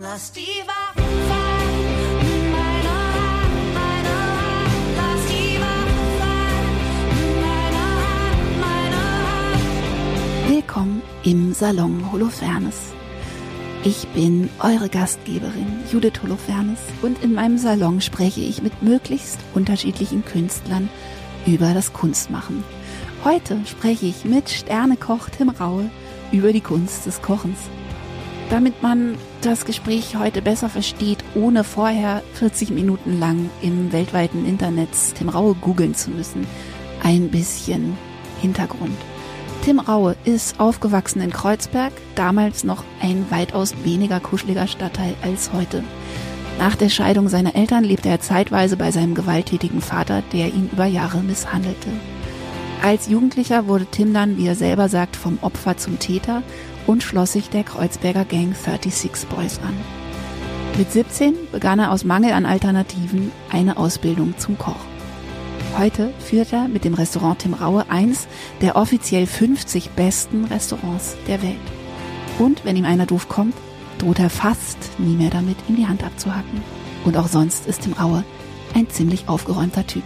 [0.00, 1.78] Lass die Waffen fallen.
[10.46, 12.92] Willkommen im Salon Holofernes.
[13.82, 20.24] Ich bin eure Gastgeberin Judith Holofernes und in meinem Salon spreche ich mit möglichst unterschiedlichen
[20.24, 20.88] Künstlern
[21.44, 22.62] über das Kunstmachen.
[23.24, 25.90] Heute spreche ich mit Sternekoch Tim Raue
[26.30, 27.58] über die Kunst des Kochens.
[28.48, 34.88] Damit man das Gespräch heute besser versteht, ohne vorher 40 Minuten lang im weltweiten Internet
[35.16, 36.46] Tim Raue googeln zu müssen,
[37.02, 37.96] ein bisschen
[38.40, 38.96] Hintergrund.
[39.64, 45.84] Tim Raue ist aufgewachsen in Kreuzberg, damals noch ein weitaus weniger kuscheliger Stadtteil als heute.
[46.58, 50.86] Nach der Scheidung seiner Eltern lebte er zeitweise bei seinem gewalttätigen Vater, der ihn über
[50.86, 51.90] Jahre misshandelte.
[52.82, 56.42] Als Jugendlicher wurde Tim dann, wie er selber sagt, vom Opfer zum Täter
[56.88, 59.76] und schloss sich der Kreuzberger Gang 36 Boys an.
[60.78, 64.80] Mit 17 begann er aus Mangel an Alternativen eine Ausbildung zum Koch.
[65.76, 68.26] Heute führt er mit dem Restaurant Tim Raue eins
[68.62, 71.56] der offiziell 50 besten Restaurants der Welt.
[72.38, 73.54] Und wenn ihm einer doof kommt,
[73.98, 76.62] droht er fast nie mehr damit, ihm die Hand abzuhacken.
[77.04, 78.24] Und auch sonst ist Tim Raue
[78.74, 80.04] ein ziemlich aufgeräumter Typ.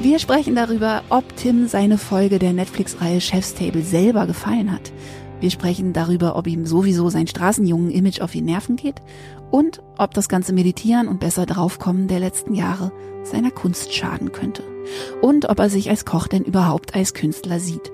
[0.00, 4.92] Wir sprechen darüber, ob Tim seine Folge der Netflix-Reihe Chef's Table selber gefallen hat.
[5.40, 8.96] Wir sprechen darüber, ob ihm sowieso sein Straßenjungen-Image auf die Nerven geht
[9.50, 14.62] und ob das ganze Meditieren und besser draufkommen der letzten Jahre seiner Kunst schaden könnte.
[15.22, 17.92] Und ob er sich als Koch denn überhaupt als Künstler sieht.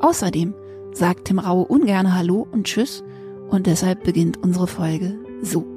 [0.00, 0.54] Außerdem
[0.92, 3.02] sagt Tim Raue ungerne Hallo und Tschüss
[3.48, 5.75] und deshalb beginnt unsere Folge so.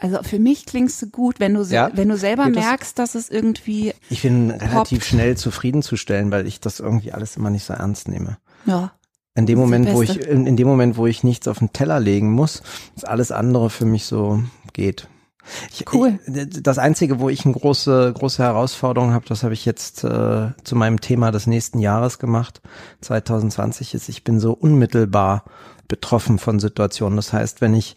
[0.00, 1.90] Also für mich klingst du gut, wenn du, Ja?
[1.94, 5.04] wenn du selber das- merkst, dass es irgendwie, Ich bin relativ Poppt.
[5.10, 8.36] schnell zufriedenzustellen, weil ich das irgendwie alles immer nicht so ernst nehme.
[8.66, 8.92] ja,
[9.34, 12.00] In dem Moment, wo ich, in, in dem Moment, wo ich nichts auf den Teller
[12.00, 12.62] legen muss,
[12.94, 15.08] ist alles andere für mich so geht.
[15.72, 16.18] Ich, Cool.
[16.26, 20.48] Ich, das einzige, wo ich eine große, große Herausforderung habe, das habe ich jetzt äh,
[20.64, 22.60] zu meinem Thema des nächsten Jahres gemacht,
[23.02, 25.44] 2020 ist, ich bin so unmittelbar
[25.88, 27.14] betroffen von Situationen.
[27.16, 27.94] Das heißt, wenn ich,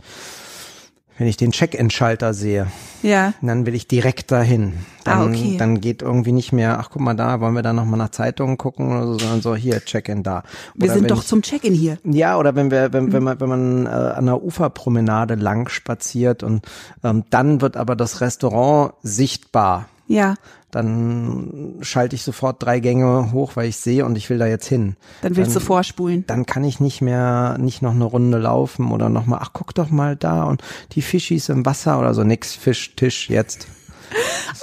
[1.19, 2.67] wenn ich den Check-in-Schalter sehe,
[3.03, 4.73] ja, dann will ich direkt dahin.
[5.03, 5.57] Dann, Ah, okay.
[5.57, 8.57] dann geht irgendwie nicht mehr, ach guck mal da, wollen wir da nochmal nach Zeitungen
[8.57, 10.43] gucken oder so, sondern so, hier, Check-in da.
[10.75, 11.97] wir Oder sind wenn doch ich, zum Check-in hier.
[12.05, 16.41] Ja, oder wenn wir, wenn, wenn man, wenn man äh, an der Uferpromenade lang spaziert
[16.41, 16.65] und
[17.03, 19.87] ähm, dann wird aber das Restaurant sichtbar.
[20.09, 20.33] Ja,
[20.71, 24.67] Dann schalte ich sofort drei Gänge hoch, weil ich sehe und ich will da jetzt
[24.67, 24.95] hin.
[25.21, 26.25] dann willst du vorspulen.
[26.25, 29.75] Dann kann ich nicht mehr, nicht noch eine Runde laufen oder noch mal, ach guck
[29.75, 33.67] doch mal da und die Fischis im Wasser oder so, nix, Fisch, Tisch, jetzt.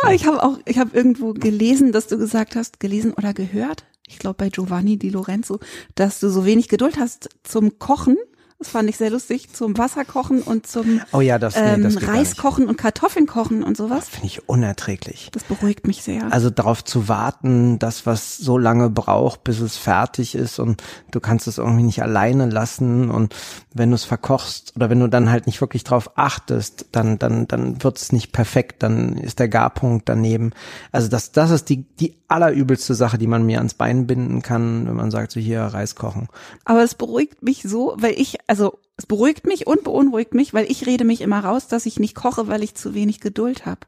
[0.02, 3.84] Aber ich habe auch, ich habe irgendwo gelesen, dass du gesagt hast, gelesen oder gehört,
[4.08, 5.60] ich glaube bei Giovanni Di Lorenzo,
[5.94, 8.16] dass du so wenig Geduld hast zum Kochen.
[8.58, 11.96] Das fand ich sehr lustig, zum Wasserkochen und zum Oh ja, das, nee, ähm, das
[11.96, 12.38] geht gar Reis nicht.
[12.38, 14.08] kochen und Kartoffeln kochen und sowas.
[14.08, 15.28] Finde ich unerträglich.
[15.32, 16.32] Das beruhigt mich sehr.
[16.32, 21.20] Also darauf zu warten, dass was so lange braucht, bis es fertig ist und du
[21.20, 23.34] kannst es irgendwie nicht alleine lassen und
[23.74, 27.46] wenn du es verkochst oder wenn du dann halt nicht wirklich drauf achtest, dann dann
[27.46, 30.52] dann wird es nicht perfekt, dann ist der Garpunkt daneben.
[30.92, 34.86] Also das das ist die die allerübelste Sache, die man mir ans Bein binden kann,
[34.88, 36.28] wenn man sagt so hier Reis kochen.
[36.64, 40.70] Aber es beruhigt mich so, weil ich, also es beruhigt mich und beunruhigt mich, weil
[40.70, 43.80] ich rede mich immer raus, dass ich nicht koche, weil ich zu wenig Geduld habe.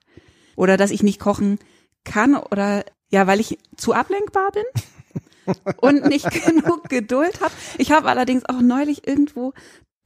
[0.57, 1.59] Oder dass ich nicht kochen
[2.05, 7.55] kann oder ja, weil ich zu ablenkbar bin und nicht genug Geduld habe.
[7.79, 9.55] Ich habe allerdings auch neulich irgendwo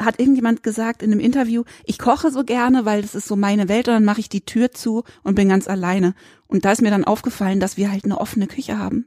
[0.05, 3.69] hat irgendjemand gesagt in einem Interview, ich koche so gerne, weil das ist so meine
[3.69, 6.15] Welt und dann mache ich die Tür zu und bin ganz alleine.
[6.49, 9.07] Und da ist mir dann aufgefallen, dass wir halt eine offene Küche haben.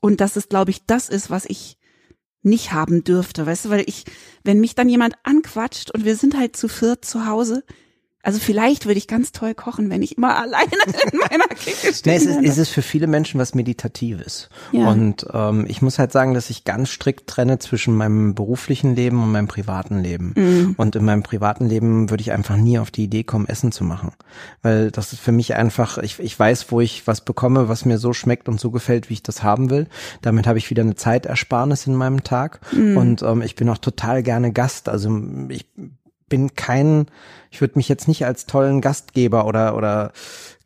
[0.00, 1.77] Und dass es, glaube ich, das ist, was ich
[2.42, 4.04] nicht haben dürfte, weißt du, weil ich,
[4.44, 7.64] wenn mich dann jemand anquatscht und wir sind halt zu viert zu Hause,
[8.28, 10.70] also vielleicht würde ich ganz toll kochen, wenn ich immer alleine
[11.10, 12.16] in meiner Küche Nee, stehe.
[12.16, 14.50] es ist, es ist für viele Menschen was Meditatives.
[14.70, 14.86] Ja.
[14.86, 19.22] Und ähm, ich muss halt sagen, dass ich ganz strikt trenne zwischen meinem beruflichen Leben
[19.22, 20.34] und meinem privaten Leben.
[20.36, 20.74] Mhm.
[20.76, 23.82] Und in meinem privaten Leben würde ich einfach nie auf die Idee kommen, Essen zu
[23.82, 24.12] machen.
[24.60, 27.96] Weil das ist für mich einfach, ich, ich weiß, wo ich was bekomme, was mir
[27.96, 29.86] so schmeckt und so gefällt, wie ich das haben will.
[30.20, 32.60] Damit habe ich wieder eine Zeitersparnis in meinem Tag.
[32.72, 32.96] Mhm.
[32.98, 34.90] Und ähm, ich bin auch total gerne Gast.
[34.90, 35.64] Also ich
[36.28, 37.06] bin kein,
[37.50, 40.12] ich würde mich jetzt nicht als tollen Gastgeber oder oder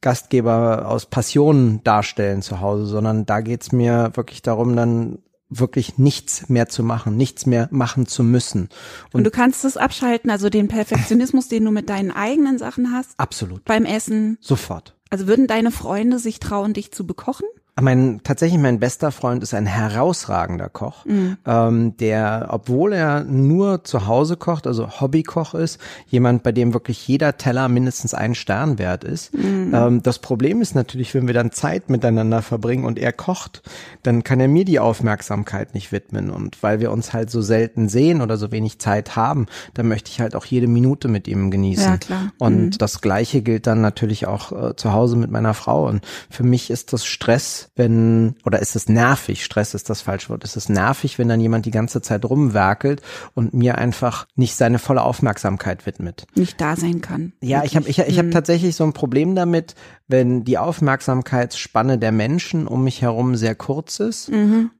[0.00, 5.18] Gastgeber aus Passion darstellen zu Hause, sondern da geht's mir wirklich darum, dann
[5.48, 8.68] wirklich nichts mehr zu machen, nichts mehr machen zu müssen.
[9.12, 13.18] Und du kannst es abschalten, also den Perfektionismus, den du mit deinen eigenen Sachen hast,
[13.18, 13.64] Absolut.
[13.64, 14.38] beim Essen.
[14.40, 14.96] Sofort.
[15.10, 17.46] Also würden deine Freunde sich trauen, dich zu bekochen?
[17.80, 21.06] Mein tatsächlich mein bester Freund ist ein herausragender Koch,
[21.46, 27.08] ähm, der, obwohl er nur zu Hause kocht, also Hobbykoch ist, jemand, bei dem wirklich
[27.08, 29.32] jeder Teller mindestens einen Stern wert ist.
[29.34, 33.62] Ähm, das Problem ist natürlich, wenn wir dann Zeit miteinander verbringen und er kocht,
[34.02, 36.30] dann kann er mir die Aufmerksamkeit nicht widmen.
[36.30, 40.10] Und weil wir uns halt so selten sehen oder so wenig Zeit haben, dann möchte
[40.10, 41.92] ich halt auch jede Minute mit ihm genießen.
[41.92, 42.32] Ja, klar.
[42.38, 45.88] Und das Gleiche gilt dann natürlich auch äh, zu Hause mit meiner Frau.
[45.88, 50.30] Und für mich ist das Stress, wenn, oder ist es nervig, Stress ist das falsche
[50.30, 53.02] Wort, ist es nervig, wenn dann jemand die ganze Zeit rumwerkelt
[53.34, 56.26] und mir einfach nicht seine volle Aufmerksamkeit widmet.
[56.34, 57.32] Nicht da sein kann.
[57.40, 59.74] Ja, ich habe ich, ich hab tatsächlich so ein Problem damit,
[60.08, 64.30] wenn die Aufmerksamkeitsspanne der Menschen um mich herum sehr kurz ist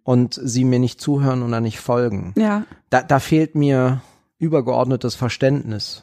[0.02, 2.34] und sie mir nicht zuhören oder nicht folgen.
[2.36, 2.64] Ja.
[2.90, 4.02] Da, da fehlt mir
[4.38, 6.02] übergeordnetes Verständnis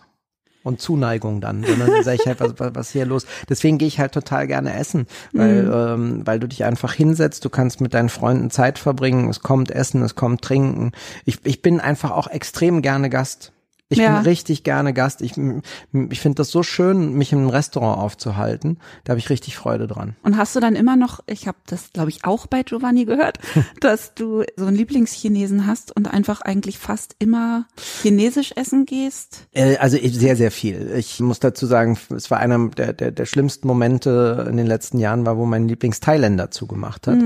[0.64, 3.26] und Zuneigung dann, sondern dann sage ich halt, was, was hier los?
[3.48, 7.50] Deswegen gehe ich halt total gerne essen, weil, ähm, weil du dich einfach hinsetzt, du
[7.50, 10.92] kannst mit deinen Freunden Zeit verbringen, es kommt Essen, es kommt Trinken.
[11.26, 13.54] Ich, ich bin einfach auch extrem gerne Gast.
[13.92, 14.18] Ich Ja.
[14.18, 15.22] bin richtig gerne Gast.
[15.22, 18.78] Ich, ich finde das so schön, mich im Restaurant aufzuhalten.
[19.04, 20.16] Da habe ich richtig Freude dran.
[20.22, 23.40] Und hast du dann immer noch, ich habe das glaube ich auch bei Giovanni gehört,
[23.82, 27.66] dass du so einen Lieblingschinesen hast und einfach eigentlich fast immer
[28.02, 29.48] chinesisch essen gehst?
[29.54, 30.92] Äh, Also sehr, sehr viel.
[30.96, 35.00] Ich muss dazu sagen, es war einer der, der, der schlimmsten Momente in den letzten
[35.00, 37.18] Jahren, war, wo mein Lieblings-Thailänder zugemacht hat.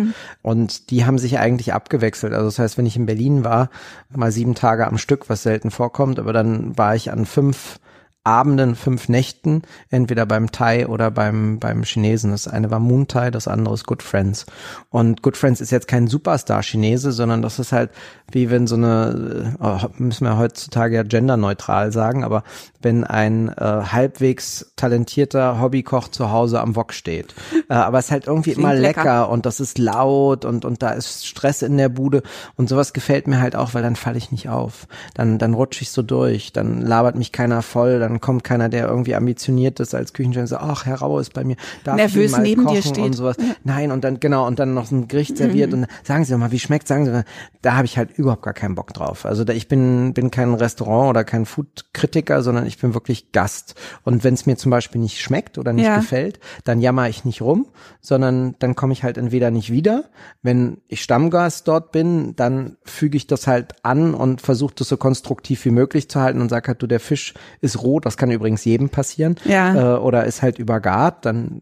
[0.41, 2.31] Und die haben sich eigentlich abgewechselt.
[2.33, 3.69] Also das heißt, wenn ich in Berlin war,
[4.15, 7.79] mal sieben Tage am Stück, was selten vorkommt, aber dann war ich an fünf
[8.25, 12.31] Abenden, fünf Nächten, entweder beim Thai oder beim, beim Chinesen.
[12.31, 14.45] Das eine war Moon Thai, das andere ist Good Friends.
[14.89, 17.91] Und Good Friends ist jetzt kein Superstar-Chinese, sondern das ist halt
[18.31, 22.43] wie wenn so eine, äh, müssen wir heutzutage ja genderneutral sagen, aber
[22.83, 27.33] wenn ein äh, halbwegs talentierter Hobbykoch zu Hause am Wok steht.
[27.69, 29.29] Äh, aber es ist halt irgendwie Klingt immer lecker, lecker.
[29.29, 32.23] und das ist laut und, und da ist Stress in der Bude
[32.55, 34.87] und sowas gefällt mir halt auch, weil dann falle ich nicht auf.
[35.13, 38.87] Dann, dann rutsche ich so durch, dann labert mich keiner voll, dann kommt keiner, der
[38.87, 42.25] irgendwie ambitioniert ist als Küchenchef und sagt, ach, Herr Rauer ist bei mir, darf Nervös
[42.25, 43.03] ich mal neben dir kochen steht.
[43.03, 43.37] und sowas.
[43.63, 46.39] Nein, und dann, genau, und dann noch so ein Gericht serviert und sagen Sie doch
[46.39, 47.25] mal, wie schmeckt, sagen Sie mal,
[47.61, 49.25] da habe ich halt überhaupt gar keinen Bock drauf.
[49.25, 53.75] Also da, ich bin, bin kein Restaurant oder kein Food-Kritiker, sondern ich bin wirklich Gast.
[54.03, 55.97] Und wenn es mir zum Beispiel nicht schmeckt oder nicht Ja.
[55.97, 57.67] gefällt, dann jammer ich nicht rum,
[58.01, 60.05] sondern dann komme ich halt entweder nicht wieder.
[60.41, 64.97] Wenn ich Stammgast dort bin, dann füge ich das halt an und versuche das so
[64.97, 68.31] konstruktiv wie möglich zu halten und sage halt, du, der Fisch ist roh, das kann
[68.31, 69.35] übrigens jedem passieren.
[69.45, 69.95] Ja.
[69.95, 71.61] Äh, oder ist halt übergart, dann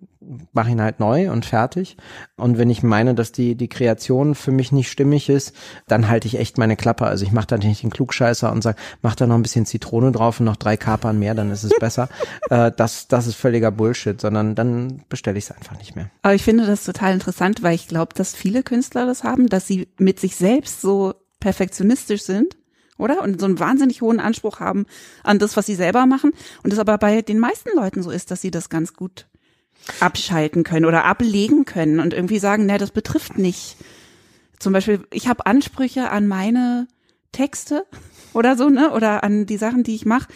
[0.54, 1.98] mache ihn halt neu und fertig.
[2.38, 5.56] Und wenn ich meine, dass die, die Kreation für mich nicht stimmig ist,
[5.88, 7.06] dann halte ich echt meine Klappe.
[7.06, 10.12] Also ich mache da nicht den Klugscheißer und sage, mach da noch ein bisschen Zitrone
[10.12, 12.10] drauf und noch drei Kapern mehr, dann ist es besser.
[12.50, 16.10] äh, das, das ist völliger Bullshit, sondern dann bestelle ich es einfach nicht mehr.
[16.22, 19.68] Aber ich finde das total interessant, weil ich glaube, dass viele Künstler das haben, dass
[19.68, 22.58] sie mit sich selbst so perfektionistisch sind,
[22.98, 23.24] oder?
[23.24, 24.86] Und so einen wahnsinnig hohen Anspruch haben
[25.24, 26.32] an das, was sie selber machen.
[26.64, 29.26] Und es aber bei den meisten Leuten so ist, dass sie das ganz gut
[30.00, 33.78] abschalten können oder ablegen können und irgendwie sagen, na, das betrifft nicht.
[34.60, 36.88] Zum Beispiel, ich habe Ansprüche an meine
[37.32, 37.86] Texte
[38.34, 38.92] oder so, ne?
[38.92, 40.28] Oder an die Sachen, die ich mache.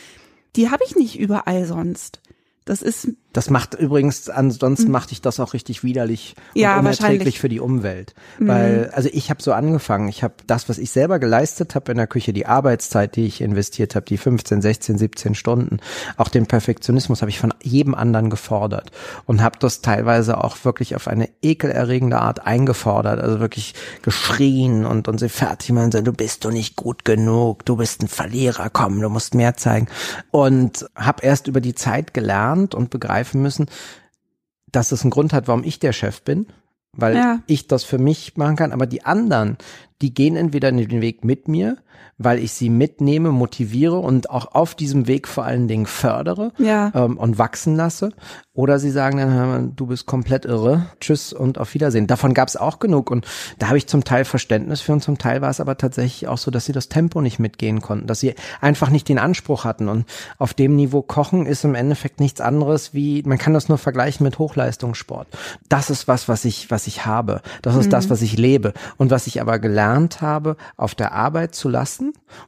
[0.56, 2.22] Die habe ich nicht überall sonst.
[2.64, 6.62] Das ist Das macht übrigens, ansonsten macht ich das auch richtig widerlich und Mhm.
[6.62, 7.36] Ja, unerträglich wahrscheinlich.
[7.36, 7.40] Mhm.
[7.40, 8.14] für die Umwelt.
[8.40, 11.98] Weil, also ich habe so angefangen, ich habe das, was ich selber geleistet habe in
[11.98, 15.80] der Küche, die Arbeitszeit, die ich investiert habe, die 15, 16, 17 Stunden,
[16.18, 18.92] auch den Perfektionismus habe ich von jedem anderen gefordert
[19.26, 25.08] und habe das teilweise auch wirklich auf eine ekelerregende Art eingefordert, also wirklich geschrien und,
[25.08, 28.70] und sie fertig machen, so, du bist doch nicht gut genug, du bist ein Verlierer,
[28.72, 29.88] komm, du musst mehr zeigen.
[30.32, 32.90] Und habe erst über die Zeit gelernt und
[33.26, 33.66] begreifen müssen,
[34.72, 36.48] dass es einen Grund hat, warum ich der Chef bin,
[36.94, 37.40] weil Ja.
[37.48, 39.58] ich das für mich machen kann, aber die anderen,
[40.02, 41.78] die gehen entweder den Weg mit mir,
[42.18, 46.92] weil ich sie mitnehme, motiviere und auch auf diesem Weg vor allen Dingen fördere Ja.
[46.96, 48.12] ähm, und wachsen lasse.
[48.54, 52.08] Oder sie sagen dann, du bist komplett irre, tschüss und auf Wiedersehen.
[52.08, 53.26] Davon gab es auch genug und
[53.60, 56.38] da habe ich zum Teil Verständnis für und zum Teil war es aber tatsächlich auch
[56.38, 59.90] so, dass sie das Tempo nicht mitgehen konnten, dass sie einfach nicht den Anspruch hatten
[59.90, 60.06] und
[60.38, 64.24] auf dem Niveau kochen ist im Endeffekt nichts anderes wie, man kann das nur vergleichen
[64.24, 65.28] mit Hochleistungssport.
[65.68, 67.42] Das ist was, was ich, was ich habe.
[67.62, 71.56] Das ist das, was ich lebe und was ich aber gelernt habe, auf der Arbeit
[71.56, 71.85] zu lassen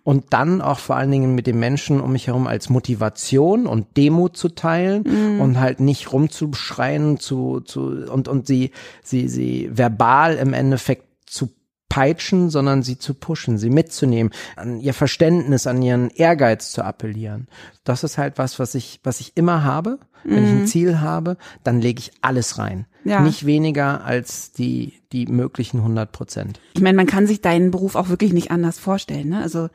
[0.03, 3.98] und dann auch vor allen Dingen mit den Menschen um mich herum als Motivation und
[3.98, 8.72] Demut zu teilen und halt nicht rumzuschreien zu, zu und, und sie,
[9.03, 11.50] sie, sie verbal im Endeffekt zu
[11.89, 17.48] peitschen, sondern sie zu pushen, sie mitzunehmen, an ihr Verständnis, an ihren Ehrgeiz zu appellieren.
[17.84, 20.00] Das ist halt was, was ich, was ich immer habe.
[20.24, 22.86] Wenn ich ein Ziel habe, dann lege ich alles rein.
[23.07, 23.21] Ja.
[23.21, 26.59] Nicht weniger als die, die möglichen 100 Prozent.
[26.73, 29.29] Ich meine, man kann sich deinen Beruf auch wirklich nicht anders vorstellen.
[29.29, 29.41] Ne?
[29.41, 29.69] Also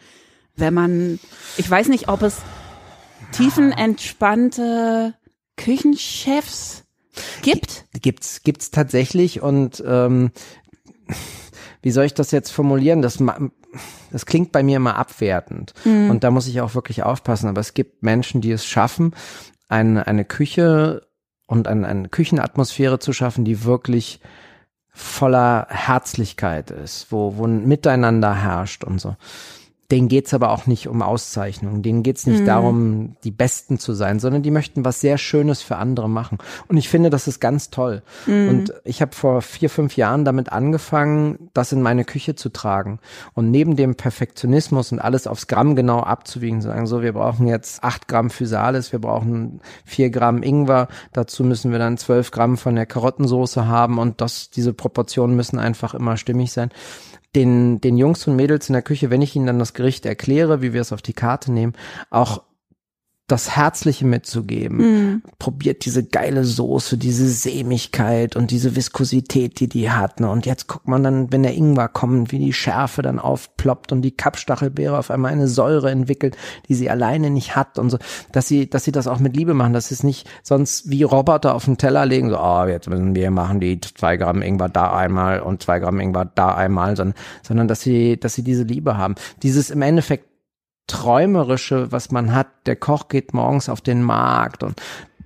[0.55, 1.19] wenn man,
[1.57, 2.43] ich weiß nicht, ob es
[3.33, 5.15] tiefenentspannte
[5.57, 6.85] Küchenchefs
[7.41, 7.87] gibt.
[8.03, 10.31] Gibt's, gibt's tatsächlich und ähm,
[11.81, 13.01] wie soll ich das jetzt formulieren?
[13.01, 13.19] Das,
[14.11, 15.73] das klingt bei mir immer abwertend.
[15.85, 17.49] Und da muss ich auch wirklich aufpassen.
[17.49, 19.15] Aber es gibt Menschen, die es schaffen,
[19.69, 21.07] eine, eine Küche
[21.53, 24.21] und eine, eine Küchenatmosphäre zu schaffen, die wirklich
[24.89, 29.17] voller Herzlichkeit ist, wo, wo ein Miteinander herrscht und so.
[29.93, 31.83] Denen geht's aber auch nicht um Auszeichnung.
[31.83, 35.77] Denen geht's nicht darum, die Besten zu sein, sondern die möchten was sehr Schönes für
[35.77, 36.39] andere machen.
[36.67, 38.03] Und ich finde, das ist ganz toll.
[38.27, 43.01] Und ich habe vor vier, fünf Jahren damit angefangen, das in meine Küche zu tragen.
[43.35, 47.47] Und neben dem Perfektionismus und alles aufs Gramm genau abzuwiegen, zu sagen, so, wir brauchen
[47.47, 52.57] jetzt acht Gramm Physalis, wir brauchen vier Gramm Ingwer, dazu müssen wir dann zwölf Gramm
[52.57, 56.71] von der Karottensoße haben und das, diese Proportionen müssen einfach immer stimmig sein
[57.35, 60.63] den, den Jungs und Mädels in der Küche, wenn ich ihnen dann das Gericht erkläre,
[60.63, 61.75] wie wir es auf die Karte nehmen,
[62.11, 62.43] auch
[63.29, 65.23] das Herzliche mitzugeben.
[65.39, 70.21] Probiert diese geile Soße, diese Sämigkeit und diese Viskosität, die die hat.
[70.21, 70.29] Ne?
[70.29, 74.03] Und jetzt guckt man dann, wenn der Ingwer kommt, wie die Schärfe dann aufploppt und
[74.03, 76.37] die Kappstachelbeere auf einmal eine Säure entwickelt,
[76.69, 77.99] die sie alleine nicht hat und so,
[78.33, 81.03] dass sie, dass sie das auch mit Liebe machen, dass sie es nicht sonst wie
[81.03, 84.69] Roboter auf den Teller legen, so, oh, jetzt müssen wir machen die zwei Gramm Ingwer
[84.69, 88.65] da einmal und zwei Gramm Ingwer da einmal, sondern, sondern dass sie, dass sie diese
[88.65, 89.15] Liebe haben.
[89.43, 90.32] Dieses im Endeffekt
[90.87, 92.49] Träumerische, was man hat.
[92.67, 94.81] Der Koch geht morgens auf den Markt und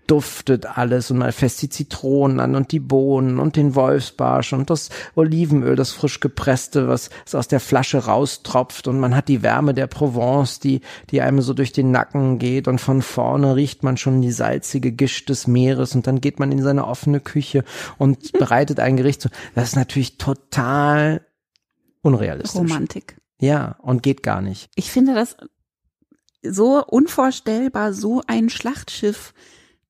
[0.07, 4.71] duftet alles und mal fest die Zitronen an und die Bohnen und den Wolfsbarsch und
[4.71, 9.43] das Olivenöl, das frisch gepresste, was, was aus der Flasche raustropft und man hat die
[9.43, 13.83] Wärme der Provence, die, die einem so durch den Nacken geht und von vorne riecht
[13.83, 17.65] man schon die salzige Gischt des Meeres und dann geht man in seine offene Küche
[17.99, 19.23] und bereitet ein Gericht.
[19.23, 19.29] zu.
[19.55, 21.23] Das ist natürlich total
[22.03, 22.61] unrealistisch.
[22.61, 23.17] Romantik.
[23.41, 24.71] Ja, und geht gar nicht.
[24.75, 25.37] Ich finde das
[26.43, 29.35] so unvorstellbar, so ein Schlachtschiff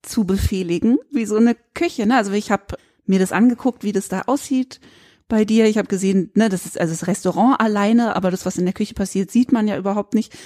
[0.03, 2.07] zu befehligen, wie so eine Küche.
[2.07, 2.17] Ne?
[2.17, 4.81] Also ich habe mir das angeguckt, wie das da aussieht
[5.29, 5.67] bei dir.
[5.67, 8.75] Ich habe gesehen, ne, das ist also das Restaurant alleine, aber das, was in der
[8.75, 10.37] Küche passiert, sieht man ja überhaupt nicht.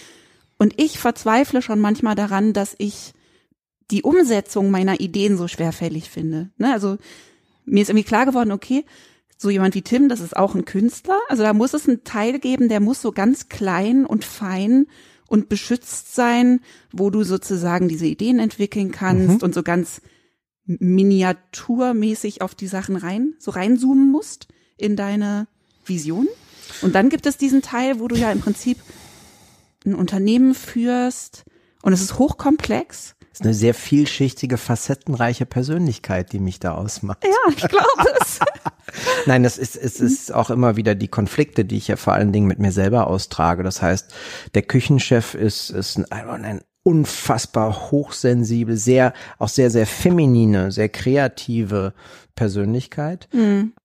[0.59, 3.12] Und ich verzweifle schon manchmal daran, dass ich
[3.90, 6.50] die Umsetzung meiner Ideen so schwerfällig finde.
[6.59, 6.73] Ne?
[6.73, 6.99] Also
[7.64, 8.85] mir ist irgendwie klar geworden, okay,
[9.40, 11.18] so jemand wie Tim, das ist auch ein Künstler.
[11.30, 14.87] Also da muss es einen Teil geben, der muss so ganz klein und fein
[15.28, 16.61] und beschützt sein,
[16.92, 20.02] wo du sozusagen diese Ideen entwickeln kannst und so ganz
[20.66, 25.49] miniaturmäßig auf die Sachen rein, so reinzoomen musst in deine
[25.87, 26.28] Vision.
[26.82, 28.76] Und dann gibt es diesen Teil, wo du ja im Prinzip
[29.87, 31.44] ein Unternehmen führst
[31.80, 33.14] und es ist hochkomplex.
[33.40, 37.25] Ist eine sehr vielschichtige, facettenreiche Persönlichkeit, die mich da ausmacht.
[37.25, 37.87] Ja, ich glaube
[38.20, 38.38] es.
[39.26, 42.32] Nein, das ist, es ist auch immer wieder die Konflikte, die ich ja vor allen
[42.32, 43.62] Dingen mit mir selber austrage.
[43.62, 44.12] Das heißt,
[44.54, 51.94] der Küchenchef ist, ist ein, ein unfassbar hochsensibel, sehr, auch sehr, sehr feminine, sehr kreative
[52.35, 53.26] Persönlichkeit,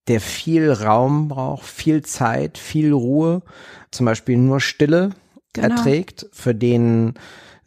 [0.09, 3.41] der viel Raum braucht, viel Zeit, viel Ruhe,
[3.91, 5.12] zum Beispiel nur Stille
[5.55, 5.69] Genau.
[5.69, 7.13] erträgt, für den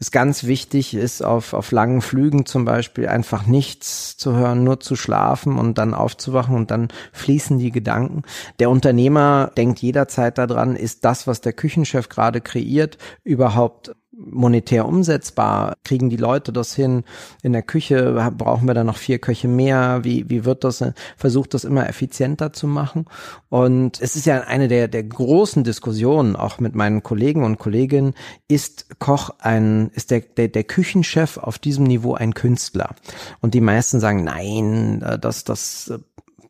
[0.01, 4.81] es ganz wichtig ist, auf, auf langen Flügen zum Beispiel einfach nichts zu hören, nur
[4.81, 8.23] zu schlafen und dann aufzuwachen und dann fließen die Gedanken.
[8.61, 15.77] Der Unternehmer denkt jederzeit daran, ist das, was der Küchenchef gerade kreiert, überhaupt monetär umsetzbar?
[15.85, 17.05] Kriegen die Leute das hin?
[17.43, 20.01] In der Küche brauchen wir da noch vier Köche mehr?
[20.03, 20.85] Wie, wie wird das?
[21.17, 23.07] Versucht das immer effizienter zu machen.
[23.49, 28.15] Und es ist ja eine der, der großen Diskussionen auch mit meinen Kollegen und Kolleginnen.
[28.49, 32.95] Ist Koch ein, ist der, der, der Küchenchef auf diesem Niveau ein Künstler?
[33.41, 35.93] Und die meisten sagen, nein, äh, das, das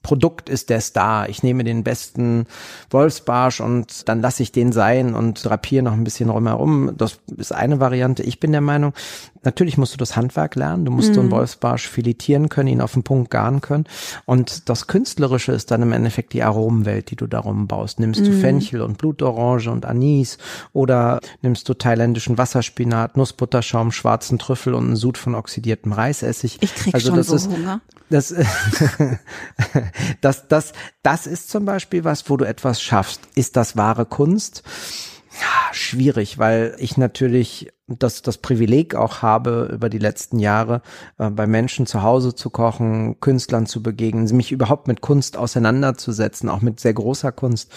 [0.02, 1.28] Produkt ist der Star.
[1.28, 2.46] Ich nehme den besten
[2.90, 6.92] Wolfsbarsch und dann lasse ich den sein und drapiere noch ein bisschen rumherum.
[6.96, 8.22] Das ist eine Variante.
[8.22, 8.92] Ich bin der Meinung,
[9.48, 10.84] natürlich musst du das Handwerk lernen.
[10.84, 13.84] Du musst so einen Wolfsbarsch filetieren können, ihn auf den Punkt garen können.
[14.26, 17.98] Und das Künstlerische ist dann im Endeffekt die Aromenwelt, die du darum baust.
[17.98, 20.36] Nimmst du Fenchel und Blutorange und Anis
[20.74, 26.58] oder nimmst du thailändischen Wasserspinat, Nussbutterschaum, schwarzen Trüffel und einen Sud von oxidiertem Reisessig.
[26.60, 27.80] Ich krieg also schon das so ist, Hunger.
[28.10, 28.34] das,
[30.20, 33.22] das, das, das ist zum Beispiel was, wo du etwas schaffst.
[33.34, 34.62] Ist das wahre Kunst?
[35.40, 40.82] Ja, schwierig, weil ich natürlich das, das Privileg auch habe, über die letzten Jahre
[41.18, 46.48] äh, bei Menschen zu Hause zu kochen, Künstlern zu begegnen, mich überhaupt mit Kunst auseinanderzusetzen,
[46.48, 47.72] auch mit sehr großer Kunst.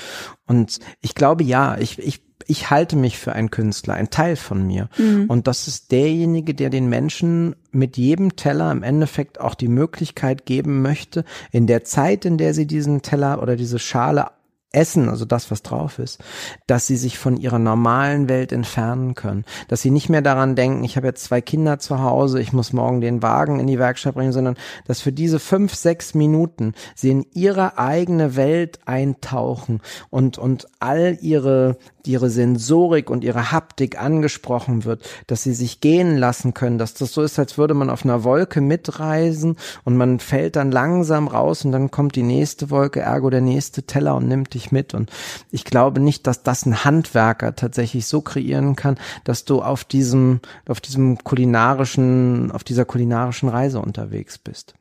[0.48, 4.68] Und ich glaube, ja, ich, ich, ich halte mich für einen Künstler, ein Teil von
[4.68, 4.90] mir.
[5.28, 10.46] Und das ist derjenige, der den Menschen mit jedem Teller im Endeffekt auch die Möglichkeit
[10.46, 14.28] geben möchte, in der Zeit, in der sie diesen Teller oder diese Schale
[14.74, 16.24] essen, also das, was drauf ist,
[16.66, 20.84] dass sie sich von ihrer normalen Welt entfernen können, dass sie nicht mehr daran denken,
[20.84, 24.16] ich habe jetzt zwei Kinder zu Hause, ich muss morgen den Wagen in die Werkstatt
[24.16, 24.56] bringen, sondern
[24.88, 31.18] dass für diese fünf, sechs Minuten sie in ihre eigene Welt eintauchen und, und all
[31.22, 36.94] ihre, ihre Sensorik und ihre Haptik angesprochen wird, dass sie sich gehen lassen können, dass
[36.94, 41.28] das so ist, als würde man auf einer Wolke mitreisen und man fällt dann langsam
[41.28, 44.94] raus und dann kommt die nächste Wolke, ergo der nächste Teller und nimmt dich mit.
[44.94, 45.10] Und
[45.52, 50.40] ich glaube nicht, dass das ein Handwerker tatsächlich so kreieren kann, dass du auf diesem,
[50.68, 54.74] auf diesem kulinarischen, auf dieser kulinarischen Reise unterwegs bist.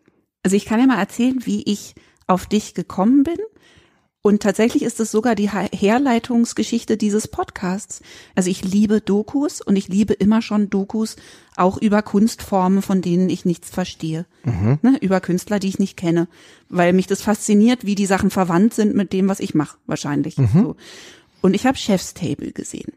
[0.42, 1.94] Also ich kann ja mal erzählen, wie ich
[2.26, 3.38] auf dich gekommen bin.
[4.22, 8.02] Und tatsächlich ist es sogar die Her- Herleitungsgeschichte dieses Podcasts.
[8.34, 11.16] Also ich liebe Dokus und ich liebe immer schon Dokus
[11.56, 14.26] auch über Kunstformen, von denen ich nichts verstehe.
[14.82, 16.28] Ne, über Künstler, die ich nicht kenne.
[16.68, 20.36] Weil mich das fasziniert, wie die Sachen verwandt sind mit dem, was ich mache, wahrscheinlich.
[20.52, 20.76] So.
[21.40, 22.92] Und ich habe Chef's Table gesehen.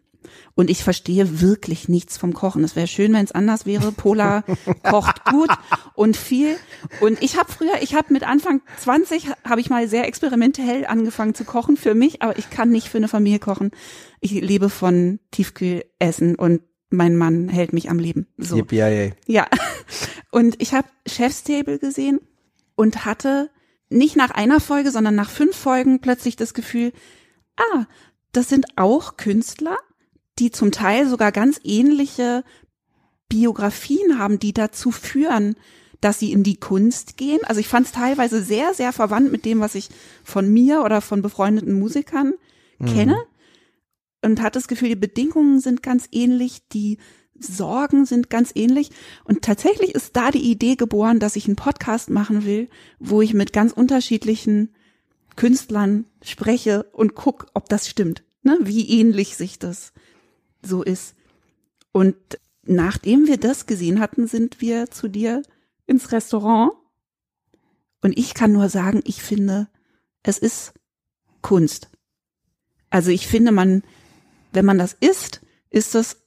[0.56, 2.64] Und ich verstehe wirklich nichts vom Kochen.
[2.64, 3.92] Es wäre schön, wenn es anders wäre.
[3.92, 4.44] Pola
[4.84, 5.50] kocht gut
[5.96, 6.56] und viel.
[7.00, 11.34] Und ich habe früher, ich habe mit Anfang 20 habe ich mal sehr experimentell angefangen
[11.34, 13.72] zu kochen für mich, aber ich kann nicht für eine Familie kochen.
[14.20, 18.28] Ich lebe von Tiefkühlessen und mein Mann hält mich am Leben.
[18.38, 18.56] So.
[18.58, 19.14] Yippie-yay.
[19.26, 19.48] Ja.
[20.32, 22.20] Und ich habe Chef's Table gesehen
[22.76, 23.50] und hatte
[23.90, 26.94] nicht nach einer Folge, sondern nach fünf Folgen plötzlich das Gefühl,
[27.58, 27.86] ah,
[28.32, 29.78] das sind auch Künstler,
[30.40, 32.44] die zum Teil sogar ganz ähnliche
[33.30, 35.56] Biografien haben, die dazu führen,
[36.02, 37.40] dass sie in die Kunst gehen.
[37.46, 39.90] Also ich fand es teilweise sehr, sehr verwandt mit dem, was ich
[40.24, 42.34] von mir oder von befreundeten Musikern
[42.86, 43.18] kenne.
[44.22, 46.98] Und hatte das Gefühl, die Bedingungen sind ganz ähnlich, die
[47.38, 48.92] Sorgen sind ganz ähnlich.
[49.24, 53.34] Und tatsächlich ist da die Idee geboren, dass ich einen Podcast machen will, wo ich
[53.34, 54.74] mit ganz unterschiedlichen
[55.36, 58.24] Künstlern spreche und guck, ob das stimmt.
[58.44, 58.58] Ne?
[58.62, 59.94] Wie ähnlich sich das
[60.66, 61.16] so ist.
[61.92, 62.16] Und
[62.64, 65.44] nachdem wir das gesehen hatten, sind wir zu dir
[65.86, 66.72] ins Restaurant.
[68.02, 69.68] Und ich kann nur sagen, ich finde,
[70.24, 70.74] es ist
[71.42, 71.90] Kunst.
[72.90, 73.84] Also ich finde, man,
[74.52, 76.18] wenn man das isst, ist das,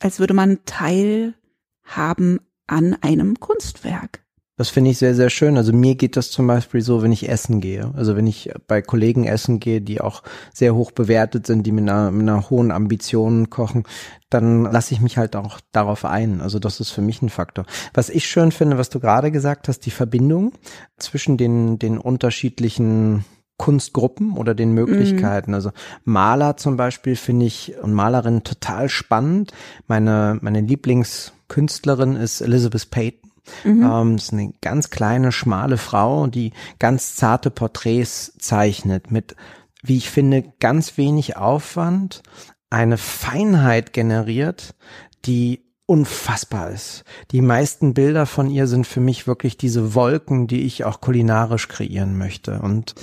[0.00, 4.21] als würde man teilhaben an einem Kunstwerk.
[4.62, 5.56] Das finde ich sehr, sehr schön.
[5.56, 7.90] Also mir geht das zum Beispiel so, wenn ich essen gehe.
[7.96, 10.22] Also wenn ich bei Kollegen essen gehe, die auch
[10.54, 13.82] sehr hoch bewertet sind, die mit einer, mit einer hohen Ambition kochen,
[14.30, 16.40] dann lasse ich mich halt auch darauf ein.
[16.40, 17.66] Also das ist für mich ein Faktor.
[17.92, 20.52] Was ich schön finde, was du gerade gesagt hast, die Verbindung
[20.96, 23.24] zwischen den, den unterschiedlichen
[23.56, 25.54] Kunstgruppen oder den Möglichkeiten.
[25.54, 25.72] Also
[26.04, 29.50] Maler zum Beispiel finde ich und Malerinnen total spannend.
[29.88, 33.21] Meine, meine Lieblingskünstlerin ist Elizabeth
[33.62, 33.82] Payton.
[33.82, 39.36] Ähm, ist eine ganz kleine, schmale Frau, die ganz zarte Porträts zeichnet mit,
[39.82, 42.22] wie ich finde, ganz wenig Aufwand,
[42.70, 44.74] eine Feinheit generiert,
[45.24, 47.04] die unfassbar ist.
[47.32, 51.68] Die meisten Bilder von ihr sind für mich wirklich diese Wolken, die ich auch kulinarisch
[51.68, 52.60] kreieren möchte.
[52.60, 52.94] Und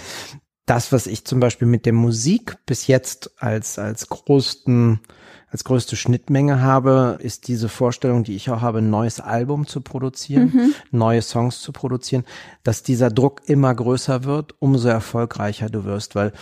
[0.65, 5.01] das, was ich zum Beispiel mit der Musik bis jetzt als, als größten,
[5.51, 9.81] als größte Schnittmenge habe, ist diese Vorstellung, die ich auch habe, ein neues Album zu
[9.81, 12.23] produzieren, neue Songs zu produzieren,
[12.63, 16.33] dass dieser Druck immer größer wird, umso erfolgreicher du wirst, weil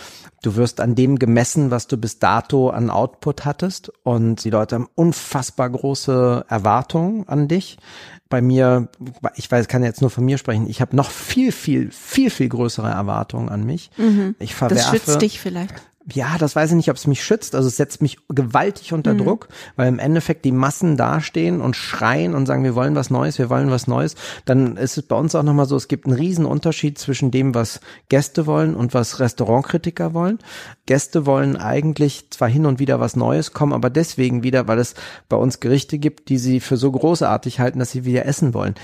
[0.42, 4.74] du wirst an dem gemessen, was du bis dato an Output hattest und die Leute
[4.74, 7.78] haben unfassbar große Erwartungen an dich
[8.28, 8.88] bei mir,
[9.36, 12.48] ich weiß, kann jetzt nur von mir sprechen, ich habe noch viel, viel, viel, viel
[12.48, 13.90] größere Erwartungen an mich.
[14.38, 14.82] Ich verwerfe.
[14.82, 15.74] Das schützt dich vielleicht.
[16.10, 17.54] Ja, das weiß ich nicht, ob es mich schützt.
[17.54, 22.34] Also es setzt mich gewaltig unter Druck, weil im Endeffekt die Massen dastehen und schreien
[22.34, 24.14] und sagen, wir wollen was Neues, wir wollen was Neues.
[24.46, 27.54] Dann ist es bei uns auch nochmal so, es gibt einen riesen Unterschied zwischen dem,
[27.54, 30.38] was Gäste wollen und was Restaurantkritiker wollen.
[30.86, 34.94] Gäste wollen eigentlich zwar hin und wieder was Neues, kommen aber deswegen wieder, weil es
[35.28, 38.76] bei uns Gerichte gibt, die sie für so großartig halten, dass sie wieder essen wollen.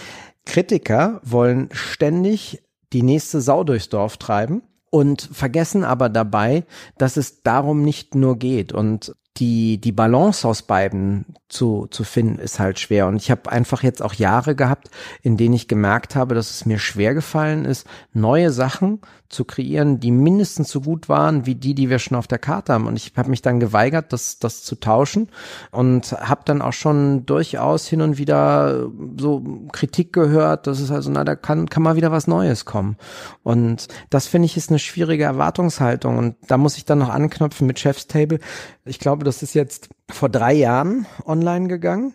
[0.45, 4.63] Kritiker wollen ständig die nächste Sau durchs Dorf treiben
[4.95, 6.63] und vergessen aber dabei,
[6.99, 8.73] dass es darum nicht nur geht.
[8.73, 13.09] Und die die Balance aus beiden zu zu finden ist halt schwer.
[13.09, 16.65] Und ich habe einfach jetzt auch Jahre gehabt, in denen ich gemerkt habe, dass es
[16.65, 19.01] mir schwer gefallen ist, neue Sachen
[19.35, 22.73] zu kreieren, die mindestens so gut waren wie die, die wir schon auf der Karte
[22.73, 22.87] haben.
[22.87, 25.29] Und ich habe mich dann geweigert, das, das zu tauschen
[25.71, 29.43] und habe dann auch schon durchaus hin und wieder so
[29.73, 32.97] Kritik gehört, dass es also, na, da kann, kann mal wieder was Neues kommen.
[33.43, 36.17] Und das finde ich ist eine schwierige Erwartungshaltung.
[36.17, 38.39] Und da muss ich dann noch anknüpfen mit Chef's Table.
[38.85, 42.15] Ich glaube, das ist jetzt vor drei Jahren online gegangen.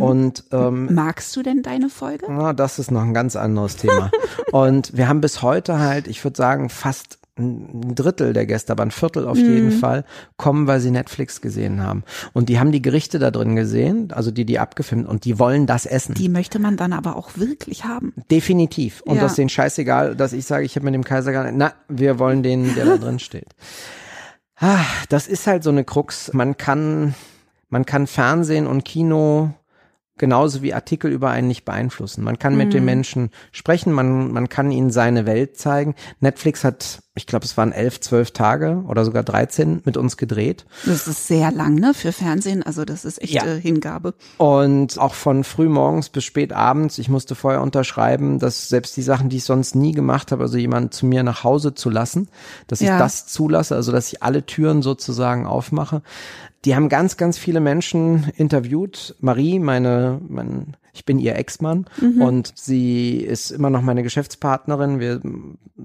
[0.00, 2.26] Und ähm, Magst du denn deine Folge?
[2.28, 4.10] Ah, das ist noch ein ganz anderes Thema.
[4.52, 8.82] und wir haben bis heute halt, ich würde sagen, fast ein Drittel der Gäste, aber
[8.82, 10.04] ein Viertel auf jeden Fall,
[10.36, 12.04] kommen, weil sie Netflix gesehen haben.
[12.34, 15.66] Und die haben die Gerichte da drin gesehen, also die, die abgefilmt, und die wollen
[15.66, 16.14] das essen.
[16.14, 18.12] Die möchte man dann aber auch wirklich haben.
[18.30, 19.00] Definitiv.
[19.02, 19.22] Und Ja.
[19.22, 21.72] das ist denen scheißegal, dass ich sage, ich habe mit dem Kaiser gar nicht, na,
[21.88, 23.48] wir wollen den, der da drin steht.
[24.62, 26.34] Ah, das ist halt so eine Krux.
[26.34, 27.14] Man kann,
[27.70, 29.54] man kann Fernsehen und Kino
[30.20, 32.22] genauso wie Artikel über einen nicht beeinflussen.
[32.22, 35.94] Man kann mit den Menschen sprechen, man, man kann ihnen seine Welt zeigen.
[36.20, 40.66] Netflix hat, ich glaube, es waren elf, zwölf Tage oder sogar 13 mit uns gedreht.
[40.84, 42.62] Das ist sehr lang, ne, für Fernsehen.
[42.62, 43.54] Also das ist echte Ja.
[43.54, 44.12] Hingabe.
[44.36, 46.98] Und auch von früh morgens bis spät abends.
[46.98, 50.58] Ich musste vorher unterschreiben, dass selbst die Sachen, die ich sonst nie gemacht habe, also
[50.58, 52.28] jemanden zu mir nach Hause zu lassen,
[52.66, 52.98] dass ich Ja.
[52.98, 56.02] das zulasse, also dass ich alle Türen sozusagen aufmache.
[56.64, 59.16] Die haben ganz, ganz viele Menschen interviewt.
[59.20, 61.86] Marie, meine, mein, ich bin ihr Ex-Mann
[62.20, 65.00] und sie ist immer noch meine Geschäftspartnerin.
[65.00, 65.22] Wir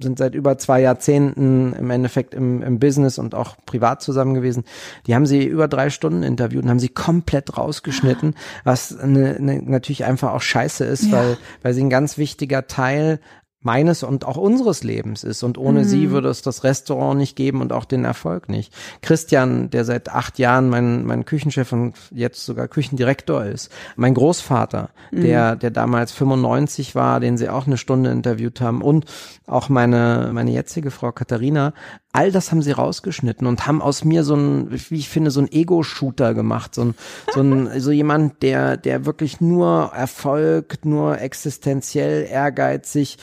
[0.02, 4.66] sind seit über zwei Jahrzehnten im Endeffekt im, im Business und auch privat zusammen gewesen.
[5.08, 8.36] Die haben sie über drei Stunden interviewt und haben sie komplett rausgeschnitten,
[8.66, 11.14] was eine, eine, natürlich einfach auch scheiße ist, Ja.
[11.14, 13.22] weil, weil sie ein ganz wichtiger Teil
[13.66, 15.44] meines und auch unseres Lebens ist.
[15.44, 18.74] Und ohne sie würde es das Restaurant nicht geben und auch den Erfolg nicht.
[19.02, 23.72] Christian, der seit acht Jahren mein, mein Küchenchef und jetzt sogar Küchendirektor ist.
[23.96, 28.82] Mein Großvater, der, der damals 95 war, den sie auch eine Stunde interviewt haben.
[28.82, 29.06] Und
[29.48, 31.74] auch meine, meine jetzige Frau Katharina.
[32.16, 35.42] All das haben sie rausgeschnitten und haben aus mir so ein, wie ich finde, so
[35.42, 36.74] ein Ego-Shooter gemacht.
[36.74, 36.96] So ein,
[37.34, 43.18] so ein, so jemand, der, der wirklich nur Erfolg, nur existenziell ehrgeizig,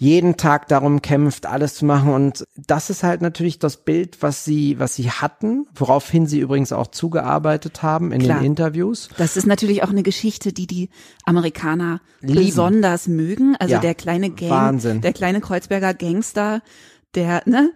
[0.00, 2.12] jeden Tag darum kämpft, alles zu machen.
[2.12, 6.72] Und das ist halt natürlich das Bild, was sie, was sie hatten, woraufhin sie übrigens
[6.72, 8.38] auch zugearbeitet haben in Klar.
[8.38, 9.08] den Interviews.
[9.16, 10.88] Das ist natürlich auch eine Geschichte, die die
[11.24, 12.38] Amerikaner Lieben.
[12.44, 13.56] besonders mögen.
[13.58, 15.00] Also Ja, der kleine Gang, Wahnsinn.
[15.00, 16.62] der kleine Kreuzberger Gangster,
[17.14, 17.72] der, ne?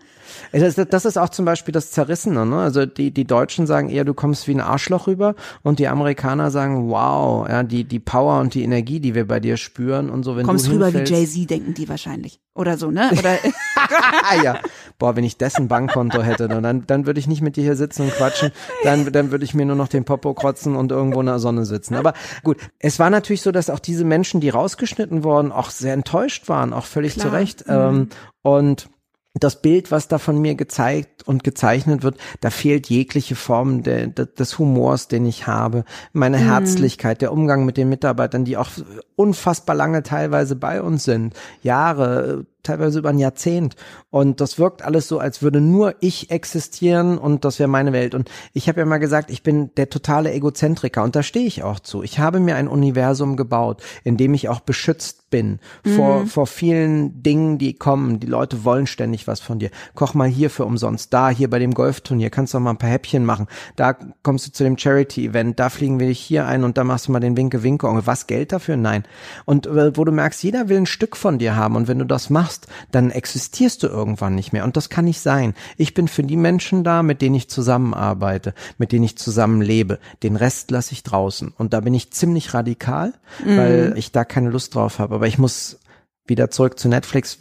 [0.52, 2.56] Das, das ist auch zum Beispiel das Zerrissene, ne?
[2.56, 6.50] Also die, die Deutschen sagen eher, du kommst wie ein Arschloch rüber und die Amerikaner
[6.50, 10.22] sagen, wow, ja, die, die Power und die Energie, die wir bei dir spüren und
[10.22, 12.40] so, wenn Kommst du rüber wie Jay-Z, denken die wahrscheinlich.
[12.54, 13.10] Oder so, ne?
[13.18, 13.38] Oder
[14.44, 14.58] ja,
[14.98, 18.02] boah, wenn ich dessen Bankkonto hätte, dann, dann würde ich nicht mit dir hier sitzen
[18.02, 18.52] und quatschen,
[18.84, 21.64] dann, dann würde ich mir nur noch den Popo krotzen und irgendwo in der Sonne
[21.64, 21.94] sitzen.
[21.94, 25.94] Aber gut, es war natürlich so, dass auch diese Menschen, die rausgeschnitten wurden, auch sehr
[25.94, 27.26] enttäuscht waren, auch völlig Klar.
[27.26, 27.64] zu Recht.
[27.68, 28.08] Ähm,
[28.42, 28.88] und
[29.34, 34.06] das Bild, was da von mir gezeigt und gezeichnet wird, da fehlt jegliche Form der,
[34.06, 38.68] der, des Humors, den ich habe, meine Herzlichkeit, der Umgang mit den Mitarbeitern, die auch
[39.16, 43.76] unfassbar lange teilweise bei uns sind, Jahre, teilweise über ein Jahrzehnt.
[44.10, 48.14] Und das wirkt alles so, als würde nur ich existieren und das wäre meine Welt.
[48.14, 51.62] Und ich habe ja mal gesagt, ich bin der totale Egozentriker und da stehe ich
[51.62, 52.02] auch zu.
[52.02, 55.60] Ich habe mir ein Universum gebaut, in dem ich auch beschützt bin
[55.96, 58.20] vor, vor vielen Dingen, die kommen.
[58.20, 59.70] Die Leute wollen ständig was von dir.
[59.94, 61.12] Koch mal hier für umsonst.
[61.12, 63.48] Da, hier bei dem Golfturnier, kannst du mal ein paar Häppchen machen.
[63.74, 67.08] Da kommst du zu dem Charity-Event, da fliegen wir dich hier ein und da machst
[67.08, 67.88] du mal den Winke-Winke.
[68.04, 68.76] Was, Geld dafür?
[68.76, 69.04] Nein.
[69.44, 72.06] Und äh, wo du merkst, jeder will ein Stück von dir haben und wenn du
[72.06, 72.51] das machst,
[72.90, 74.64] dann existierst du irgendwann nicht mehr.
[74.64, 75.54] Und das kann nicht sein.
[75.76, 79.98] Ich bin für die Menschen da, mit denen ich zusammenarbeite, mit denen ich zusammenlebe.
[80.22, 81.52] Den Rest lasse ich draußen.
[81.56, 83.12] Und da bin ich ziemlich radikal,
[83.44, 85.14] weil ich da keine Lust drauf habe.
[85.14, 85.78] Aber ich muss
[86.26, 87.38] wieder zurück zu Netflix.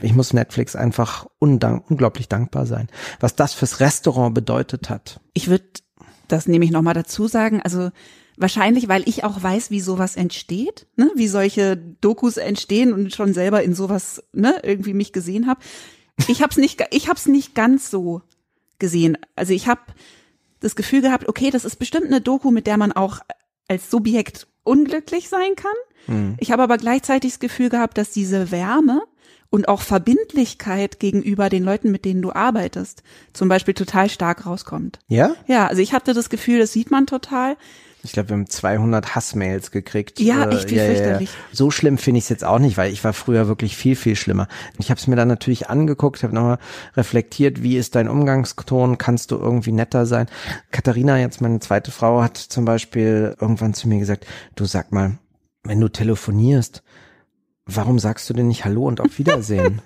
[0.00, 2.88] Ich muss Netflix einfach unglaublich dankbar sein.
[3.20, 5.20] Was das fürs Restaurant bedeutet hat.
[5.32, 5.64] ich würde
[6.28, 7.90] das nehme ich nochmal dazu sagen, also
[8.36, 11.10] wahrscheinlich, weil ich auch weiß, wie sowas entsteht, ne?
[11.14, 15.60] wie solche Dokus entstehen und schon selber in sowas ne, irgendwie mich gesehen habe.
[16.28, 18.22] Ich habe es nicht, ich habe es nicht ganz so
[18.78, 19.18] gesehen.
[19.34, 19.80] Also ich habe
[20.60, 23.20] das Gefühl gehabt, okay, das ist bestimmt eine Doku, mit der man auch
[23.68, 25.74] als Subjekt unglücklich sein kann.
[26.38, 29.02] Ich habe aber gleichzeitig das Gefühl gehabt, dass diese Wärme
[29.50, 34.98] und auch Verbindlichkeit gegenüber den Leuten, mit denen du arbeitest, zum Beispiel total stark rauskommt.
[35.08, 35.34] Ja?
[35.46, 37.56] Ja, also ich hatte das Gefühl, das sieht man total.
[38.06, 40.20] Ich glaube, wir haben 200 Hassmails gekriegt.
[40.20, 41.30] Ja, echt, wie fürchterlich.
[41.52, 44.14] So schlimm finde ich es jetzt auch nicht, weil ich war früher wirklich viel, viel
[44.14, 44.46] schlimmer.
[44.78, 46.58] Ich habe es mir dann natürlich angeguckt, habe nochmal
[46.96, 50.26] reflektiert, wie ist dein Umgangston, kannst du irgendwie netter sein.
[50.70, 55.18] Katharina, jetzt meine zweite Frau, hat zum Beispiel irgendwann zu mir gesagt, du sag mal,
[55.64, 56.82] wenn du telefonierst,
[57.64, 59.82] warum sagst du denn nicht Hallo und auf Wiedersehen?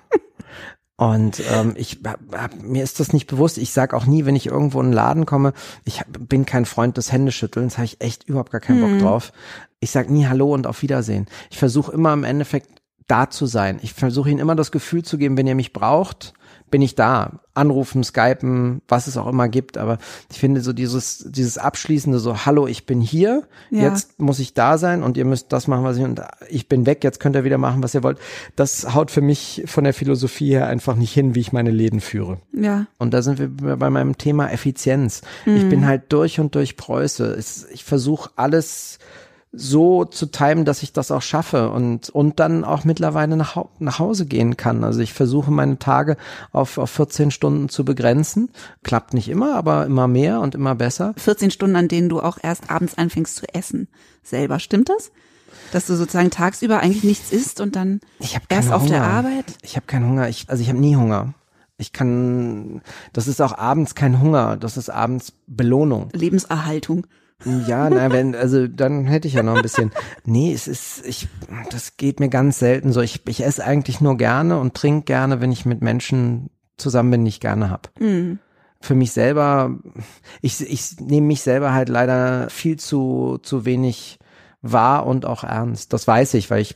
[1.00, 3.56] Und ähm, ich hab, mir ist das nicht bewusst.
[3.56, 5.54] Ich sag auch nie, wenn ich irgendwo in einen Laden komme,
[5.86, 9.32] ich bin kein Freund des Händeschüttelns, habe ich echt überhaupt gar keinen Bock drauf.
[9.80, 11.24] Ich sag nie Hallo und auf Wiedersehen.
[11.48, 13.78] Ich versuche immer im Endeffekt da zu sein.
[13.80, 16.34] Ich versuche ihnen immer das Gefühl zu geben, wenn ihr mich braucht,
[16.70, 17.40] bin ich da.
[17.52, 19.76] Anrufen, Skypen, was es auch immer gibt.
[19.76, 19.98] Aber
[20.30, 23.83] ich finde so dieses, dieses abschließende so, hallo, ich bin hier, Ja.
[23.83, 26.87] jetzt muss ich da sein und ihr müsst das machen, was ich, und ich bin
[26.87, 28.18] weg, jetzt könnt ihr wieder machen, was ihr wollt.
[28.56, 32.00] Das haut für mich von der Philosophie her einfach nicht hin, wie ich meine Läden
[32.00, 32.38] führe.
[32.52, 32.87] Ja.
[32.98, 35.22] Und da sind wir bei meinem Thema Effizienz.
[35.44, 37.38] Ich bin halt durch und durch Preuße.
[37.72, 38.98] Ich versuche alles
[39.52, 43.98] so zu timen, dass ich das auch schaffe und, und dann auch mittlerweile nach, nach
[43.98, 44.84] Hause gehen kann.
[44.84, 46.16] Also ich versuche meine Tage
[46.52, 48.50] auf, auf 14 Stunden zu begrenzen.
[48.84, 51.14] Klappt nicht immer, aber immer mehr und immer besser.
[51.16, 53.88] 14 Stunden, an denen du auch erst abends anfängst zu essen.
[54.22, 55.10] Selber, stimmt das?
[55.72, 58.00] Dass du sozusagen tagsüber eigentlich nichts isst und dann
[58.48, 58.92] erst auf Hunger.
[58.92, 59.46] der Arbeit?
[59.62, 60.28] Ich habe keinen Hunger.
[60.28, 61.34] Ich, also ich habe nie Hunger.
[61.76, 62.82] Ich kann,
[63.12, 64.56] das ist auch abends kein Hunger.
[64.56, 66.10] Das ist abends Belohnung.
[66.12, 67.06] Lebenserhaltung.
[67.44, 69.92] Ja, na, wenn, also dann hätte ich ja noch ein bisschen.
[70.24, 71.29] Nee, es ist, ich,
[71.70, 73.00] das geht mir ganz selten so.
[73.00, 77.24] Ich, ich esse eigentlich nur gerne und trinke gerne, wenn ich mit Menschen zusammen bin,
[77.24, 77.90] die ich gerne hab.
[78.83, 79.79] Für mich selber,
[80.40, 84.19] ich, ich nehme mich selber halt leider viel zu, zu wenig
[84.62, 85.92] wahr und auch ernst.
[85.92, 86.75] Das weiß ich, weil ich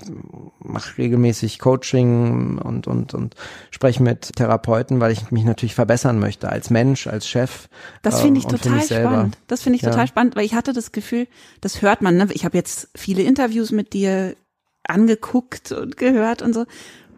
[0.59, 3.35] mache regelmäßig Coaching und, und, und
[3.71, 7.69] spreche mit Therapeuten, weil ich mich natürlich verbessern möchte als Mensch, als Chef.
[8.03, 9.39] Das ähm, finde ich für total spannend.
[9.49, 9.91] Das finde ich Ja.
[9.91, 11.27] total spannend, weil ich hatte das Gefühl,
[11.61, 12.17] das hört man.
[12.17, 12.29] Ne?
[12.33, 14.35] Ich habe jetzt viele Interviews mit dir
[14.89, 16.65] angeguckt und gehört und so.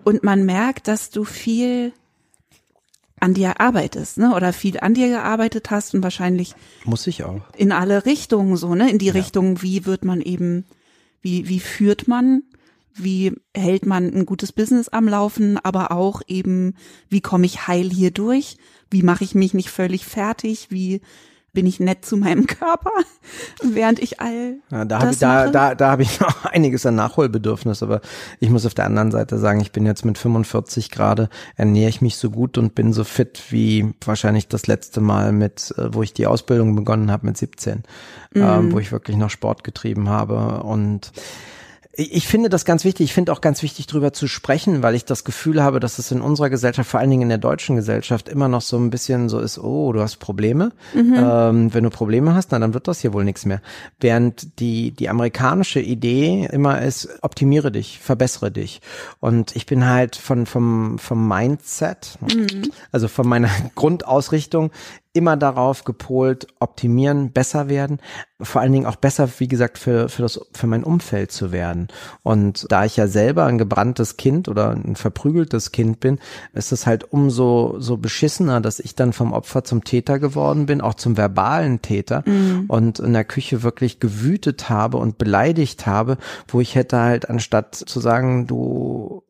[0.05, 1.93] Und man merkt, dass du viel
[3.27, 4.35] an dir arbeitest, ne?
[4.35, 7.43] Oder viel an dir gearbeitet hast und wahrscheinlich Muss ich auch.
[7.57, 8.89] in alle Richtungen so, ne?
[8.89, 10.65] In die Richtung, wie wird man eben,
[11.23, 12.45] wie, wie führt man,
[12.95, 16.75] wie hält man ein gutes Business am Laufen, aber auch eben,
[17.09, 18.57] wie komme ich heil hier durch,
[18.91, 21.01] wie mache ich mich nicht völlig fertig, wie
[21.57, 22.91] bin ich nett zu meinem Körper,
[23.63, 25.51] während ich all Ja, da habe ich, da, mache?
[25.53, 28.03] da, da hab ich noch einiges an Nachholbedürfnis, aber
[28.41, 32.03] ich muss auf der anderen Seite sagen, ich bin jetzt mit 45 gerade, ernähre ich
[32.03, 36.03] mich so gut und bin so fit wie wahrscheinlich das letzte Mal mit, äh, wo
[36.03, 37.83] ich die Ausbildung begonnen habe mit 17,
[38.35, 38.43] Mhm.
[38.43, 41.11] ähm, wo ich wirklich noch Sport getrieben habe und
[41.99, 43.05] ich finde das ganz wichtig.
[43.05, 46.11] Ich finde auch ganz wichtig, drüber zu sprechen, weil ich das Gefühl habe, dass es
[46.11, 49.31] in unserer Gesellschaft, vor allen Dingen in der deutschen Gesellschaft, immer noch so ein bisschen
[49.31, 50.73] so ist, oh, du hast Probleme.
[51.17, 53.63] Ähm, wenn du Probleme hast, na, dann wird das hier wohl nichts mehr.
[53.99, 58.83] Während die, die amerikanische Idee immer ist, optimiere dich, verbessere dich.
[59.21, 62.19] Und ich bin halt von, vom, vom Mindset,
[62.93, 64.71] also von meiner Grundausrichtung,
[65.17, 67.99] immer darauf gepolt, optimieren, besser werden,
[68.41, 71.89] vor allen Dingen auch besser, wie gesagt, für, für das, für mein Umfeld zu werden.
[72.23, 76.19] Und da ich ja selber ein gebranntes Kind oder ein verprügeltes Kind bin,
[76.53, 80.83] ist es halt umso, so beschissener, dass ich dann vom Opfer zum Täter geworden bin,
[80.83, 82.25] auch zum verbalen Täter
[82.69, 87.75] und in der Küche wirklich gewütet habe und beleidigt habe, wo ich hätte halt anstatt
[87.75, 89.23] zu sagen, du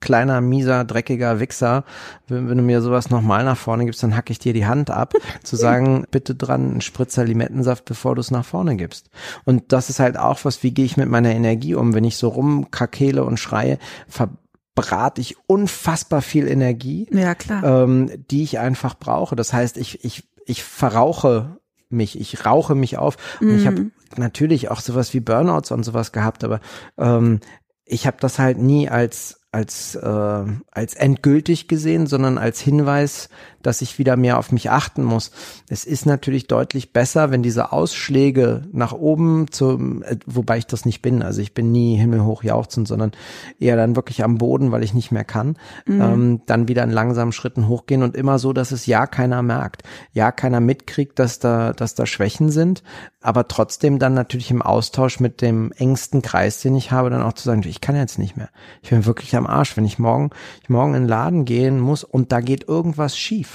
[0.00, 1.84] kleiner, mieser, dreckiger Wichser,
[2.28, 4.90] wenn, wenn du mir sowas nochmal nach vorne gibst, dann hack ich dir die Hand
[4.90, 9.10] ab, zu sagen, bitte dran, ein Spritzer Limettensaft, bevor du es nach vorne gibst.
[9.44, 12.16] Und das ist halt auch was, wie gehe ich mit meiner Energie um, wenn ich
[12.16, 17.64] so rumkrakele und schreie, verbrate ich unfassbar viel Energie, Ja, klar.
[17.64, 19.34] ähm, die ich einfach brauche.
[19.36, 21.56] Das heißt, ich, ich, ich verrauche
[21.90, 23.16] mich, ich rauche mich auf.
[23.40, 26.60] Und ich habe natürlich auch sowas wie Burnouts und sowas gehabt, aber
[26.98, 27.40] ähm,
[27.84, 33.28] ich habe das halt nie als als äh, als endgültig gesehen, sondern als Hinweis,
[33.62, 35.30] dass ich wieder mehr auf mich achten muss.
[35.68, 40.84] Es ist natürlich deutlich besser, wenn diese Ausschläge nach oben zum, äh, wobei ich das
[40.84, 41.22] nicht bin.
[41.22, 43.12] Also ich bin nie himmelhoch jauchzend, sondern
[43.58, 45.56] eher dann wirklich am Boden, weil ich nicht mehr kann.
[45.86, 49.82] Ähm, dann wieder in langsamen Schritten hochgehen und immer so, dass es ja keiner merkt,
[50.12, 52.82] ja keiner mitkriegt, dass da, dass da Schwächen sind,
[53.20, 57.32] aber trotzdem dann natürlich im Austausch mit dem engsten Kreis, den ich habe, dann auch
[57.32, 58.48] zu sagen, ich kann jetzt nicht mehr.
[58.82, 60.30] Ich bin wirklich am Arsch, wenn ich morgen,
[60.62, 63.47] ich morgen in den Laden gehen muss und da geht irgendwas schief.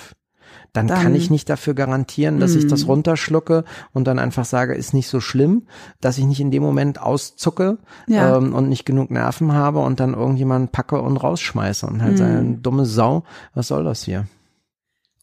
[0.73, 2.69] Dann, Dann- kann ich nicht dafür garantieren, dass ich Mhm.
[2.69, 5.67] das runterschlucke und dann einfach sage, ist nicht so schlimm,
[6.01, 8.37] dass ich nicht in dem Moment auszucke Ja.
[8.37, 12.55] ähm, und nicht genug Nerven habe und dann irgendjemanden packe und rausschmeiße und halt seine
[12.55, 14.25] dumme Sau, was soll das hier?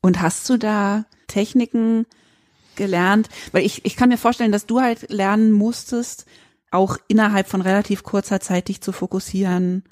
[0.03, 2.07] Und hast du da Techniken
[2.77, 3.29] gelernt?
[3.53, 6.27] Weil ich, ich kann mir vorstellen, dass du halt lernen musstest,
[6.71, 9.83] auch innerhalb von relativ kurzer Zeit dich zu fokussieren,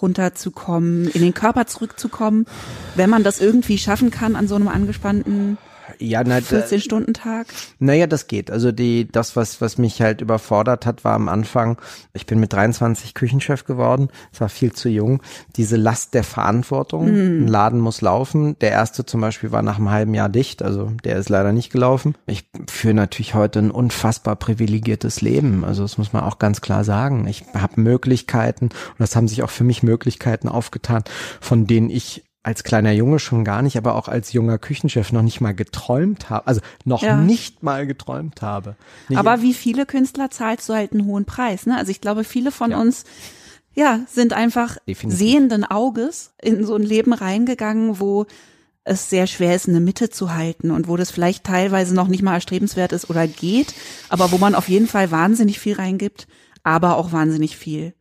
[0.00, 2.46] runterzukommen, in den Körper zurückzukommen.
[2.94, 5.58] Wenn man das irgendwie schaffen kann an so einem angespannten
[6.02, 7.46] Ja, na, 14-Stunden-Tag?
[7.78, 8.50] Naja, das geht.
[8.50, 11.78] Also die, das, was, was mich halt überfordert hat, war am Anfang,
[12.12, 15.22] ich bin mit 23 Küchenchef geworden, es war viel zu jung,
[15.56, 17.06] diese Last der Verantwortung.
[17.06, 18.58] Ein Laden muss laufen.
[18.60, 21.72] Der erste zum Beispiel war nach einem halben Jahr dicht, also der ist leider nicht
[21.72, 22.16] gelaufen.
[22.26, 25.64] Ich führe natürlich heute ein unfassbar privilegiertes Leben.
[25.64, 27.26] Also das muss man auch ganz klar sagen.
[27.28, 31.04] Ich habe Möglichkeiten und das haben sich auch für mich Möglichkeiten aufgetan,
[31.40, 35.22] von denen ich als kleiner Junge schon gar nicht, aber auch als junger Küchenchef noch
[35.22, 37.16] nicht mal geträumt habe, also noch Ja.
[37.16, 38.74] nicht mal geträumt habe.
[39.08, 41.76] Nicht Aber wie viele Künstler zahlst du halt einen hohen Preis, ne?
[41.76, 42.80] Also ich glaube, viele von Ja.
[42.80, 43.04] uns,
[43.74, 45.18] ja, sind einfach Definitiv.
[45.20, 48.26] sehenden Auges in so ein Leben reingegangen, wo
[48.84, 52.22] es sehr schwer ist, eine Mitte zu halten und wo das vielleicht teilweise noch nicht
[52.24, 53.72] mal erstrebenswert ist oder geht,
[54.08, 56.26] aber wo man auf jeden Fall wahnsinnig viel reingibt,
[56.64, 57.94] aber auch wahnsinnig viel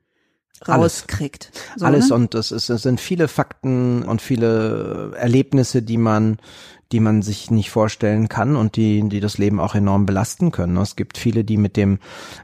[0.66, 1.02] Alles.
[1.04, 1.52] rauskriegt.
[1.76, 2.16] So, alles ne?
[2.16, 6.38] und es, ist, es sind viele Fakten und viele Erlebnisse, die man
[6.92, 10.76] die man sich nicht vorstellen kann und die die das Leben auch enorm belasten können.
[10.76, 12.00] Es gibt viele, die mit dem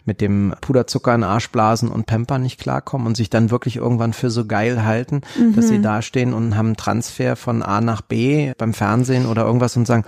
[0.06, 3.76] mit dem Puderzucker in den Arsch blasen und Pamper nicht klarkommen und sich dann wirklich
[3.76, 5.20] irgendwann für so geil halten,
[5.54, 5.70] dass Mhm.
[5.70, 9.86] sie dastehen und haben einen Transfer von A nach B beim Fernsehen oder irgendwas und
[9.86, 10.06] sagen,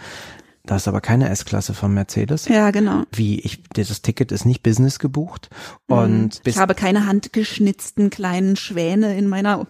[0.69, 2.47] da ist aber keine S-Klasse von Mercedes.
[2.47, 3.03] Ja, genau.
[3.11, 5.49] Wie ich das Ticket ist nicht Business gebucht
[5.87, 6.29] und Mhm.
[6.45, 9.65] Ich habe keine handgeschnitzten kleinen Schwäne in meiner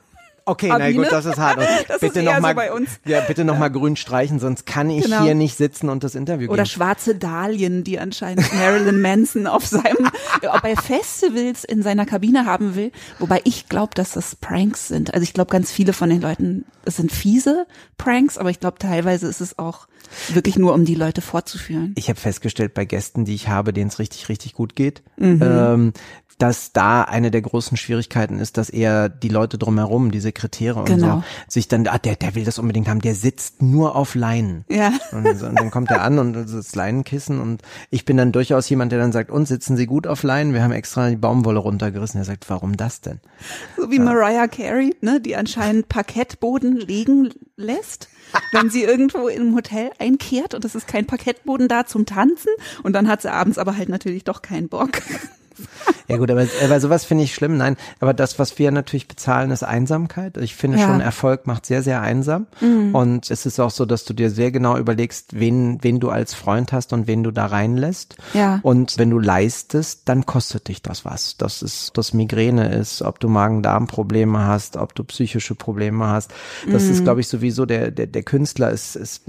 [0.46, 1.04] Okay, na Kabine.
[1.04, 1.58] gut, das ist hart.
[1.60, 2.90] Und Das bitte eher noch so mal, bei uns.
[3.06, 5.22] Ja, bitte noch mal grün streichen, sonst kann ich Genau.
[5.22, 6.70] hier nicht sitzen und das Interview Oder geben.
[6.74, 10.10] schwarze Dahlien, die anscheinend Marilyn Manson auf seinem,
[10.64, 12.92] bei Festivals in seiner Kabine haben will.
[13.20, 15.14] Wobei ich glaube, dass das Pranks sind.
[15.14, 17.68] Also ich glaube, ganz viele von den Leuten, es sind fiese
[18.00, 19.88] Pranks, aber ich glaube, teilweise ist es auch
[20.34, 21.94] wirklich nur, um die Leute vorzuführen.
[21.98, 25.40] Ich habe festgestellt bei Gästen, die ich habe, denen es richtig, richtig gut geht, Mhm.
[25.42, 25.94] ähm,
[26.38, 30.86] dass da eine der großen Schwierigkeiten ist, dass eher die Leute drumherum, die Sekretäre und
[30.86, 31.18] Genau.
[31.18, 34.64] so, sich dann, ah, der, der will das unbedingt haben, der sitzt nur auf Leinen.
[34.70, 34.94] Ja.
[35.12, 38.70] Und, so, und dann kommt er an und das Leinenkissen und ich bin dann durchaus
[38.70, 40.54] jemand, der dann sagt, und sitzen Sie gut auf Leinen?
[40.54, 42.22] Wir haben extra die Baumwolle runtergerissen.
[42.22, 43.20] Er sagt, warum das denn?
[43.76, 48.08] So wie Mariah Carey, ne, die anscheinend Parkettboden liegen lässt,
[48.52, 52.52] wenn sie irgendwo im Hotel einkehrt und es ist kein Parkettboden da zum Tanzen
[52.84, 55.02] und dann hat sie abends aber halt natürlich doch keinen Bock.
[56.08, 57.58] Ja gut, aber, aber sowas finde ich schlimm.
[57.58, 60.38] Nein, aber das, was wir natürlich bezahlen, ist Einsamkeit.
[60.38, 60.88] Ich finde Ja.
[60.88, 60.92] Mhm.
[60.94, 62.48] schon, Erfolg macht sehr, sehr einsam.
[62.94, 66.34] Und es ist auch so, dass du dir sehr genau überlegst, wen, wen du als
[66.34, 68.16] Freund hast und wen du da reinlässt.
[68.34, 68.60] Ja.
[68.64, 71.38] Und wenn du leistest, dann kostet dich das was.
[71.38, 76.32] Das ist, das Migräne ist, ob du Magen-Darm-Probleme hast, ob du psychische Probleme hast.
[76.72, 76.92] Das Mhm.
[76.92, 79.24] ist, glaube ich, sowieso der, der, der Künstler ist, ist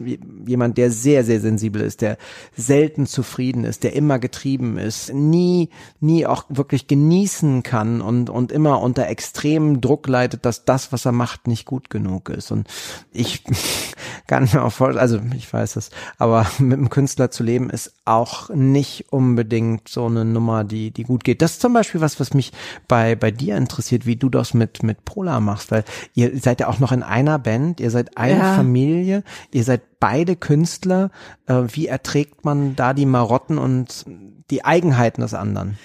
[0.47, 2.16] jemand, der sehr, sehr sensibel ist, der
[2.57, 5.69] selten zufrieden ist, der immer getrieben ist, nie,
[6.01, 11.04] nie auch wirklich genießen kann und, und immer unter extremem Druck leidet, dass das, was
[11.04, 12.50] er macht, nicht gut genug ist.
[12.50, 12.68] Und
[13.12, 13.44] ich
[14.26, 17.92] kann mir auch vorstellen, also ich weiß es, aber mit einem Künstler zu leben ist
[18.04, 21.42] auch nicht unbedingt so eine Nummer, die, die gut geht.
[21.42, 22.52] Das ist zum Beispiel was, was mich
[22.88, 26.68] bei, bei dir interessiert, wie du das mit, mit Pola machst, weil ihr seid ja
[26.68, 28.54] auch noch in einer Band, ihr seid eine Ja.
[28.54, 31.11] Familie, ihr seid beide Künstler.
[31.46, 34.06] Äh, wie erträgt man da die Marotten und
[34.50, 35.78] die Eigenheiten des anderen?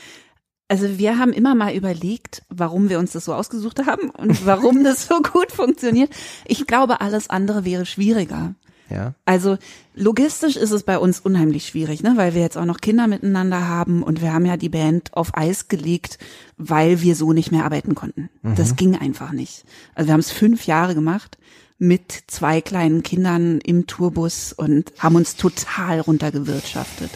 [0.67, 4.83] Also wir haben immer mal überlegt, warum wir uns das so ausgesucht haben und warum
[4.83, 6.09] das so gut funktioniert.
[6.45, 8.55] Ich glaube, alles andere wäre schwieriger.
[8.89, 9.15] Ja.
[9.25, 9.57] Also
[9.95, 12.13] logistisch ist es bei uns unheimlich schwierig, ne?
[12.17, 15.35] weil wir jetzt auch noch Kinder miteinander haben und wir haben ja die Band auf
[15.35, 16.19] Eis gelegt,
[16.57, 18.29] weil wir so nicht mehr arbeiten konnten.
[18.43, 19.65] Das ging einfach nicht.
[19.95, 21.39] Also wir haben es fünf Jahre gemacht
[21.77, 27.09] mit zwei kleinen Kindern im Tourbus und haben uns total runtergewirtschaftet.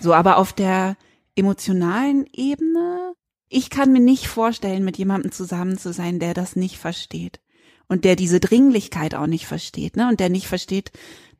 [0.00, 0.96] So, aber auf der
[1.36, 3.14] emotionalen Ebene,
[3.48, 7.40] ich kann mir nicht vorstellen, mit jemandem zusammen zu sein, der das nicht versteht
[7.88, 10.08] und der diese Dringlichkeit auch nicht versteht, ne?
[10.08, 10.92] Und der nicht versteht,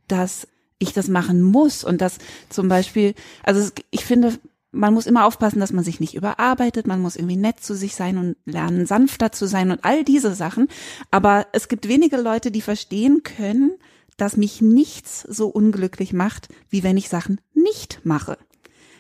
[0.09, 0.47] dass
[0.79, 4.39] ich das machen muss und dass zum Beispiel, also ich finde,
[4.71, 7.95] man muss immer aufpassen, dass man sich nicht überarbeitet, man muss irgendwie nett zu sich
[7.95, 10.69] sein und lernen, sanfter zu sein und all diese Sachen.
[11.11, 13.73] Aber es gibt wenige Leute, die verstehen können,
[14.17, 18.37] dass mich nichts so unglücklich macht, wie wenn ich Sachen nicht mache.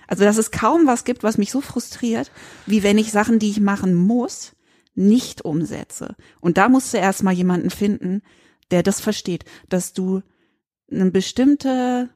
[0.06, 2.30] Also, dass es kaum was gibt, was mich so frustriert,
[2.66, 4.54] wie wenn ich Sachen, die ich machen muss,
[4.94, 6.16] nicht umsetze.
[6.40, 8.22] Und da musst du erstmal jemanden finden,
[8.70, 10.22] der das versteht, dass du
[10.90, 12.10] eine bestimmte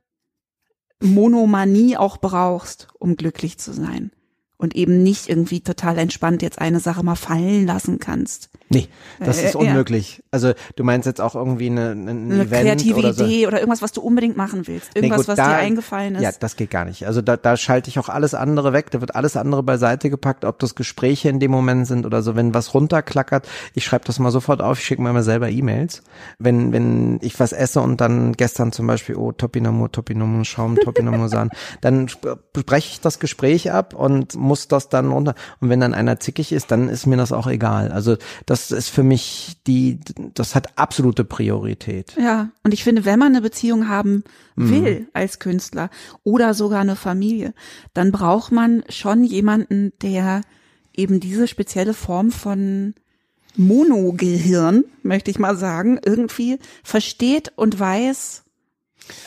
[1.01, 4.11] Monomanie auch brauchst, um glücklich zu sein.
[4.59, 8.51] Und eben nicht irgendwie total entspannt jetzt eine Sache mal fallen lassen kannst.
[8.71, 9.61] Nee, das Äh, ist ja.
[9.61, 10.23] unmöglich.
[10.31, 13.25] Also du meinst jetzt auch irgendwie eine, eine, ein Eine kreative oder so.
[13.25, 14.91] Idee oder irgendwas, was du unbedingt machen willst.
[14.95, 16.23] Nee, Irgendwas, gut, was da- dir eingefallen ist.
[16.23, 17.07] Ja, das geht gar nicht.
[17.07, 18.91] Also da, da schalte ich auch alles andere weg.
[18.91, 22.37] Da wird alles andere beiseite gepackt, ob das Gespräche in dem Moment sind oder so.
[22.37, 24.79] Wenn was runterklackert, ich schreibe das mal sofort auf.
[24.81, 26.03] Ich schicke mir mal selber E-Mails.
[26.39, 31.29] Wenn wenn ich was esse und dann gestern zum Beispiel, oh Topinamur, Topinamur, Schaum, Topinamur
[31.31, 31.51] Sahne,
[31.81, 32.11] dann
[32.53, 35.35] breche ich das Gespräch ab und muss das dann runter.
[35.61, 37.93] Und wenn dann einer zickig ist, dann ist mir das auch egal.
[37.93, 40.01] Also das ist für mich die,
[40.35, 42.17] das hat absolute Priorität.
[42.21, 44.25] Ja, und ich finde, wenn man eine Beziehung haben
[44.57, 44.71] Mhm.
[44.71, 45.89] will als Künstler
[46.25, 47.55] oder sogar eine Familie,
[47.95, 50.41] dann braucht man schon jemanden, der
[50.97, 52.95] eben diese spezielle Form von
[53.57, 58.43] Monogehirn, möchte ich mal sagen, irgendwie versteht und weiß,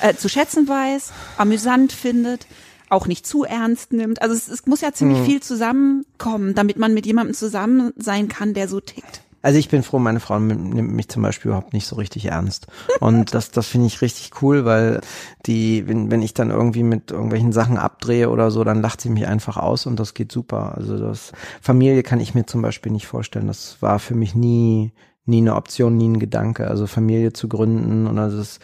[0.02, 2.46] äh, zu schätzen weiß, amüsant findet,
[2.92, 4.22] auch nicht zu ernst nimmt.
[4.22, 5.26] Also es, es muss ja ziemlich Mhm.
[5.26, 9.22] viel zusammenkommen, damit man mit jemandem zusammen sein kann, der so tickt.
[9.44, 12.68] Also ich bin froh, meine Frau nimmt mich zum Beispiel überhaupt nicht so richtig ernst.
[13.00, 15.02] Und das, das finde ich richtig cool, weil
[15.48, 19.10] die, wenn, wenn ich dann irgendwie mit irgendwelchen Sachen abdrehe oder so, dann lacht sie
[19.10, 20.76] mich einfach aus und das geht super.
[20.78, 23.48] Also das Familie kann ich mir zum Beispiel nicht vorstellen.
[23.48, 24.92] Das war für mich nie,
[25.26, 26.68] nie eine Option, nie ein Gedanke.
[26.68, 28.60] Also Familie zu gründen und also das,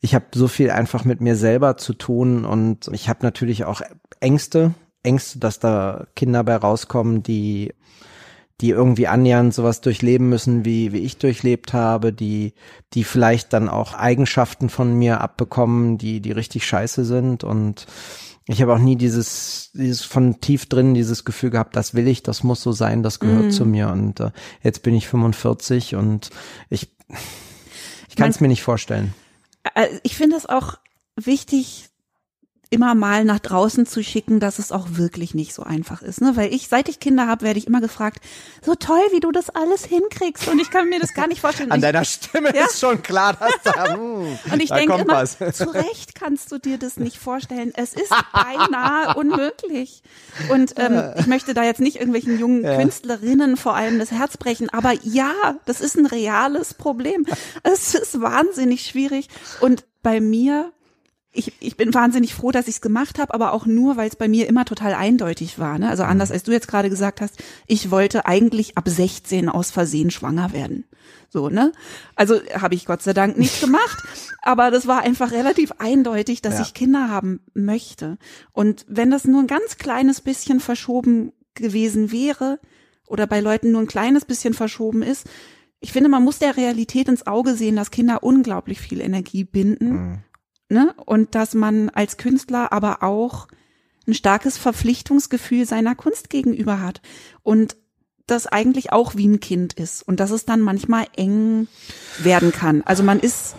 [0.00, 3.82] ich habe so viel einfach mit mir selber zu tun und ich habe natürlich auch
[4.20, 7.72] Ängste, Ängste, dass da Kinder bei rauskommen, die
[8.60, 12.52] die irgendwie annähernd sowas durchleben müssen, wie, wie ich durchlebt habe, die,
[12.92, 17.42] die vielleicht dann auch Eigenschaften von mir abbekommen, die, die richtig scheiße sind.
[17.42, 17.86] Und
[18.46, 22.22] ich habe auch nie dieses, dieses von tief drin dieses Gefühl gehabt, das will ich,
[22.22, 23.88] das muss so sein, das gehört zu mir.
[23.88, 24.30] Und äh,
[24.62, 26.28] jetzt bin ich 45 und
[26.68, 26.90] ich,
[28.08, 29.14] ich kann es mir nicht vorstellen.
[29.74, 30.78] Äh, ich finde es auch
[31.16, 31.89] wichtig,
[32.70, 36.20] immer mal nach draußen zu schicken, dass es auch wirklich nicht so einfach ist.
[36.20, 36.36] Ne?
[36.36, 38.20] Weil ich, seit ich Kinder habe, werde ich immer gefragt,
[38.64, 40.46] so toll, wie du das alles hinkriegst.
[40.46, 41.72] Und ich kann mir das gar nicht vorstellen.
[41.72, 42.66] An ich, deiner Stimme Ja.
[42.66, 45.36] ist schon klar, dass da, hm, und ich denke immer, was.
[45.56, 47.72] zu Recht kannst du dir das nicht vorstellen.
[47.74, 50.02] Es ist beinahe unmöglich.
[50.50, 54.70] Und ähm, ich möchte da jetzt nicht irgendwelchen jungen Künstlerinnen vor allem das Herz brechen,
[54.70, 55.32] aber ja,
[55.66, 57.26] das ist ein reales Problem.
[57.64, 59.28] Es ist wahnsinnig schwierig.
[59.60, 60.72] Und bei mir
[61.32, 64.16] ich, ich bin wahnsinnig froh, dass ich es gemacht habe, aber auch nur, weil es
[64.16, 65.78] bei mir immer total eindeutig war.
[65.78, 65.88] Ne?
[65.88, 67.36] Also anders als du jetzt gerade gesagt hast,
[67.68, 70.84] ich wollte eigentlich ab 16 aus Versehen schwanger werden.
[71.28, 71.70] So, ne?
[72.16, 74.02] Also habe ich Gott sei Dank nicht gemacht,
[74.42, 76.62] aber das war einfach relativ eindeutig, dass Ja.
[76.62, 78.18] ich Kinder haben möchte.
[78.52, 82.58] Und wenn das nur ein ganz kleines bisschen verschoben gewesen wäre
[83.06, 85.28] oder bei Leuten nur ein kleines bisschen verschoben ist,
[85.78, 90.24] ich finde, man muss der Realität ins Auge sehen, dass Kinder unglaublich viel Energie binden
[90.70, 90.94] ne?
[91.04, 93.48] Und dass man als Künstler aber auch
[94.06, 97.02] ein starkes Verpflichtungsgefühl seiner Kunst gegenüber hat
[97.42, 97.76] und
[98.26, 101.68] das eigentlich auch wie ein Kind ist und dass es dann manchmal eng
[102.18, 102.82] werden kann.
[102.82, 103.56] Also man ist,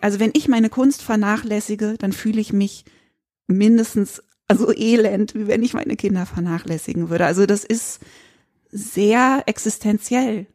[0.00, 2.84] also wenn ich meine Kunst vernachlässige, dann fühle ich mich
[3.46, 7.26] mindestens also elend, wie wenn ich meine Kinder vernachlässigen würde.
[7.26, 8.00] Also das ist
[8.70, 10.46] sehr existenziell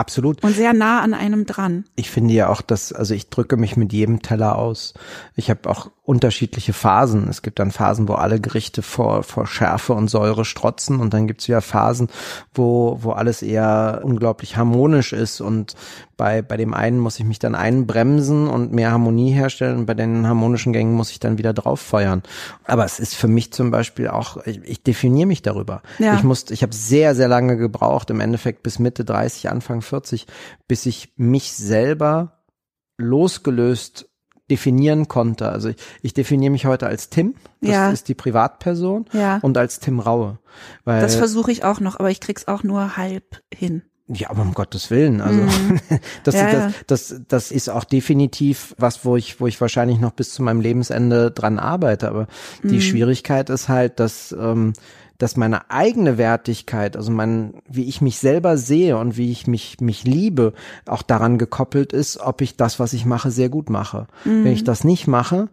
[0.00, 0.42] Absolut.
[0.42, 1.84] und sehr nah an einem dran.
[1.94, 4.94] Ich finde ja auch, dass, also ich drücke mich mit jedem Teller aus.
[5.36, 7.28] Ich habe auch unterschiedliche Phasen.
[7.28, 11.26] Es gibt dann Phasen, wo alle Gerichte vor, vor Schärfe und Säure strotzen und dann
[11.26, 12.08] gibt es ja Phasen,
[12.54, 15.76] wo, wo alles eher unglaublich harmonisch ist und
[16.20, 19.94] bei, bei dem einen muss ich mich dann einbremsen und mehr Harmonie herstellen und bei
[19.94, 22.22] den harmonischen Gängen muss ich dann wieder drauf feuern.
[22.64, 25.80] Aber es ist für mich zum Beispiel auch, ich, ich definiere mich darüber.
[25.98, 26.16] Ja.
[26.16, 30.26] Ich musste, ich habe sehr, sehr lange gebraucht, im Endeffekt bis Mitte 30, Anfang 40,
[30.68, 32.42] bis ich mich selber
[32.98, 34.08] losgelöst
[34.50, 35.48] definieren konnte.
[35.48, 37.90] Also ich, ich definiere mich heute als Tim, das Ja.
[37.90, 39.38] ist die Privatperson, Ja.
[39.42, 40.38] und als Tim Raue.
[40.84, 43.82] Das versuche ich auch noch, aber ich krieg's auch nur halb hin.
[44.12, 45.40] Ja, aber um Gottes Willen, also
[46.24, 46.40] das, Mhm.
[46.40, 46.72] Ja, ja.
[46.86, 50.42] das, das, das ist auch definitiv was, wo ich, wo ich wahrscheinlich noch bis zu
[50.42, 52.08] meinem Lebensende dran arbeite.
[52.08, 52.26] Aber
[52.62, 52.80] die Mhm.
[52.80, 54.72] Schwierigkeit ist halt, dass ähm,
[55.18, 59.78] dass meine eigene Wertigkeit, also mein, wie ich mich selber sehe und wie ich mich,
[59.82, 60.54] mich liebe,
[60.86, 64.06] auch daran gekoppelt ist, ob ich das, was ich mache, sehr gut mache.
[64.24, 65.50] Wenn ich das nicht mache,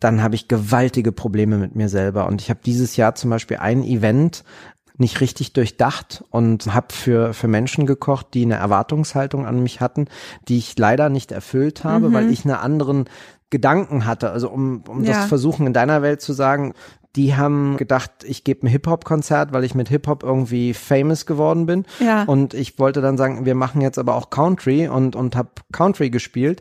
[0.00, 2.26] dann habe ich gewaltige Probleme mit mir selber.
[2.26, 4.44] Und ich habe dieses Jahr zum Beispiel ein Event
[4.98, 10.06] nicht richtig durchdacht und habe für, für Menschen gekocht, die eine Erwartungshaltung an mich hatten,
[10.48, 13.04] die ich leider nicht erfüllt habe, weil ich einen anderen
[13.50, 14.30] Gedanken hatte.
[14.30, 15.12] Also um, um Ja.
[15.12, 16.72] das versuchen in deiner Welt zu sagen,
[17.14, 21.86] die haben gedacht, ich gebe ein Hip-Hop-Konzert, weil ich mit Hip-Hop irgendwie famous geworden bin.
[21.98, 22.24] Ja.
[22.24, 26.10] Und ich wollte dann sagen, wir machen jetzt aber auch Country und, und habe Country
[26.10, 26.60] gespielt.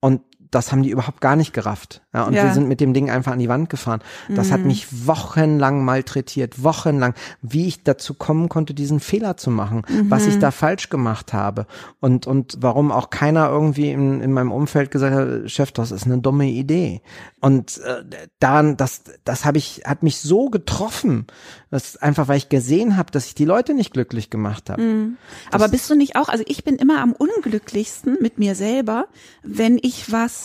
[0.00, 0.22] Und
[0.52, 2.02] das haben die überhaupt gar nicht gerafft.
[2.14, 2.42] Ja, und Ja.
[2.44, 2.46] Mhm.
[2.48, 4.00] wir sind mit dem Ding einfach an die Wand gefahren.
[4.28, 9.82] Das hat mich wochenlang malträtiert, wochenlang, wie ich dazu kommen konnte, diesen Fehler zu machen,
[10.08, 10.28] was Mhm.
[10.28, 11.66] ich da falsch gemacht habe
[12.00, 16.04] und, und warum auch keiner irgendwie in, in meinem Umfeld gesagt hat, Chef, das ist
[16.06, 17.00] eine dumme Idee.
[17.40, 18.04] Und äh,
[18.38, 21.26] daran, das, das habe ich, hat mich so getroffen,
[21.70, 24.82] das einfach, weil ich gesehen habe, dass ich die Leute nicht glücklich gemacht habe.
[24.82, 25.16] Mhm.
[25.50, 29.06] Aber bist du nicht auch, also ich bin immer am unglücklichsten mit mir selber,
[29.42, 30.41] wenn ich was,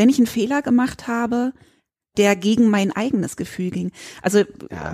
[0.00, 1.52] wenn ich einen Fehler gemacht habe,
[2.16, 3.92] der gegen mein eigenes Gefühl ging.
[4.22, 4.44] Also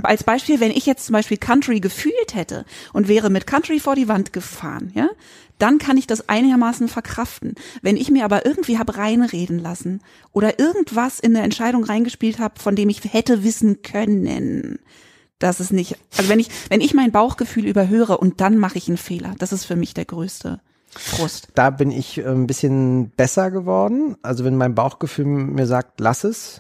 [0.03, 3.95] als Beispiel, wenn ich jetzt zum Beispiel Country gefühlt hätte und wäre mit Country vor
[3.95, 5.09] die Wand gefahren, ja,
[5.59, 7.55] dann kann ich das einigermaßen verkraften.
[7.83, 10.03] Wenn ich mir aber irgendwie hab reinreden lassen
[10.33, 14.81] oder irgendwas in eine Entscheidung reingespielt habe, von dem ich hätte wissen können,
[15.39, 18.89] dass es nicht, also wenn ich, wenn ich mein Bauchgefühl überhöre und dann mache ich
[18.89, 20.61] einen Fehler, das ist für mich der größte
[20.99, 21.49] Frust.
[21.55, 24.17] Da bin ich äh, ein bisschen besser geworden.
[24.23, 26.59] Also wenn mein Bauchgefühl mir sagt, lass es,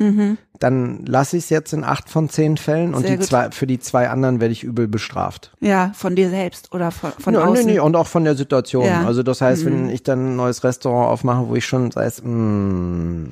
[0.59, 3.19] dann lasse ich es jetzt in acht von zehn Fällen und Mhm.
[3.19, 5.53] Die zwei, für die zwei anderen werde ich übel bestraft.
[5.61, 7.67] Ja, von dir selbst oder von, von ja, außen.
[7.67, 8.85] nee, nee, und auch von der Situation.
[8.87, 9.01] Ja.
[9.01, 9.07] Mhm.
[9.07, 13.29] Also das heißt, wenn ich dann ein neues Restaurant aufmache, wo ich schon weiß, mh,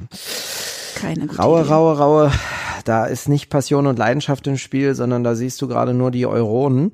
[0.97, 1.69] Keine gute raue, Idee.
[1.71, 2.33] raue, raue,
[2.85, 6.27] da ist nicht Passion und Leidenschaft im Spiel, sondern da siehst du gerade nur die
[6.27, 6.93] Euronen,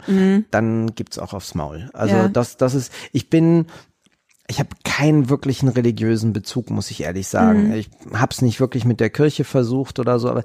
[0.50, 1.90] dann gibt's auch aufs Maul.
[1.92, 2.20] Also Mhm.
[2.22, 2.28] Ja.
[2.28, 3.66] das, das ist, ich bin,
[4.50, 7.68] ich habe keinen wirklichen religiösen Bezug, muss ich ehrlich sagen.
[7.68, 7.74] Mhm.
[7.74, 10.42] Ich habe es nicht wirklich mit der Kirche versucht oder so, aber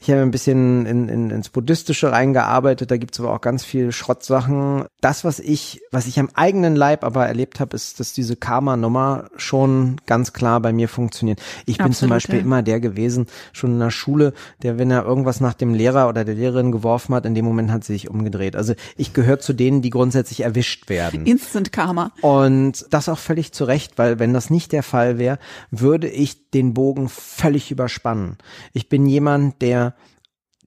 [0.00, 2.90] ich habe ein bisschen in, in, ins Buddhistische reingearbeitet.
[2.90, 4.84] Da gibt's aber auch ganz viel Schrottsachen.
[5.00, 9.28] Das, was ich, was ich am eigenen Leib aber erlebt habe, ist, dass diese Karma-Nummer
[9.36, 11.42] schon ganz klar bei mir funktioniert.
[11.66, 12.42] Ich bin zum Absolut, Beispiel ja.
[12.42, 16.24] immer der gewesen, schon in der Schule, der, wenn er irgendwas nach dem Lehrer oder
[16.24, 18.54] der Lehrerin geworfen hat, in dem Moment hat sie sich umgedreht.
[18.54, 21.26] Also ich gehöre zu denen, die grundsätzlich erwischt werden.
[21.26, 22.12] Instant Karma.
[22.20, 25.38] Und das auch völlig zu Recht, weil wenn das nicht der Fall wäre,
[25.70, 28.38] würde ich den Bogen völlig überspannen.
[28.72, 29.94] Ich bin jemand, der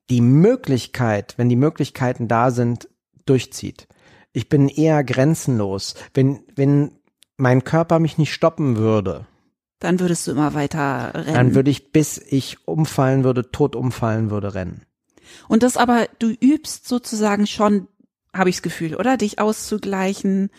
[0.09, 2.89] die Möglichkeit, wenn die Möglichkeiten da sind,
[3.25, 3.87] durchzieht.
[4.33, 5.95] Ich bin eher grenzenlos.
[6.13, 6.91] Wenn, wenn
[7.37, 9.25] mein Körper mich nicht stoppen würde,
[9.79, 11.33] Dann würdest du immer weiter rennen.
[11.33, 14.83] dann würde ich, bis ich umfallen würde, tot umfallen würde, rennen.
[15.47, 17.87] Und das aber, du übst sozusagen schon,
[18.33, 19.17] habe ich das Gefühl, oder?
[19.17, 20.49] Dich auszugleichen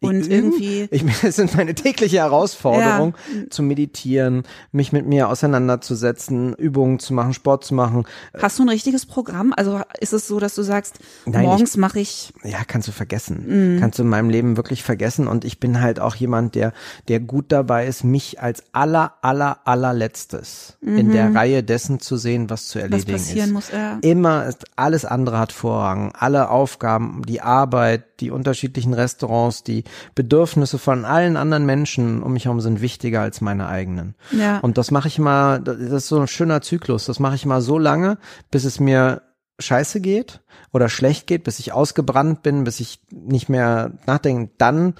[0.00, 0.88] und Ich- irgendwie.
[0.90, 3.14] Ich, das sind meine tägliche Herausforderung,
[3.50, 4.42] zu meditieren,
[4.72, 8.04] mich mit mir auseinanderzusetzen, Übungen zu machen, Sport zu machen.
[8.40, 9.52] Hast du ein richtiges Programm?
[9.56, 12.32] Also ist es so, dass du sagst, Nein, morgens mache ich.
[12.44, 13.78] Ja, kannst du vergessen.
[13.80, 15.26] Kannst du in meinem Leben wirklich vergessen.
[15.28, 16.72] Und ich bin halt auch jemand, der,
[17.08, 22.48] der gut dabei ist, mich als aller, aller, allerletztes in der Reihe dessen zu sehen,
[22.50, 23.52] was zu Was erledigen passieren ist.
[23.52, 23.98] muss, ja.
[24.02, 26.12] Immer, ist, alles andere hat Vorrang.
[26.18, 29.84] Alle Aufgaben, die Arbeit, die unterschiedlichen Restaurants, die
[30.14, 34.14] Bedürfnisse von allen anderen Menschen um mich herum sind wichtiger als meine eigenen.
[34.32, 34.58] Ja.
[34.58, 37.06] Und das mache ich mal, das ist so ein schöner Zyklus.
[37.06, 38.18] Das mache ich mal so lange,
[38.50, 39.22] bis es mir
[39.58, 40.40] scheiße geht
[40.72, 44.52] oder schlecht geht, bis ich ausgebrannt bin, bis ich nicht mehr nachdenke.
[44.58, 44.94] Dann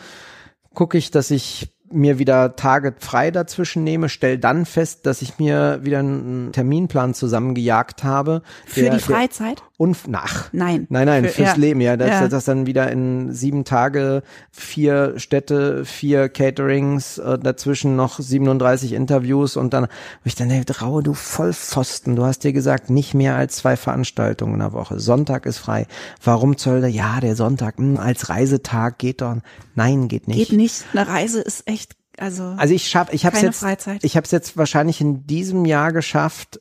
[0.74, 5.38] gucke ich, dass ich mir wieder Tage frei dazwischen nehme, stell dann fest, dass ich
[5.38, 8.42] mir wieder einen Terminplan zusammengejagt habe.
[8.66, 9.62] Für der- die Freizeit?
[9.78, 10.48] Unf nach.
[10.52, 10.86] Nein.
[10.88, 11.54] Nein, nein, Für- fürs ja.
[11.56, 11.96] Leben, ja.
[11.98, 12.28] Das, Ja.
[12.28, 19.56] das dann wieder in sieben Tage, vier Städte, vier Caterings, äh, dazwischen noch 37 Interviews
[19.56, 19.88] und dann, wo
[20.24, 24.54] ich dann denke, Raue, du Vollpfosten, du hast dir gesagt, nicht mehr als zwei Veranstaltungen
[24.54, 24.98] in der Woche.
[24.98, 25.86] Sonntag ist frei.
[26.24, 26.88] Warum zur Hölle?
[26.88, 29.36] Ja, der Sonntag, mh, als Reisetag geht doch.
[29.74, 30.48] Nein, geht nicht.
[30.48, 30.84] Geht nicht.
[30.94, 31.75] Eine Reise ist echt,
[32.18, 32.54] also.
[32.56, 34.02] Also ich schaff, ich habe jetzt, Freizeit.
[34.04, 36.60] ich habe es jetzt wahrscheinlich in diesem Jahr geschafft.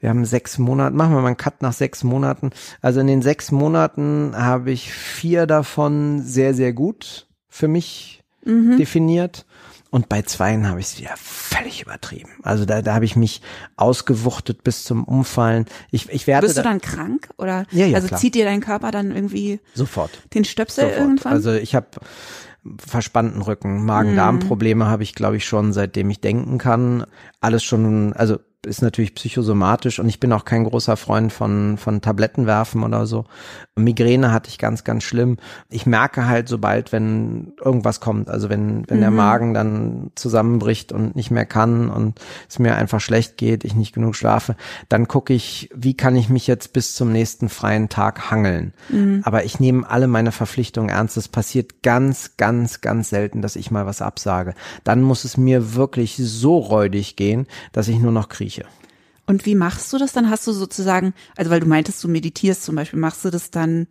[0.00, 2.50] Wir haben sechs Monate, machen wir mal einen Cut nach sechs Monaten.
[2.82, 8.76] Also in den sechs Monaten habe ich vier davon sehr, sehr gut für mich Mhm.
[8.76, 9.44] definiert.
[9.90, 12.28] Und bei zweien habe ich es wieder völlig übertrieben.
[12.42, 13.40] Also da, da habe ich mich
[13.76, 15.64] ausgewuchtet bis zum Umfallen.
[15.90, 17.28] Ich, ich werde Wirst du da, dann krank?
[17.38, 18.20] Oder Ja, ja, also klar.
[18.20, 20.10] zieht dir dein Körper dann irgendwie sofort.
[20.34, 21.00] den Stöpsel Sofort.
[21.00, 21.32] irgendwann?
[21.32, 21.86] Also ich habe
[22.78, 27.04] verspannten Rücken, Magen-Darm-Probleme habe ich, glaube ich, schon seitdem ich denken kann.
[27.40, 32.00] Alles schon, also ist natürlich psychosomatisch und ich bin auch kein großer Freund von, von
[32.00, 33.24] Tabletten werfen oder so.
[33.76, 35.36] Migräne hatte ich ganz, ganz schlimm.
[35.68, 41.14] Ich merke halt, sobald, wenn irgendwas kommt, also wenn, wenn der Magen dann zusammenbricht und
[41.14, 44.56] nicht mehr kann und es mir einfach schlecht geht, ich nicht genug schlafe,
[44.88, 48.72] dann gucke ich, wie kann ich mich jetzt bis zum nächsten freien Tag hangeln.
[49.24, 51.16] Aber ich nehme alle meine Verpflichtungen ernst.
[51.16, 54.54] Es passiert ganz, ganz, ganz selten, dass ich mal was absage.
[54.84, 58.55] Dann muss es mir wirklich so räudig gehen, dass ich nur noch krieche.
[59.26, 60.30] Und wie machst du das dann?
[60.30, 63.88] Hast du sozusagen, also weil du meintest, du meditierst zum Beispiel, machst du das dann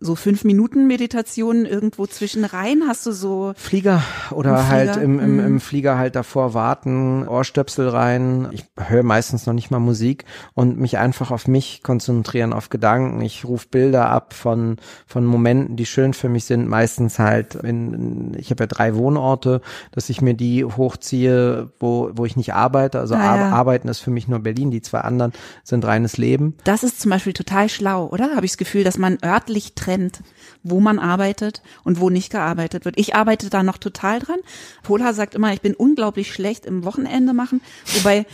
[0.00, 2.82] so fünf Minuten Meditationen irgendwo zwischen rein?
[2.86, 5.46] Hast du so Flieger oder Im Flieger, halt im, im, mhm.
[5.46, 8.48] im Flieger halt davor warten, Ohrstöpsel rein.
[8.52, 10.24] Ich höre meistens noch nicht mal Musik
[10.54, 13.20] und mich einfach auf mich konzentrieren, auf Gedanken.
[13.22, 14.76] Ich rufe Bilder ab von,
[15.06, 16.68] von Momenten, die schön für mich sind.
[16.68, 19.60] Meistens halt in, ich habe ja drei Wohnorte,
[19.92, 23.00] dass ich mir die hochziehe, wo, wo ich nicht arbeite.
[23.00, 23.50] Also Ah, ja.
[23.50, 24.70] arbeiten ist für mich nur Berlin.
[24.70, 25.32] Die zwei anderen
[25.62, 26.56] sind reines Leben.
[26.64, 28.34] Das ist zum Beispiel total schlau, oder?
[28.34, 30.20] Habe ich das Gefühl, dass man örtlich trennt,
[30.62, 32.98] wo man arbeitet und wo nicht gearbeitet wird.
[32.98, 34.38] Ich arbeite da noch total dran.
[34.82, 37.60] Pola sagt immer, ich bin unglaublich schlecht im Wochenende machen,
[37.94, 38.26] wobei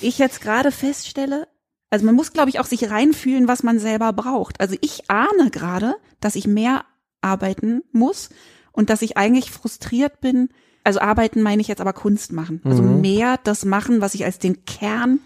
[0.00, 1.48] ich jetzt gerade feststelle,
[1.90, 4.60] also man muss, glaube ich, auch sich reinfühlen, was man selber braucht.
[4.60, 6.84] Also ich ahne gerade, dass ich mehr
[7.22, 8.28] arbeiten muss
[8.72, 10.50] und dass ich eigentlich frustriert bin.
[10.84, 12.60] Also arbeiten meine ich jetzt aber Kunst machen.
[12.64, 13.00] Also Mhm.
[13.00, 15.20] mehr das machen, was ich als den Kern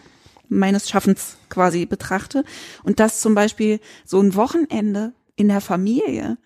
[0.49, 2.45] meines Schaffens quasi betrachte.
[2.85, 5.13] Und dass zum Beispiel so ein Wochenende
[5.43, 6.39] in der Familie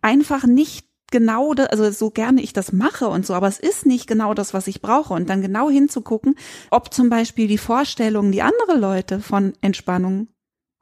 [0.00, 3.86] einfach nicht genau, da, also so gerne ich das mache und so, aber es ist
[3.86, 5.14] nicht genau das, was ich brauche.
[5.14, 6.36] Und dann genau hinzugucken,
[6.70, 10.28] ob zum Beispiel die Vorstellungen, die andere Leute von Entspannung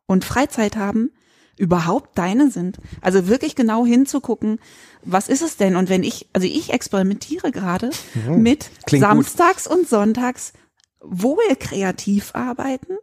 [0.07, 1.11] und Freizeit haben,
[1.59, 2.79] überhaupt deine sind.
[3.01, 4.59] Also wirklich genau hinzugucken,
[5.05, 5.77] was ist es denn?
[5.77, 7.91] Und wenn ich, also ich experimentiere gerade
[8.37, 9.11] mit Klingt gut.
[9.11, 10.53] samstags und sonntags
[11.01, 12.97] wohl kreativ arbeiten,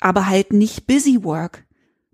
[0.00, 1.64] aber halt nicht busy work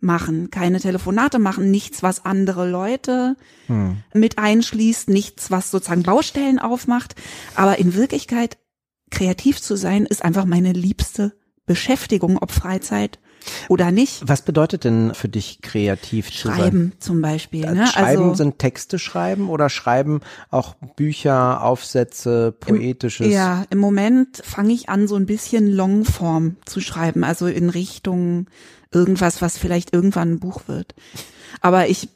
[0.00, 3.36] machen, keine Telefonate machen, nichts, was andere Leute
[3.66, 3.98] Hm.
[4.12, 7.14] mit einschließt, nichts, was sozusagen Baustellen aufmacht.
[7.54, 8.58] Aber in Wirklichkeit
[9.10, 11.32] kreativ zu sein, ist einfach meine liebste
[11.64, 13.18] Beschäftigung, ob Freizeit
[13.68, 14.22] oder nicht.
[14.26, 16.56] Was bedeutet denn für dich kreativ zu sein?
[16.56, 17.70] Schreiben zum Beispiel.
[17.72, 17.86] Ne?
[17.86, 20.20] Schreiben also, sind Texte schreiben oder schreiben
[20.50, 23.28] auch Bücher, Aufsätze, poetisches?
[23.28, 28.46] Ja, im Moment fange ich an, so ein bisschen Longform zu schreiben, also in Richtung
[28.92, 30.94] irgendwas, was vielleicht irgendwann ein Buch wird.
[31.60, 32.08] Aber ich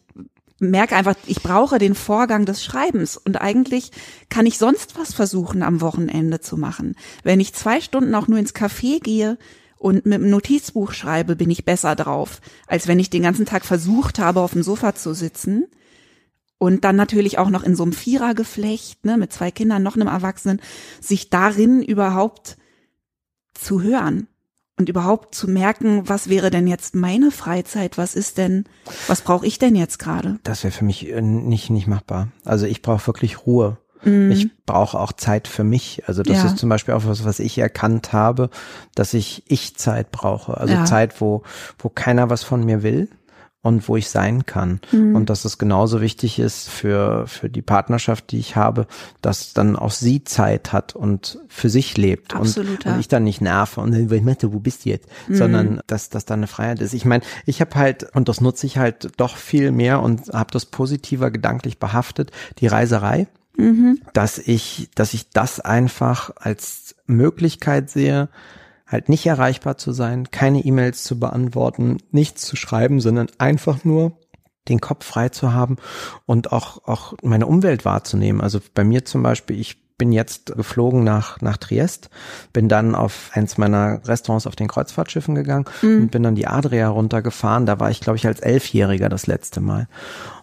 [0.60, 3.90] merke einfach, ich brauche den Vorgang des Schreibens und eigentlich
[4.28, 6.94] kann ich sonst was versuchen am Wochenende zu machen.
[7.24, 9.38] Wenn ich zwei Stunden auch nur ins Café gehe
[9.80, 13.64] und mit einem Notizbuch schreibe, bin ich besser drauf, als wenn ich den ganzen Tag
[13.64, 15.64] versucht habe, auf dem Sofa zu sitzen
[16.58, 20.08] und dann natürlich auch noch in so einem Vierergeflecht, ne, mit zwei Kindern, noch einem
[20.08, 20.60] Erwachsenen,
[21.00, 22.58] sich darin überhaupt
[23.54, 24.28] zu hören
[24.76, 28.64] und überhaupt zu merken, was wäre denn jetzt meine Freizeit, was ist denn,
[29.06, 30.40] was brauche ich denn jetzt gerade?
[30.42, 32.28] Das wäre für mich äh, nicht, nicht machbar.
[32.44, 33.78] Also ich brauche wirklich Ruhe.
[34.05, 36.03] Ich brauche auch Zeit für mich.
[36.07, 36.44] Also das Mhm.
[36.44, 36.51] Ja.
[36.51, 38.51] ist zum Beispiel auch was, was ich erkannt habe,
[38.94, 40.57] dass ich Ich-Zeit brauche.
[40.57, 40.84] Also Ja.
[40.84, 41.42] Zeit, wo,
[41.78, 43.09] wo keiner was von mir will
[43.62, 44.80] und wo ich sein kann.
[44.90, 45.14] Mhm.
[45.14, 48.86] Und dass es genauso wichtig ist für, für die Partnerschaft, die ich habe,
[49.20, 52.34] dass dann auch sie Zeit hat und für sich lebt.
[52.34, 52.94] Absolut, und, ja.
[52.94, 55.09] und ich dann nicht nerve und dann, Mette, wo bist du jetzt?
[55.28, 55.34] Mhm.
[55.34, 56.94] Sondern dass, dass da eine Freiheit ist.
[56.94, 60.53] Ich meine, ich habe halt, und das nutze ich halt doch viel mehr und habe
[60.53, 62.30] das positiver gedanklich behaftet,
[62.61, 63.26] die Reiserei
[64.12, 68.28] dass ich, dass ich das einfach als Möglichkeit sehe,
[68.86, 74.18] halt nicht erreichbar zu sein, keine E-Mails zu beantworten, nichts zu schreiben, sondern einfach nur
[74.68, 75.76] den Kopf frei zu haben
[76.26, 78.40] und auch, auch meine Umwelt wahrzunehmen.
[78.40, 82.09] Also bei mir zum Beispiel, ich bin jetzt geflogen nach, nach Triest,
[82.55, 86.88] bin dann auf eins meiner Restaurants auf den Kreuzfahrtschiffen gegangen und bin dann die Adria
[86.88, 87.66] runtergefahren.
[87.66, 89.88] Da war ich, glaube ich, als Elfjähriger das letzte Mal.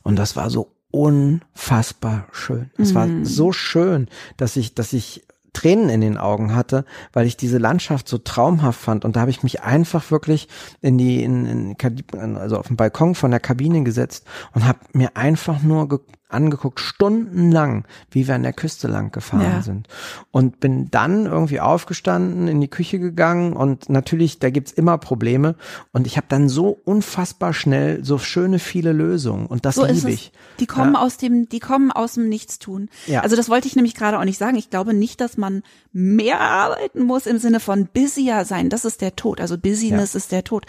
[0.03, 2.71] Und das war so unfassbar schön.
[2.77, 5.23] Es war so schön, dass ich, dass ich
[5.53, 9.05] Tränen in den Augen hatte, weil ich diese Landschaft so traumhaft fand.
[9.05, 10.47] Und da habe ich mich einfach wirklich
[10.81, 15.17] in die, in, in, also auf den Balkon von der Kabine gesetzt und habe mir
[15.17, 15.87] einfach nur
[16.29, 19.61] angeguckt, stundenlang, wie wir an der Küste lang gefahren Ja.
[19.61, 19.87] sind.
[20.31, 25.55] Und bin dann irgendwie aufgestanden, in die Küche gegangen und natürlich, da gibt's immer Probleme.
[25.93, 29.45] Und ich habe dann so unfassbar schnell so schöne viele Lösungen.
[29.45, 30.31] Und das So liebe ich.
[30.59, 31.01] Die kommen Ja.
[31.01, 32.89] aus dem, die kommen aus dem Nichtstun.
[33.05, 33.21] Ja.
[33.21, 34.57] Also das wollte ich nämlich gerade auch nicht sagen.
[34.57, 35.63] Ich glaube nicht, dass man
[35.93, 38.69] mehr arbeiten muss im Sinne von busier sein.
[38.69, 39.39] Das ist der Tod.
[39.39, 40.65] Also Busyness ist der Tod.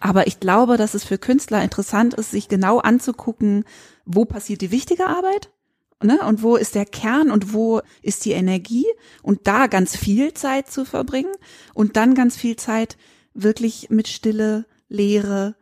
[0.00, 3.64] Aber ich glaube, dass es für Künstler interessant ist, sich genau anzugucken,
[4.04, 5.50] wo passiert die wichtige Arbeit?
[6.02, 6.18] Ne?
[6.26, 8.86] Und wo ist der Kern und wo ist die Energie?
[9.22, 11.32] Und da ganz viel Zeit zu verbringen
[11.74, 12.96] und dann ganz viel Zeit
[13.34, 15.54] wirklich mit Stille, Leere,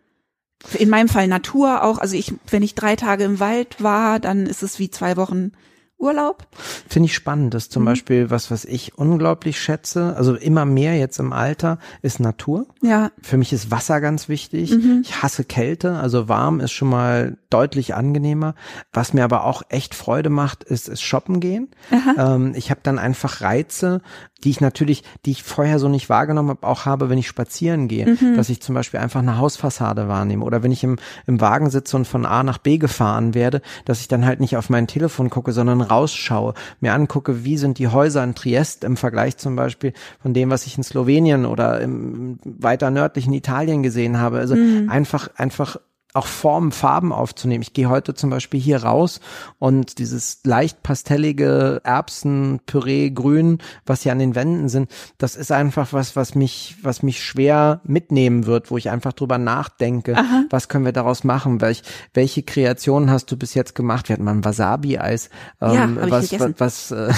[0.78, 1.98] in meinem Fall Natur auch.
[1.98, 5.52] Also ich, wenn ich drei Tage im Wald war, dann ist es wie zwei Wochen
[6.00, 6.46] Urlaub.
[6.88, 7.54] Finde ich spannend.
[7.54, 7.74] Das ist Mhm.
[7.74, 10.14] zum Beispiel was, was ich unglaublich schätze.
[10.16, 12.66] Also immer mehr jetzt im Alter ist Natur.
[12.82, 14.70] Ja, Für mich ist Wasser ganz wichtig.
[14.72, 15.02] Mhm.
[15.04, 18.54] Ich hasse Kälte, also warm ist schon mal deutlich angenehmer.
[18.92, 21.68] Was mir aber auch echt Freude macht, ist, ist shoppen gehen.
[22.16, 24.00] Ähm, ich habe dann einfach Reize,
[24.44, 27.88] die ich natürlich, die ich vorher so nicht wahrgenommen habe, auch habe, wenn ich spazieren
[27.88, 31.70] gehe, dass ich zum Beispiel einfach eine Hausfassade wahrnehme oder wenn ich im, im Wagen
[31.70, 34.86] sitze und von A nach B gefahren werde, dass ich dann halt nicht auf mein
[34.86, 39.56] Telefon gucke, sondern rausschaue, mir angucke, wie sind die Häuser in Triest im Vergleich zum
[39.56, 44.38] Beispiel von dem, was ich in Slowenien oder im weiter nördlichen Italien gesehen habe.
[44.38, 44.56] Also
[44.88, 45.76] einfach, einfach
[46.12, 47.62] auch Formen, Farben aufzunehmen.
[47.62, 49.20] Ich gehe heute zum Beispiel hier raus
[49.58, 55.92] und dieses leicht pastellige Erbsenpüree grün, was hier an den Wänden sind, das ist einfach
[55.92, 60.16] was, was mich, was mich schwer mitnehmen wird, wo ich einfach drüber nachdenke,
[60.50, 61.82] was können wir daraus machen, welch,
[62.14, 64.08] welche Kreationen hast du bis jetzt gemacht?
[64.08, 65.30] Wir hatten mal ein Wasabi-Eis,
[65.60, 66.54] Ja, ähm, ich was, gegessen.
[66.58, 67.12] was, äh,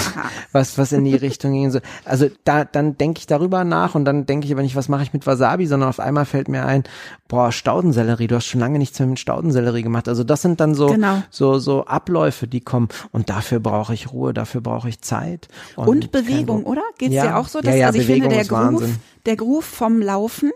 [0.51, 1.71] was, was in die Richtung ging.
[1.71, 1.79] So.
[2.05, 5.03] Also da, dann denke ich darüber nach und dann denke ich aber nicht, was mache
[5.03, 6.83] ich mit Wasabi, sondern auf einmal fällt mir ein,
[7.27, 10.07] boah, Staudensellerie, du hast schon lange nichts mehr mit Staudensellerie gemacht.
[10.07, 11.23] Also das sind dann so, Genau.
[11.31, 12.89] so, so Abläufe, die kommen.
[13.11, 15.47] Und dafür brauche ich Ruhe, dafür brauche ich Zeit.
[15.75, 16.83] Und, kein Bewegung, oder?
[16.97, 17.23] Geht's Ja.
[17.27, 17.59] dir auch so?
[17.61, 18.95] Ja, ja, also ich Bewegung finde, der Groove, Wahnsinn.
[19.25, 20.51] der Groove vom Laufen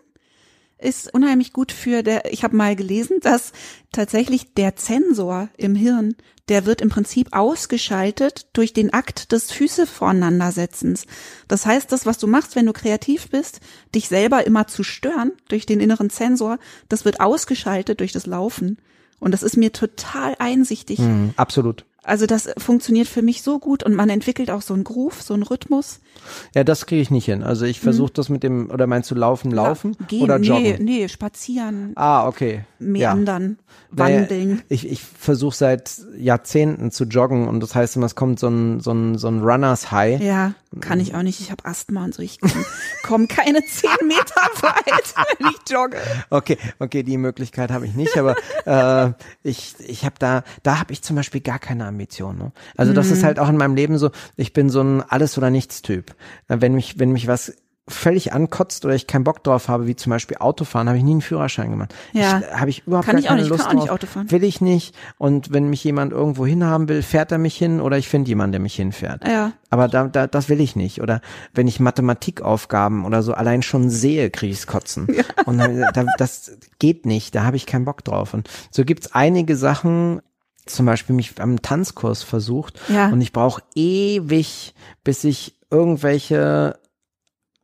[0.80, 3.52] ist unheimlich gut für der, ich habe mal gelesen, dass
[3.92, 6.16] tatsächlich der Zensor im Hirn,
[6.50, 11.06] der wird im Prinzip ausgeschaltet durch den Akt des Füße voreinandersetzens.
[11.48, 13.60] Das heißt, das, was du machst, wenn du kreativ bist,
[13.94, 18.78] dich selber immer zu stören durch den inneren Zensor, das wird ausgeschaltet durch das Laufen.
[19.20, 21.00] Und das ist mir total einsichtig.
[21.00, 21.86] Mhm, absolut.
[22.08, 25.34] Also das funktioniert für mich so gut und man entwickelt auch so einen Groove, so
[25.34, 26.00] einen Rhythmus.
[26.56, 27.44] Ja, das kriege ich nicht hin.
[27.44, 29.96] Also ich versuche das mit dem, oder meinst du laufen, laufen Mhm.
[30.00, 30.86] Ja, gehen, oder nee, joggen?
[30.86, 32.64] nee, spazieren, Ah, okay.
[32.80, 32.86] Ja.
[33.14, 33.60] meandern,
[33.92, 34.62] Naja, wandeln.
[34.70, 38.80] Ich, ich versuche seit Jahrzehnten zu joggen und das heißt immer, es kommt so ein,
[38.80, 40.22] so ein, so ein Runners High.
[40.22, 41.40] Ja, kann ich auch nicht.
[41.40, 42.22] Ich habe Asthma und so.
[42.22, 42.66] Ich komme
[43.04, 45.98] komm keine zehn Meter weit, wenn ich jogge.
[46.30, 49.14] Okay, okay, die Möglichkeit habe ich nicht, aber äh,
[49.44, 52.38] ich, ich habe da, da habe ich zum Beispiel gar keine Ambition.
[52.38, 52.52] Ne?
[52.76, 53.14] Also das Mhm.
[53.14, 56.16] ist halt auch in meinem Leben so, ich bin so ein Alles- oder Nichts-Typ.
[56.48, 57.54] Na, Wenn mich, wenn mich was
[57.90, 61.12] völlig ankotzt oder ich keinen Bock drauf habe, wie zum Beispiel Autofahren, habe ich nie
[61.12, 61.94] einen Führerschein gemacht.
[62.12, 62.40] Ja.
[62.40, 63.96] Ich, habe ich überhaupt Kann ich auch keine nicht, ich Lust kann auch nicht drauf.
[63.96, 64.30] Auto fahren.
[64.32, 64.94] Will ich nicht.
[65.18, 68.52] Und wenn mich jemand irgendwo hinhaben will, fährt er mich hin oder ich finde jemanden,
[68.54, 69.26] der mich hinfährt.
[69.26, 69.54] Ja.
[69.70, 71.02] Aber da, da, das will ich nicht.
[71.02, 71.22] Oder
[71.54, 75.08] wenn ich Mathematikaufgaben oder so allein schon sehe, kriege ich's kotzen.
[75.46, 78.34] Und dann, da, das geht nicht, da habe ich keinen Bock drauf.
[78.34, 80.22] Und so gibt's einige Sachen,
[80.66, 83.08] zum Beispiel mich am Tanzkurs versucht Ja.
[83.08, 84.74] und ich brauche ewig,
[85.06, 86.78] bis ich irgendwelche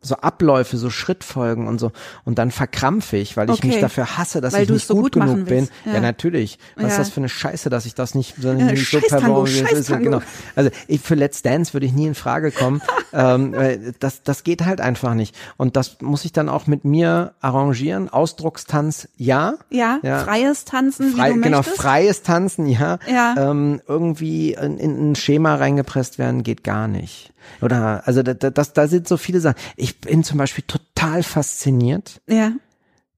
[0.03, 1.91] so Abläufe, so Schrittfolgen und so.
[2.25, 3.81] Und dann verkrampfe ich, weil ich mich Okay.
[3.81, 5.69] dafür hasse, dass Weil ich nicht so gut, gut genug bin.
[5.85, 5.99] Ja, Ja.
[6.01, 6.59] natürlich.
[6.75, 6.97] Was ist Ja.
[6.99, 9.49] das für eine Scheiße, dass ich das nicht, so- Ja, nicht so performe.
[9.49, 9.87] Ist-.
[9.87, 10.21] Genau.
[10.55, 12.81] Also ich, für Let's Dance würde ich nie in Frage kommen.
[13.13, 13.55] ähm,
[13.99, 15.35] das, das geht halt einfach nicht.
[15.57, 18.09] Und das muss ich dann auch mit mir arrangieren.
[18.09, 19.53] Ausdruckstanz, ja.
[19.69, 20.19] Ja, Ja.
[20.19, 21.77] freies Tanzen, Frei, wie du genau, möchtest.
[21.77, 22.99] freies Tanzen, ja.
[23.09, 23.35] Ja.
[23.51, 27.31] Ähm, irgendwie in, in ein Schema reingepresst werden geht gar nicht.
[27.61, 29.55] Oder, also da, da, das, da sind so viele Sachen.
[29.75, 32.53] Ich bin zum Beispiel total fasziniert, Ja.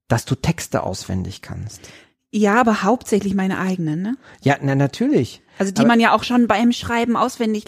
[0.08, 1.80] dass du Texte auswendig kannst.
[2.30, 4.16] Ja, aber hauptsächlich meine eigenen, ne?
[4.42, 5.42] Ja, na natürlich.
[5.58, 7.64] Also die Aber- man ja auch schon beim Schreiben auswendig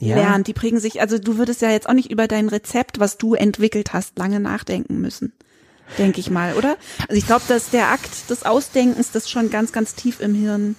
[0.00, 0.16] Ja.
[0.16, 0.46] lernt.
[0.48, 3.34] Die prägen sich, also du würdest ja jetzt auch nicht über dein Rezept, was du
[3.34, 5.32] entwickelt hast, lange nachdenken müssen.
[5.98, 6.76] Denke ich mal, oder?
[7.08, 10.76] Also ich glaube, dass der Akt des Ausdenkens das schon ganz, ganz tief im Hirn.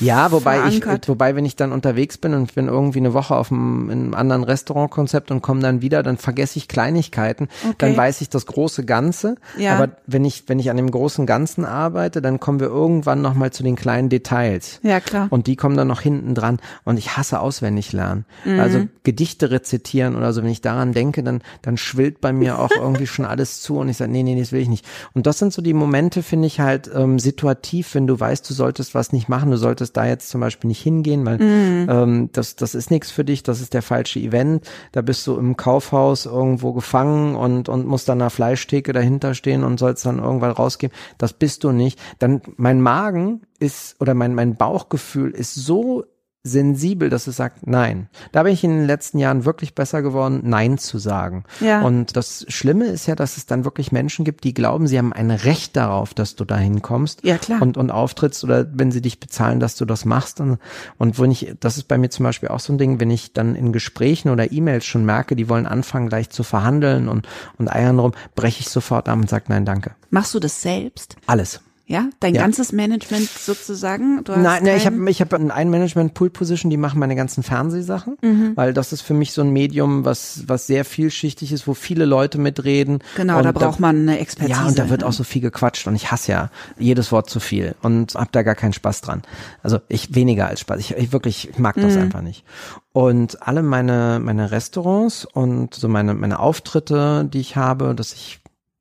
[0.00, 1.08] Ja, wobei ich, verankert.
[1.08, 3.98] wobei wenn ich dann unterwegs bin und ich bin irgendwie eine Woche auf einem, in
[4.04, 7.74] einem anderen Restaurantkonzept und komme dann wieder, dann vergesse ich Kleinigkeiten, Okay.
[7.78, 9.36] dann weiß ich das große Ganze.
[9.58, 9.76] Ja.
[9.76, 13.50] Aber wenn ich, wenn ich an dem großen Ganzen arbeite, dann kommen wir irgendwann nochmal
[13.52, 14.80] zu den kleinen Details.
[14.82, 15.26] Ja, klar.
[15.30, 16.58] Und die kommen dann noch hinten dran.
[16.84, 18.24] Und ich hasse auswendig lernen.
[18.44, 18.60] Mhm.
[18.60, 22.70] Also Gedichte rezitieren oder so, wenn ich daran denke, dann, dann schwillt bei mir auch
[22.76, 24.84] irgendwie schon alles zu und ich sage, nee, nee, das will ich nicht.
[25.14, 28.54] Und das sind so die Momente, finde ich halt ähm, situativ, wenn du weißt, du
[28.54, 32.56] solltest was nicht machen, du solltest da jetzt zum Beispiel nicht hingehen, weil ähm, das,
[32.56, 34.68] das ist nichts für dich, das ist der falsche Event.
[34.92, 39.64] Da bist du im Kaufhaus irgendwo gefangen und, und musst dann einer Fleischtheke dahinter stehen
[39.64, 40.92] und sollst dann irgendwann rausgehen.
[41.18, 41.98] Das bist du nicht.
[42.18, 46.04] Dann mein Magen ist oder mein, mein Bauchgefühl ist so
[46.44, 48.08] sensibel, dass es sagt Nein.
[48.32, 51.44] Da bin ich in den letzten Jahren wirklich besser geworden, Nein zu sagen.
[51.60, 51.82] Ja.
[51.82, 55.12] Und das Schlimme ist ja, dass es dann wirklich Menschen gibt, die glauben, sie haben
[55.12, 57.60] ein Recht darauf, dass du dahin kommst Ja, klar.
[57.60, 60.40] und, und auftrittst oder wenn sie dich bezahlen, dass du das machst.
[60.40, 60.58] Und,
[60.96, 63.32] und wenn ich, das ist bei mir zum Beispiel auch so ein Ding, wenn ich
[63.32, 67.28] dann in Gesprächen oder E-Mails schon merke, die wollen anfangen gleich zu verhandeln und,
[67.58, 69.92] und eiern rum, breche ich sofort ab und sage Nein, danke.
[70.10, 71.16] Machst du das selbst?
[71.26, 71.60] Alles.
[71.90, 72.42] Ja, dein Ja.
[72.42, 74.22] ganzes Management sozusagen.
[74.22, 78.18] Du hast Nein, nein, ich habe ich hab ein Management-Pool-Position, die machen meine ganzen Fernsehsachen,
[78.56, 82.04] weil das ist für mich so ein Medium, was, was sehr vielschichtig ist, wo viele
[82.04, 82.98] Leute mitreden.
[83.16, 84.60] Genau, da braucht man eine Expertise.
[84.60, 85.06] Ja, und da wird ne?
[85.06, 88.42] auch so viel gequatscht und ich hasse ja jedes Wort zu viel und hab da
[88.42, 89.22] gar keinen Spaß dran.
[89.62, 90.78] Also ich weniger als Spaß.
[90.80, 92.02] Ich, ich wirklich ich mag das Mhm.
[92.02, 92.44] einfach nicht.
[92.92, 98.40] Und alle meine meine Restaurants und so meine meine Auftritte, die ich habe, dass ich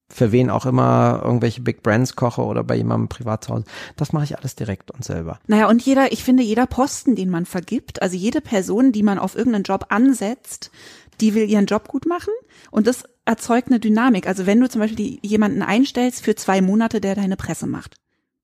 [0.10, 3.66] für wen auch immer irgendwelche Big Brands koche oder bei jemandem privat zu Hause,
[3.98, 5.40] das mache ich alles direkt und selber.
[5.48, 9.20] Naja, und jeder, ich finde, jeder Posten, den man vergibt, also jede Person, die man
[9.20, 10.72] auf irgendeinen Job ansetzt,
[11.20, 12.34] die will ihren Job gut machen
[12.72, 14.28] und das erzeugt eine Dynamik.
[14.28, 17.96] Also wenn du zum Beispiel jemanden einstellst für zwei Monate, der deine Presse macht,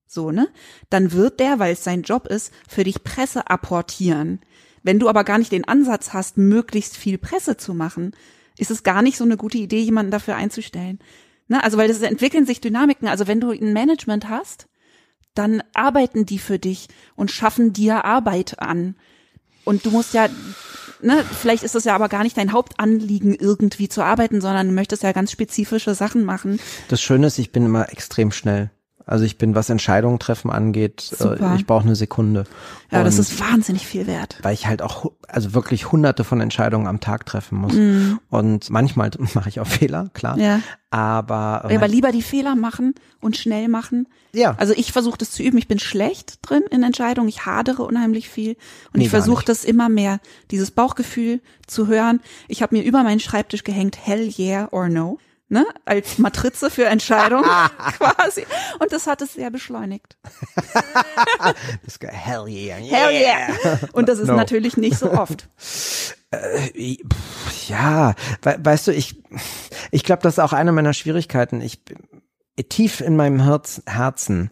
[0.06, 0.48] so, ne,
[0.90, 4.40] dann wird der, weil es sein Job ist, für dich Presse apportieren.
[4.82, 8.14] Wenn du aber gar nicht den Ansatz hast, möglichst viel Presse zu machen,
[8.58, 10.98] ist es gar nicht so eine gute Idee, jemanden dafür einzustellen.
[11.48, 11.62] Ne?
[11.62, 13.08] Also weil das entwickeln sich Dynamiken.
[13.08, 14.66] Also wenn du ein Management hast,
[15.34, 18.94] dann arbeiten die für dich und schaffen dir Arbeit an.
[19.64, 20.28] Und du musst ja,
[21.00, 24.74] ne, vielleicht ist es ja aber gar nicht dein Hauptanliegen, irgendwie zu arbeiten, sondern du
[24.74, 26.60] möchtest ja ganz spezifische Sachen machen.
[26.88, 28.70] Das Schöne ist, ich bin immer extrem schnell.
[29.06, 31.52] Also ich bin, was Entscheidungen treffen angeht, Super.
[31.52, 32.44] äh, ich brauche eine Sekunde.
[32.90, 34.38] Ja, das Und- ist wahnsinnig viel wert.
[34.42, 37.74] weil ich halt auch, also wirklich hunderte von Entscheidungen am Tag treffen muss.
[38.30, 40.38] Und manchmal mache ich auch Fehler, klar.
[40.38, 40.60] Ja.
[40.90, 44.06] Aber, Ja, aber lieber die Fehler machen und schnell machen.
[44.32, 44.54] Ja.
[44.58, 45.58] Also ich versuche das zu üben.
[45.58, 47.28] Ich bin schlecht drin in Entscheidungen.
[47.28, 48.50] Ich hadere unheimlich viel.
[48.92, 52.20] Und Nee, ich versuche das immer mehr, dieses Bauchgefühl zu hören.
[52.48, 55.18] Ich habe mir über meinen Schreibtisch gehängt, hell yeah or no.
[55.48, 57.44] Ne, als Matrize für Entscheidungen
[57.98, 58.46] quasi.
[58.80, 60.16] Und das hat es sehr beschleunigt.
[61.84, 63.78] das hell yeah, Hell yeah.
[63.92, 64.36] Und das ist No.
[64.36, 65.48] natürlich nicht so oft.
[66.30, 66.96] Äh,
[67.68, 69.22] Ja, we weißt du, ich,
[69.92, 71.60] ich glaube, das ist auch eine meiner Schwierigkeiten.
[71.60, 71.80] Ich
[72.68, 74.50] tief in meinem Herz, Herzen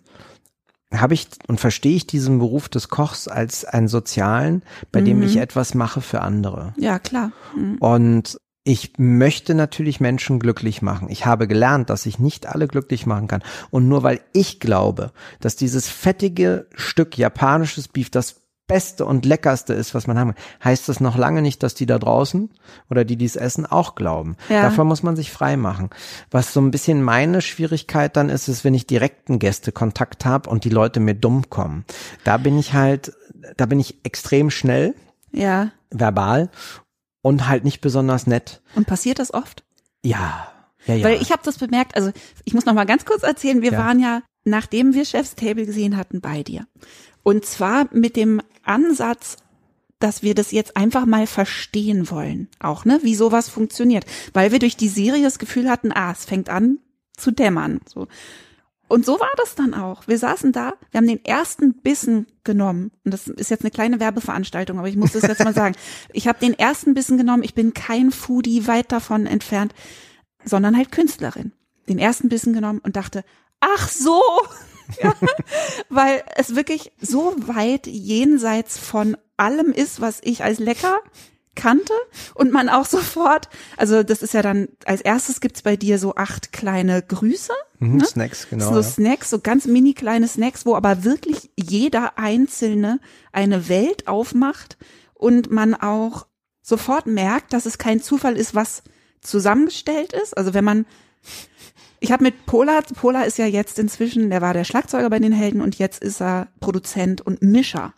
[0.95, 4.63] habe ich und verstehe ich diesen Beruf des Kochs als einen sozialen,
[4.93, 5.23] bei dem Mhm.
[5.25, 6.73] ich etwas mache für andere.
[6.77, 7.33] Ja, klar.
[7.57, 7.79] Mhm.
[7.79, 11.09] Und ich möchte natürlich Menschen glücklich machen.
[11.11, 13.43] Ich habe gelernt, dass ich nicht alle glücklich machen kann.
[13.71, 19.75] Und nur weil ich glaube, dass dieses fettige Stück japanisches Beef das Beste und Leckerste
[19.75, 22.49] ist, was man haben kann, heißt das noch lange nicht, dass die da draußen
[22.89, 24.37] oder die dies essen auch glauben.
[24.49, 24.63] Ja.
[24.63, 25.91] Davon muss man sich frei machen.
[26.31, 30.65] Was so ein bisschen meine Schwierigkeit dann ist, ist, wenn ich direkten Gästekontakt habe und
[30.65, 31.85] die Leute mir dumm kommen.
[32.23, 33.13] Da bin ich halt,
[33.57, 34.95] da bin ich extrem schnell,
[35.33, 35.73] Ja.
[35.91, 36.49] verbal
[37.23, 38.61] und halt nicht besonders nett.
[38.75, 39.65] Und passiert das oft?
[40.05, 40.53] Ja,
[40.87, 41.05] ja, ja.
[41.05, 42.11] Weil ich habe das bemerkt, also
[42.45, 43.79] ich muss noch mal ganz kurz erzählen, wir Ja.
[43.79, 46.67] waren ja, nachdem wir Chef's Table gesehen hatten, bei dir.
[47.23, 49.37] Und zwar mit dem Ansatz,
[50.01, 54.05] dass wir das jetzt einfach mal verstehen wollen, auch, ne, wie sowas funktioniert.
[54.33, 56.79] Weil wir durch die Serie das Gefühl hatten, ah, es fängt an
[57.17, 58.09] zu dämmern, so.
[58.93, 60.07] Und so war das dann auch.
[60.07, 62.91] Wir saßen da, wir haben den ersten Bissen genommen.
[63.07, 65.75] Und das ist jetzt eine kleine Werbeveranstaltung, aber ich muss das jetzt mal sagen.
[66.13, 67.43] Ich habe den ersten Bissen genommen.
[67.43, 69.73] Ich bin kein Foodie, weit davon entfernt,
[70.45, 71.53] sondern halt Künstlerin.
[71.89, 73.25] Den ersten Bissen genommen und dachte,
[73.61, 74.21] ach so,
[75.03, 75.15] ja,
[75.89, 80.99] weil es wirklich so weit jenseits von allem ist, was ich als lecker
[81.55, 81.93] kannte
[82.35, 86.15] und man auch sofort, also das ist ja dann, als erstes gibt's bei dir so
[86.15, 88.05] acht kleine Grüße, Mhm, ne?
[88.07, 88.69] Snacks, genau.
[88.69, 88.83] so ja.
[88.83, 93.01] Snacks, so ganz mini kleine Snacks, wo aber wirklich jeder einzelne
[93.33, 94.77] eine Welt aufmacht
[95.15, 96.27] und man auch
[96.63, 98.85] sofort merkt, dass es kein Zufall ist, was
[99.21, 100.37] zusammengestellt ist.
[100.37, 100.87] Also wenn man
[101.99, 105.33] ich habe mit Pola, Pola ist ja jetzt inzwischen, der war der Schlagzeuger bei den
[105.33, 107.95] Helden und jetzt ist er Produzent und Mischer.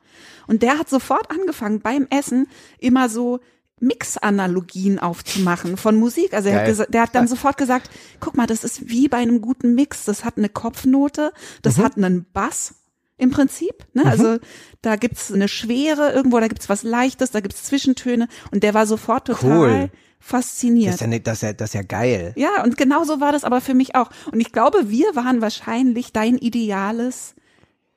[0.46, 3.40] Und der hat sofort angefangen beim Essen immer so
[3.80, 6.32] Mix-Analogien aufzumachen von Musik.
[6.32, 7.90] Also er hat der hat dann sofort gesagt,
[8.20, 10.04] guck mal, das ist wie bei einem guten Mix.
[10.04, 11.32] Das hat eine Kopfnote,
[11.62, 12.74] das hat einen Bass
[13.16, 13.86] im Prinzip.
[13.92, 14.04] Ne?
[14.04, 14.38] Also
[14.82, 18.28] da gibt's eine Schwere irgendwo, da gibt's was Leichtes, da gibt's Zwischentöne.
[18.50, 19.90] Und der war sofort total Cool.
[20.18, 20.88] fasziniert.
[20.88, 22.32] Das ist ja, nicht, das ist ja, das ist ja geil.
[22.36, 24.10] Ja, und genau so war das aber für mich auch.
[24.32, 27.34] Und ich glaube, wir waren wahrscheinlich dein ideales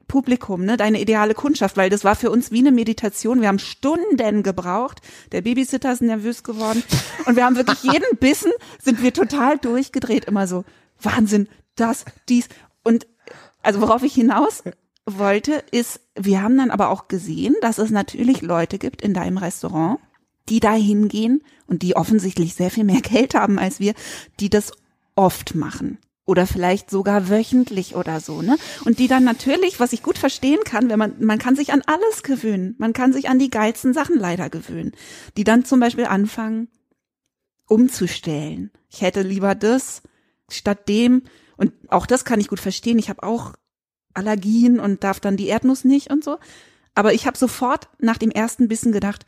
[0.08, 3.42] Publikum, ne, deine ideale Kundschaft, weil das war für uns wie eine Meditation.
[3.42, 5.02] Wir haben Stunden gebraucht.
[5.32, 6.84] Der Babysitter ist nervös geworden.
[7.26, 8.52] Und wir haben wirklich jeden Bissen,
[8.82, 10.26] sind wir total durchgedreht.
[10.26, 10.64] Immer so,
[11.02, 12.48] Wahnsinn, das, dies.
[12.84, 13.08] Und
[13.62, 14.64] also worauf ich hinaus
[15.06, 19.38] wollte, ist, wir haben dann aber auch gesehen, dass es natürlich Leute gibt in deinem
[19.38, 20.00] Restaurant,
[20.50, 23.94] die da hingehen und die offensichtlich sehr viel mehr Geld haben als wir,
[24.40, 24.72] die das
[25.16, 25.98] oft machen.
[26.28, 28.58] Oder vielleicht sogar wöchentlich oder so, ne?
[28.84, 31.82] Und die dann natürlich, was ich gut verstehen kann, wenn man, man kann sich an
[31.86, 32.76] alles gewöhnen.
[32.80, 34.92] Man kann sich an die geilsten Sachen leider gewöhnen.
[35.38, 36.68] Die dann zum Beispiel anfangen,
[37.66, 38.72] umzustellen.
[38.90, 40.02] Ich hätte lieber das
[40.50, 41.24] statt dem.
[41.56, 43.00] Und auch das kann ich gut verstehen.
[43.00, 43.54] Ich habe auch
[44.14, 46.40] Allergien und darf dann die Erdnuss nicht und so.
[46.94, 49.26] Aber ich habe sofort nach dem ersten Bissen gedacht,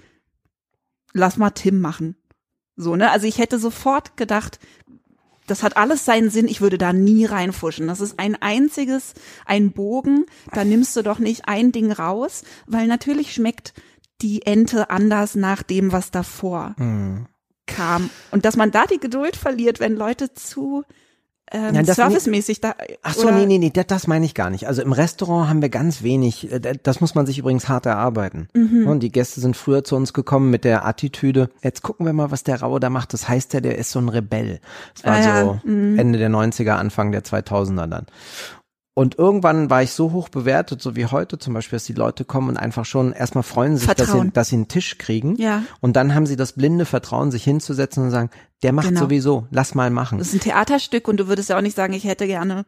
[1.14, 2.18] lass mal Tim machen.
[2.76, 3.12] So, ne?
[3.12, 4.58] Also ich hätte sofort gedacht,
[5.50, 7.88] das hat alles seinen Sinn, ich würde da nie reinfuschen.
[7.88, 9.14] Das ist ein einziges,
[9.46, 13.74] ein Bogen, da nimmst du doch nicht ein Ding raus, weil natürlich schmeckt
[14.22, 17.28] die Ente anders nach dem, was davor Mhm.
[17.68, 18.10] kam.
[18.32, 20.84] Und dass man da die Geduld verliert, wenn Leute zu
[21.52, 22.76] ähm, Ja, servicemäßig da.
[23.02, 24.68] Ach so, nee, nee, nee, das, das meine ich gar nicht.
[24.68, 28.48] Also im Restaurant haben wir ganz wenig, äh, das muss man sich übrigens hart erarbeiten.
[28.54, 28.88] Mhm.
[28.88, 32.32] Und die Gäste sind früher zu uns gekommen mit der Attitüde, jetzt gucken wir mal,
[32.32, 33.14] was der Raue da macht.
[33.14, 34.60] Das heißt ja, der ist so ein Rebell.
[34.96, 35.44] Das war Ah, ja.
[35.44, 38.06] so Ende der 90er, Anfang der 2000er dann.
[38.96, 42.26] Und irgendwann war ich so hoch bewertet, so wie heute zum Beispiel, dass die Leute
[42.26, 45.36] kommen und einfach schon erstmal freuen sich, dass sie, dass sie einen Tisch kriegen.
[45.38, 45.64] Ja.
[45.80, 48.30] Und dann haben sie das blinde Vertrauen, sich hinzusetzen und sagen,
[48.62, 49.00] der macht Genau.
[49.02, 50.18] sowieso, lass mal machen.
[50.18, 52.66] Das ist ein Theaterstück und du würdest ja auch nicht sagen, ich hätte gerne.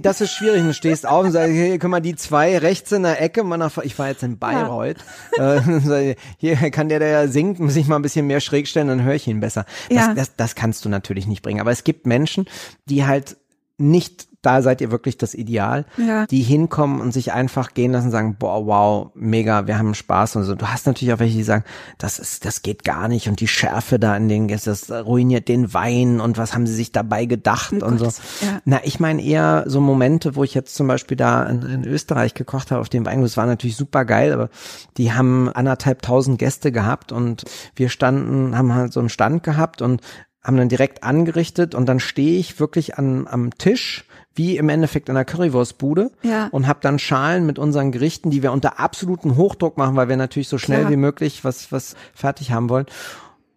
[0.00, 0.62] Das ist schwierig.
[0.62, 3.42] Du stehst auf und sagst, hey, guck mal, die zwei rechts in der Ecke,
[3.82, 4.98] ich war jetzt in Bayreuth.
[5.36, 8.86] Äh, sag, hier kann der, der singt, muss ich mal ein bisschen mehr schräg stellen,
[8.86, 9.66] dann höre ich ihn besser.
[9.90, 10.14] Das, Ja.
[10.14, 11.60] das, das kannst du natürlich nicht bringen.
[11.60, 12.46] Aber es gibt Menschen,
[12.88, 13.36] die halt
[13.76, 16.26] nicht, da seid ihr wirklich das Ideal, Ja.
[16.26, 20.36] die hinkommen und sich einfach gehen lassen und sagen, boah, wow, mega, wir haben Spaß
[20.36, 20.54] und so.
[20.54, 21.64] Du hast natürlich auch welche, die sagen,
[21.98, 25.74] das ist, das geht gar nicht und die Schärfe da in den, das ruiniert den
[25.74, 28.46] Wein und was haben sie sich dabei gedacht Oh und Gott, so.
[28.46, 28.60] ja.
[28.64, 32.34] Na, ich meine eher so Momente, wo ich jetzt zum Beispiel da in, in Österreich
[32.34, 33.26] gekocht habe auf dem Weingut.
[33.26, 34.48] Das war natürlich super geil, aber
[34.96, 37.44] die haben anderthalb tausend Gäste gehabt und
[37.74, 40.00] wir standen, haben halt so einen Stand gehabt und
[40.42, 44.05] haben dann direkt angerichtet und dann stehe ich wirklich an, am Tisch
[44.36, 46.48] wie im Endeffekt in der Currywurstbude Ja.
[46.52, 50.16] und habe dann Schalen mit unseren Gerichten, die wir unter absolutem Hochdruck machen, weil wir
[50.16, 50.92] natürlich so schnell Klar.
[50.92, 52.86] wie möglich was was fertig haben wollen.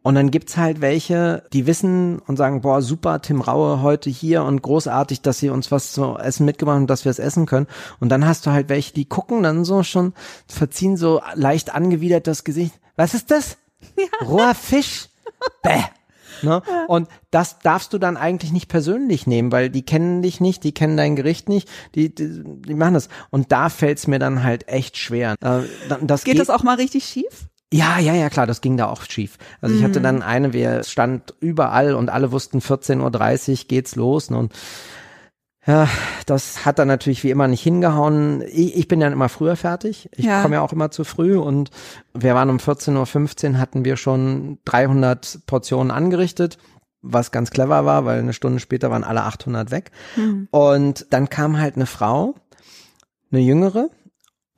[0.02, 4.44] Und dann gibt's halt welche, die wissen und sagen, boah, super, Tim Raue heute hier
[4.44, 7.68] und großartig, dass sie uns was zu essen mitgebracht haben, dass wir es essen können.
[8.00, 10.14] Und dann hast du halt welche, die gucken dann so schon,
[10.48, 12.74] verziehen so leicht angewidert das Gesicht.
[12.96, 13.58] Was ist das?
[14.26, 15.10] Roher Fisch?
[15.64, 15.84] Bäh.
[16.42, 16.62] Ne?
[16.88, 20.74] Und das darfst du dann eigentlich nicht persönlich nehmen, weil die kennen dich nicht, die
[20.74, 23.10] kennen dein Gericht nicht, die, die, die machen das.
[23.30, 25.36] Und da fällt's mir dann halt echt schwer.
[25.42, 25.62] Äh,
[26.02, 27.50] das Geht das auch mal richtig schief?
[27.72, 29.38] ja, ja, ja, klar, das ging da auch schief.
[29.62, 34.32] Also ich hatte dann eine, wir stand überall und alle wussten 14.30 Uhr geht's los.
[34.32, 34.38] Ne?
[34.38, 34.54] Und
[35.70, 35.88] ja,
[36.26, 38.42] das hat dann natürlich wie immer nicht hingehauen.
[38.52, 40.10] Ich, ich bin dann immer früher fertig.
[40.16, 40.42] Ich Ja.
[40.42, 41.70] komme ja auch immer zu früh und
[42.14, 46.58] wir waren um 14.15 Uhr, hatten wir schon 300 Portionen angerichtet.
[47.02, 49.92] Was ganz clever war, weil eine Stunde später waren alle 800 weg.
[50.52, 52.36] Und dann kam halt eine Frau,
[53.32, 53.90] eine jüngere,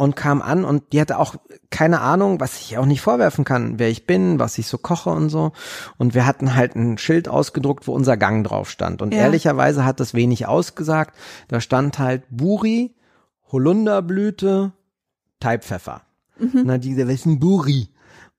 [0.01, 1.35] und kam an und die hatte auch
[1.69, 5.11] keine Ahnung, was ich auch nicht vorwerfen kann, wer ich bin, was ich so koche
[5.11, 5.51] und so.
[5.97, 9.01] Und wir hatten halt ein Schild ausgedruckt, wo unser Gang drauf stand.
[9.03, 9.19] Und Ja.
[9.21, 11.15] ehrlicherweise hat das wenig ausgesagt.
[11.49, 12.95] Da stand halt Buri,
[13.51, 14.71] Holunderblüte,
[15.39, 16.01] Teipfeffer.
[16.39, 17.89] Na, diese, was ist ein Buri?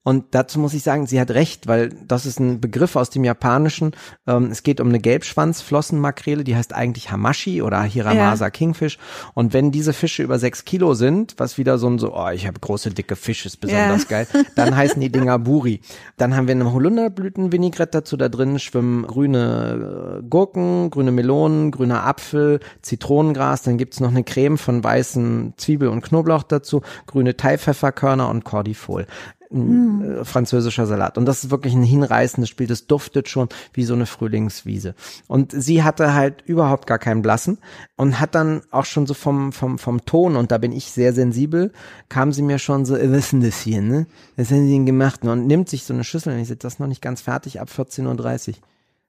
[0.03, 3.23] Und dazu muss ich sagen, sie hat recht, weil das ist ein Begriff aus dem
[3.23, 3.91] Japanischen.
[4.27, 8.49] Ähm, es geht um eine Gelbschwanzflossenmakrele, die heißt eigentlich Hamashi oder Hiramasa Ja.
[8.51, 8.97] Kingfish.
[9.33, 12.47] Und wenn diese Fische über sechs Kilo sind, was wieder so ein so, oh, ich
[12.47, 14.09] habe große dicke Fische, ist besonders Ja.
[14.09, 15.79] geil, dann heißen die Dinger Buri.
[16.17, 22.03] Dann haben wir eine Holunderblütenvinaigrette dazu, da drin schwimmen grüne äh, Gurken, grüne Melonen, grüner
[22.05, 28.29] Apfel, Zitronengras, dann gibt's noch eine Creme von weißen Zwiebel und Knoblauch dazu, grüne Thai-Pfefferkörner
[28.29, 29.07] und Cordifol
[29.51, 31.17] ein äh, französischer Salat.
[31.17, 32.67] Und das ist wirklich ein hinreißendes Spiel.
[32.67, 34.95] Das duftet schon wie so eine Frühlingswiese.
[35.27, 37.57] Und sie hatte halt überhaupt gar keinen Blassen
[37.95, 41.13] und hat dann auch schon so vom, vom, vom Ton, und da bin ich sehr
[41.13, 41.71] sensibel,
[42.09, 44.07] kam sie mir schon so, äh, denn das hier, ne?
[44.35, 45.23] Was haben sie denn gemacht?
[45.23, 47.61] Und nimmt sich so eine Schüssel und ich sage, das ist noch nicht ganz fertig,
[47.61, 48.55] ab 14.30 Uhr.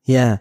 [0.04, 0.40] Ja,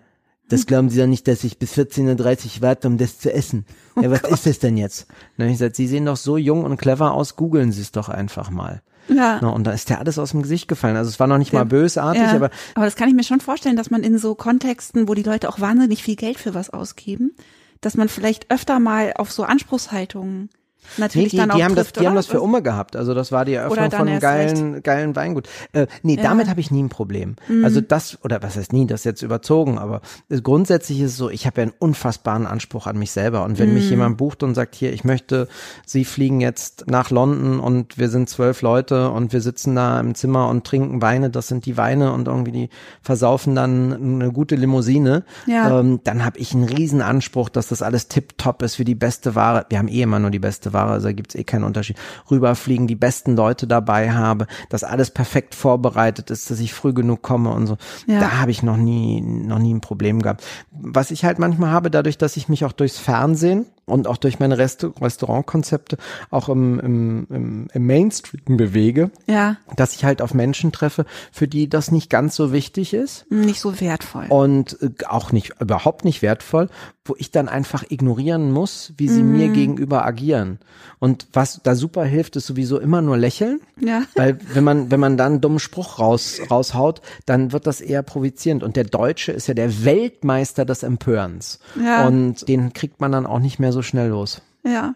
[0.49, 3.65] das glauben Sie doch nicht, dass ich bis 14.30 Uhr warte, um das zu essen.
[3.99, 5.07] Ja, was ist das denn jetzt?
[5.37, 7.91] Dann hab ich gesagt, Sie sehen doch so jung und clever aus, googeln Sie es
[7.91, 8.81] doch einfach mal.
[9.08, 9.39] Ja.
[9.41, 10.95] Na, und da ist der alles aus dem Gesicht gefallen.
[10.95, 12.34] Also es war noch nicht mal bösartig, ja.
[12.34, 15.24] aber aber das kann ich mir schon vorstellen, dass man in so Kontexten, wo die
[15.24, 17.36] Leute auch wahnsinnig viel Geld für was ausgeben,
[17.82, 20.49] dass man vielleicht öfter mal auf so Anspruchshaltungen
[20.97, 22.95] nee, natürlich die, dann auch die haben das, trifft, die haben das für Umme gehabt.
[22.95, 25.47] Also das war die Eröffnung von einem geilen, geilen Weingut.
[25.73, 27.36] Äh, nee, damit habe ich nie ein Problem.
[27.47, 27.63] Mhm.
[27.65, 30.01] Also das, oder was heißt nie, das ist jetzt überzogen, aber
[30.41, 33.43] grundsätzlich ist es so, ich habe ja einen unfassbaren Anspruch an mich selber.
[33.43, 33.73] Und wenn Mhm.
[33.75, 35.47] mich jemand bucht und sagt, hier, ich möchte,
[35.86, 40.15] Sie fliegen jetzt nach London und wir sind zwölf Leute und wir sitzen da im
[40.15, 42.69] Zimmer und trinken Weine, das sind die Weine und irgendwie die
[43.01, 45.79] versaufen dann eine gute Limousine, Ja.
[45.79, 49.36] ähm, dann habe ich einen riesen Anspruch, dass das alles tipptopp ist für die beste
[49.36, 49.65] Ware.
[49.69, 51.97] Wir haben eh immer nur die beste Ware, also da gibt's eh keinen Unterschied.
[52.30, 57.21] Rüberfliegen, die besten Leute dabei habe, dass alles perfekt vorbereitet ist, dass ich früh genug
[57.21, 57.78] komme und so.
[58.07, 58.19] Ja.
[58.19, 60.43] Da habe ich noch nie, noch nie ein Problem gehabt.
[60.71, 64.39] Was ich halt manchmal habe, dadurch, dass ich mich auch durchs Fernsehen und auch durch
[64.39, 65.97] meine Rest Restaurantkonzepte
[66.29, 71.47] auch im, im, im, im Mainstream bewege, Ja, dass ich halt auf Menschen treffe, für
[71.47, 74.25] die das nicht ganz so wichtig ist nicht so wertvoll.
[74.29, 76.69] und äh, auch nicht überhaupt nicht wertvoll,
[77.05, 80.59] wo ich dann einfach ignorieren muss, wie sie mir gegenüber agieren.
[80.99, 84.03] Und was da super hilft, ist sowieso immer nur lächeln, Ja.
[84.15, 88.03] weil wenn man wenn man dann einen dummen Spruch raus raushaut, dann wird das eher
[88.03, 88.63] provozierend.
[88.63, 92.07] Und der Deutsche ist ja der Weltmeister des Empörens Ja.
[92.07, 94.41] und den kriegt man dann auch nicht mehr so schnell los.
[94.63, 94.95] Ja.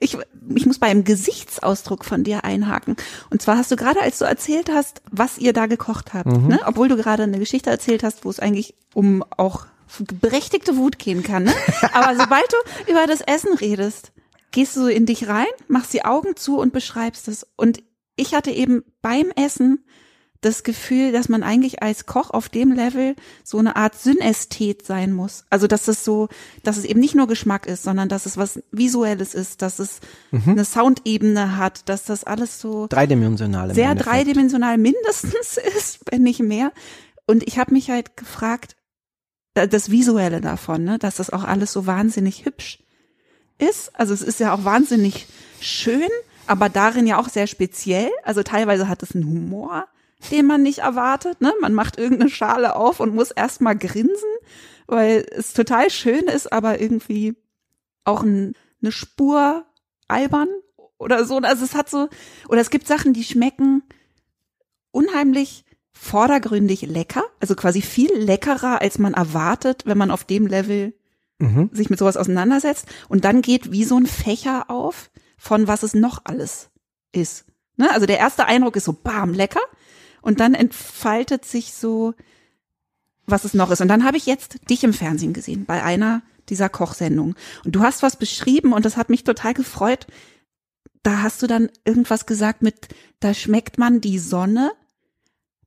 [0.00, 0.18] Ich,
[0.54, 2.96] ich muss bei einem Gesichtsausdruck von dir einhaken.
[3.30, 6.60] Und zwar hast du gerade, als du erzählt hast, was ihr da gekocht habt, ne?
[6.66, 9.66] obwohl du gerade eine Geschichte erzählt hast, wo es eigentlich um auch
[10.20, 11.44] berechtigte Wut gehen kann.
[11.44, 11.54] Ne?
[11.92, 14.12] Aber sobald du über das Essen redest,
[14.50, 17.46] gehst du so in dich rein, machst die Augen zu und beschreibst es.
[17.56, 17.82] Und
[18.16, 19.84] ich hatte eben beim Essen
[20.44, 25.12] das Gefühl, dass man eigentlich als Koch auf dem Level so eine Art Synästhet sein
[25.12, 25.44] muss.
[25.50, 26.28] Also dass es so,
[26.62, 30.00] dass es eben nicht nur Geschmack ist, sondern dass es was Visuelles ist, dass es
[30.32, 34.14] eine Soundebene hat, dass das alles so Dreidimensional im sehr Endeffekt.
[34.16, 36.72] dreidimensional mindestens ist, wenn nicht mehr.
[37.26, 38.76] Und ich habe mich halt gefragt,
[39.54, 42.80] da- das Visuelle davon, ne, dass das auch alles so wahnsinnig hübsch
[43.58, 43.98] ist.
[43.98, 45.26] Also es ist ja auch wahnsinnig
[45.60, 46.08] schön,
[46.46, 48.10] aber darin ja auch sehr speziell.
[48.24, 49.86] Also teilweise hat es einen Humor,
[50.30, 51.40] den man nicht erwartet.
[51.40, 51.52] Ne?
[51.60, 54.30] Man macht irgendeine Schale auf und muss erstmal grinsen,
[54.86, 57.36] weil es total schön ist, aber irgendwie
[58.04, 59.64] auch ein, eine Spur
[60.08, 60.48] albern
[60.98, 61.38] oder so.
[61.38, 62.08] Also es hat so,
[62.48, 63.82] oder es gibt Sachen, die schmecken
[64.90, 70.94] unheimlich vordergründig lecker, also quasi viel leckerer, als man erwartet, wenn man auf dem Level
[71.40, 71.70] Mhm.
[71.72, 72.86] sich mit sowas auseinandersetzt.
[73.08, 76.70] Und dann geht wie so ein Fächer auf, von was es noch alles
[77.10, 77.46] ist.
[77.76, 77.90] Ne?
[77.90, 79.60] Also der erste Eindruck ist so, bam, lecker.
[80.24, 82.14] Und dann entfaltet sich so,
[83.26, 83.82] was es noch ist.
[83.82, 87.34] Und dann habe ich jetzt dich im Fernsehen gesehen, bei einer dieser Kochsendungen.
[87.62, 90.06] Und du hast was beschrieben und das hat mich total gefreut.
[91.02, 92.88] Da hast du dann irgendwas gesagt mit,
[93.20, 94.72] da schmeckt man die Sonne,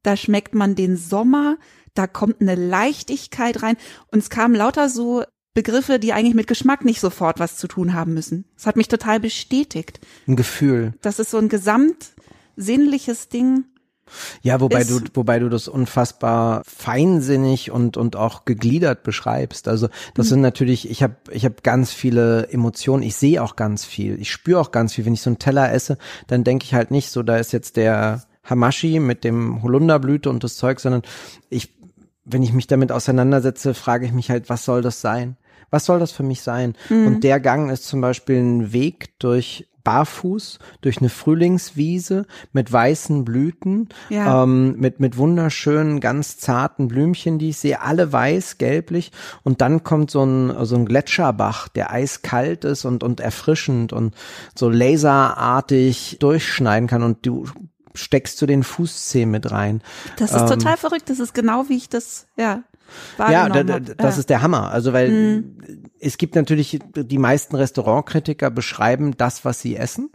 [0.02, 1.58] da schmeckt man den Sommer,
[1.94, 3.78] da kommt eine Leichtigkeit rein.
[4.12, 7.94] Und es kamen lauter so Begriffe, die eigentlich mit Geschmack nicht sofort was zu tun
[7.94, 8.46] haben müssen.
[8.56, 10.00] Das hat mich total bestätigt.
[10.28, 10.96] Ein Gefühl.
[11.02, 12.14] Das ist so ein gesamt
[12.56, 13.66] sinnliches Ding.
[14.42, 19.68] Ja, wobei ist- du, wobei du das unfassbar feinsinnig und und auch gegliedert beschreibst.
[19.68, 23.04] Also das sind natürlich, ich habe ich habe ganz viele Emotionen.
[23.04, 24.20] Ich sehe auch ganz viel.
[24.20, 25.06] Ich spüre auch ganz viel.
[25.06, 25.98] Wenn ich so einen Teller esse,
[26.28, 30.44] dann denke ich halt nicht so, da ist jetzt der Hamashi mit dem Holunderblüte und
[30.44, 31.02] das Zeug, sondern
[31.50, 31.74] ich,
[32.24, 35.36] wenn ich mich damit auseinandersetze, frage ich mich halt, was soll das sein?
[35.70, 36.76] Was soll das für mich sein?
[36.90, 43.24] Und der Gang ist zum Beispiel ein Weg durch barfuß durch eine Frühlingswiese mit weißen
[43.24, 44.44] Blüten, Ja.
[44.44, 49.14] ähm, mit, mit wunderschönen, ganz zarten Blümchen, die ich sehe, alle weiß, gelblich.
[49.44, 54.14] Und dann kommt so ein, so ein Gletscherbach, der eiskalt ist und, und erfrischend und
[54.56, 57.46] so laserartig durchschneiden kann und du
[57.94, 59.82] steckst du den Fußzehen mit rein.
[60.18, 61.10] Das ist total verrückt.
[61.10, 62.64] Das ist genau wie ich das, ja,
[63.18, 64.20] Ja, da, da, das ja.
[64.20, 64.72] ist der Hammer.
[64.72, 65.44] Also weil
[66.00, 70.10] es gibt natürlich, die meisten Restaurantkritiker beschreiben das, was sie essen.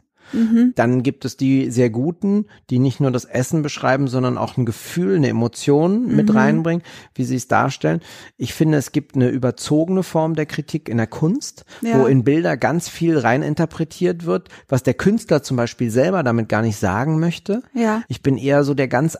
[0.76, 4.64] Dann gibt es die sehr guten, die nicht nur das Essen beschreiben, sondern auch ein
[4.64, 6.82] Gefühl, eine Emotion mit reinbringen,
[7.14, 8.00] wie sie es darstellen.
[8.38, 12.00] Ich finde, es gibt eine überzogene Form der Kritik in der Kunst, Ja.
[12.00, 16.62] wo in Bilder ganz viel reininterpretiert wird, was der Künstler zum Beispiel selber damit gar
[16.62, 17.62] nicht sagen möchte.
[17.74, 18.02] Ja.
[18.08, 19.18] Ich bin eher so der ganz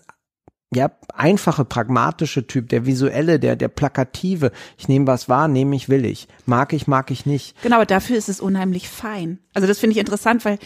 [0.74, 4.52] ja, einfache, pragmatische Typ, der visuelle, der, der plakative.
[4.78, 6.28] Ich nehme was wahr, nehme ich, will ich.
[6.46, 7.60] Mag ich, mag ich nicht.
[7.62, 9.38] Genau, aber dafür ist es unheimlich fein.
[9.54, 10.58] Also das finde ich interessant, weil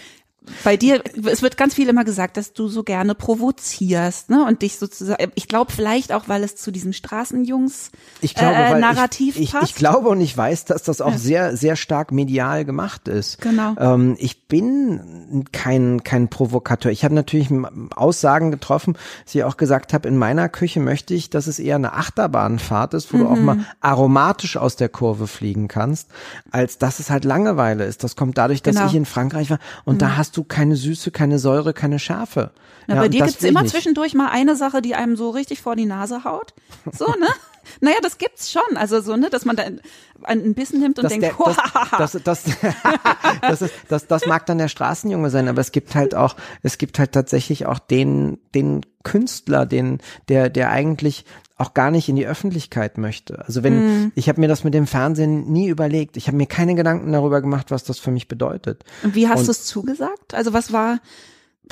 [0.64, 4.44] bei dir, es wird ganz viel immer gesagt, dass du so gerne provozierst, ne?
[4.46, 7.90] Und dich sozusagen, ich glaube vielleicht auch, weil es zu diesen Straßenjungs
[8.20, 9.64] Ich glaube, äh, Narrativ ich, ich, passt.
[9.70, 13.40] ich glaube und ich weiß, dass das auch sehr, sehr stark medial gemacht ist.
[13.40, 13.74] Genau.
[13.78, 16.92] Ähm, ich bin kein, kein Provokateur.
[16.92, 17.48] Ich habe natürlich
[17.94, 21.76] Aussagen getroffen, dass ich auch gesagt habe, in meiner Küche möchte ich, dass es eher
[21.76, 23.44] eine Achterbahnfahrt ist, wo du auch Mhm.
[23.44, 26.08] mal aromatisch aus der Kurve fliegen kannst,
[26.50, 28.04] als dass es halt Langeweile ist.
[28.04, 28.86] Das kommt dadurch, dass Genau.
[28.86, 28.90] Mhm.
[28.90, 32.50] ich in Frankreich war und da hast du keine Süße, keine Säure, keine Schärfe.
[32.86, 33.72] Na, Ja, bei dir gibt's immer nicht.
[33.72, 36.54] zwischendurch mal eine Sache, die einem so richtig vor die Nase haut.
[36.92, 37.26] So, ne?
[37.80, 38.76] naja, das gibt's schon.
[38.76, 39.80] Also so, ne, dass man da ein,
[40.24, 41.56] ein Bissen nimmt und das, denkt, der,
[41.98, 42.44] das, das, das,
[43.42, 46.78] das, ist, das, das mag dann der Straßenjunge sein, aber es gibt halt auch, es
[46.78, 51.24] gibt halt tatsächlich auch den, den Künstler, den, der, der eigentlich
[51.58, 53.44] auch gar nicht in die Öffentlichkeit möchte.
[53.46, 56.18] Also wenn, ich habe mir das mit dem Fernsehen nie überlegt.
[56.18, 58.84] Ich habe mir keine Gedanken darüber gemacht, was das für mich bedeutet.
[59.02, 60.34] Und wie hast du es zugesagt?
[60.34, 61.00] Also was war,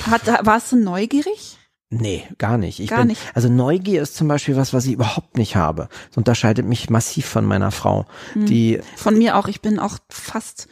[0.01, 1.59] hat, warst du neugierig?
[2.01, 2.80] Nee, gar nicht.
[2.80, 3.20] Ich Gar bin, nicht.
[3.34, 5.88] Also Neugier ist zum Beispiel was, was ich überhaupt nicht habe.
[6.09, 8.47] Das unterscheidet mich massiv von meiner Frau, Hm.
[8.47, 10.66] die Von mir auch, ich bin auch fast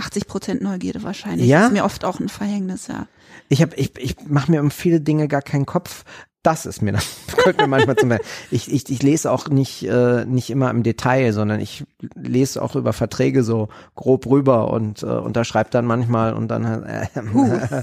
[0.00, 1.46] 80 Prozent Neugierde wahrscheinlich.
[1.46, 1.60] Ja?
[1.60, 3.06] Das ist mir oft auch ein Verhängnis, ja.
[3.48, 6.04] Ich habe, ich, ich mache mir um viele Dinge gar keinen Kopf.
[6.42, 7.02] Das ist mir dann
[7.44, 8.12] kommt mir manchmal zum.
[8.50, 11.84] Ich, ich, ich lese auch nicht äh, nicht immer im Detail, sondern ich
[12.14, 17.08] lese auch über Verträge so grob rüber und äh, unterschreibe dann manchmal und dann äh,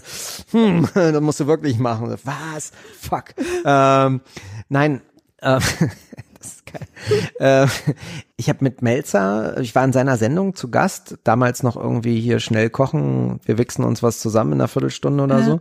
[0.51, 2.15] hm, das musst du wirklich machen.
[2.23, 2.71] Was?
[2.99, 3.35] Fuck.
[3.63, 4.21] Ähm,
[4.69, 5.01] nein.
[5.39, 5.59] Äh.
[7.39, 7.67] Äh,
[8.35, 12.39] ich habe mit Melzer, ich war in seiner Sendung zu Gast, damals noch irgendwie hier
[12.39, 15.45] schnell kochen, wir wichsen uns was zusammen in einer Viertelstunde oder Ja.
[15.45, 15.59] so.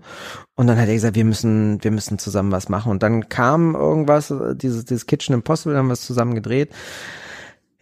[0.55, 2.91] Und dann hat er gesagt, wir müssen, wir müssen zusammen was machen.
[2.91, 6.71] Und dann kam irgendwas, dieses, dieses Kitchen Impossible, haben wir es zusammen gedreht.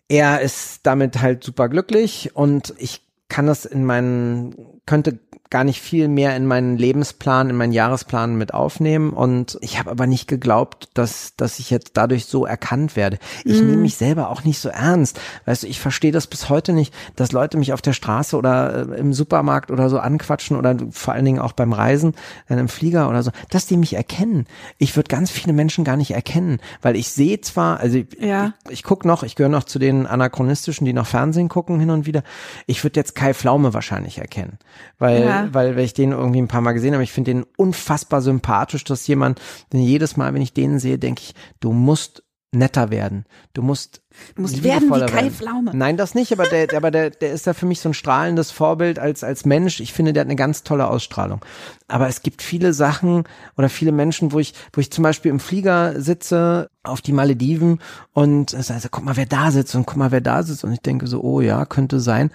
[0.08, 4.54] Er ist damit halt super glücklich und ich kann das in meinen,
[4.86, 5.18] könnte
[5.54, 9.88] gar nicht viel mehr in meinen Lebensplan, in meinen Jahresplan mit aufnehmen und ich habe
[9.88, 13.18] aber nicht geglaubt, dass, dass ich jetzt dadurch so erkannt werde.
[13.44, 15.20] Ich nehme mich selber auch nicht so ernst.
[15.44, 18.88] Weißt du, ich verstehe das bis heute nicht, dass Leute mich auf der Straße oder
[18.90, 22.14] äh, im Supermarkt oder so anquatschen oder vor allen Dingen auch beim Reisen,
[22.48, 24.46] in einem Flieger oder so, dass die mich erkennen.
[24.78, 28.54] Ich würde ganz viele Menschen gar nicht erkennen, weil ich sehe zwar, also ich, Ja.
[28.66, 31.90] ich, ich gucke noch, ich gehöre noch zu den anachronistischen, die noch Fernsehen gucken hin
[31.90, 32.24] und wieder.
[32.66, 34.58] Ich würde jetzt Kai Pflaume wahrscheinlich erkennen,
[34.98, 35.43] weil, Ja.
[35.52, 37.02] Weil, weil ich den irgendwie ein paar Mal gesehen habe.
[37.04, 39.40] Ich finde den unfassbar sympathisch, dass jemand,
[39.72, 43.24] denn jedes Mal, wenn ich den sehe, denke ich, du musst netter werden.
[43.52, 44.02] Du musst
[44.36, 45.72] Du musst werden wie Kai Pflaume.
[45.74, 48.52] Nein, das nicht, aber der, aber der, der ist da für mich so ein strahlendes
[48.52, 49.80] Vorbild als, als Mensch.
[49.80, 51.44] Ich finde, der hat eine ganz tolle Ausstrahlung.
[51.88, 53.24] Aber es gibt viele Sachen
[53.56, 57.80] oder viele Menschen, wo ich, wo ich zum Beispiel im Flieger sitze auf die Malediven
[58.12, 60.64] und es heißt, guck mal, wer da sitzt und guck mal, wer da sitzt.
[60.64, 62.30] Und ich denke so, oh ja, könnte sein.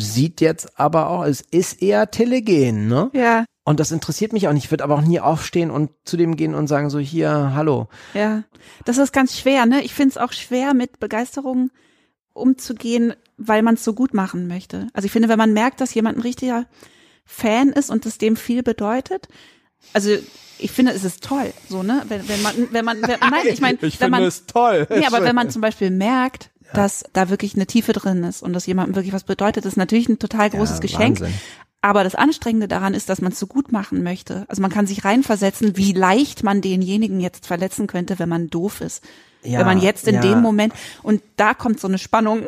[0.00, 3.10] Sieht jetzt aber auch, es ist eher telegen, ne?
[3.12, 4.64] Ja, Und das interessiert mich auch nicht.
[4.64, 7.88] Ich würde aber auch nie aufstehen und zu dem gehen und sagen so, hier, hallo.
[8.14, 8.44] ja.
[8.84, 9.82] Das ist ganz schwer, ne?
[9.82, 11.70] Ich finde es auch schwer, mit Begeisterung
[12.32, 14.88] umzugehen, weil man es so gut machen möchte.
[14.92, 16.66] Also ich finde, wenn man merkt, dass jemand ein richtiger
[17.24, 19.28] Fan ist und es dem viel bedeutet,
[19.92, 20.10] also
[20.58, 22.02] ich finde, es ist toll, so, ne?
[22.08, 24.86] Wenn, wenn man, wenn man, wenn, nein, ich meine, wenn man, toll.
[24.90, 28.52] nee, aber wenn man zum Beispiel merkt, dass da wirklich eine Tiefe drin ist und
[28.52, 31.20] dass jemandem wirklich was bedeutet, ist natürlich ein total großes Ja, Geschenk.
[31.20, 31.38] Wahnsinn.
[31.80, 34.44] Aber das Anstrengende daran ist, dass man es so gut machen möchte.
[34.48, 38.80] Also man kann sich reinversetzen, wie leicht man denjenigen jetzt verletzen könnte, wenn man doof
[38.80, 39.04] ist.
[39.44, 40.20] Ja, wenn man jetzt in ja.
[40.20, 40.74] dem Moment,
[41.04, 42.46] und da kommt so eine Spannung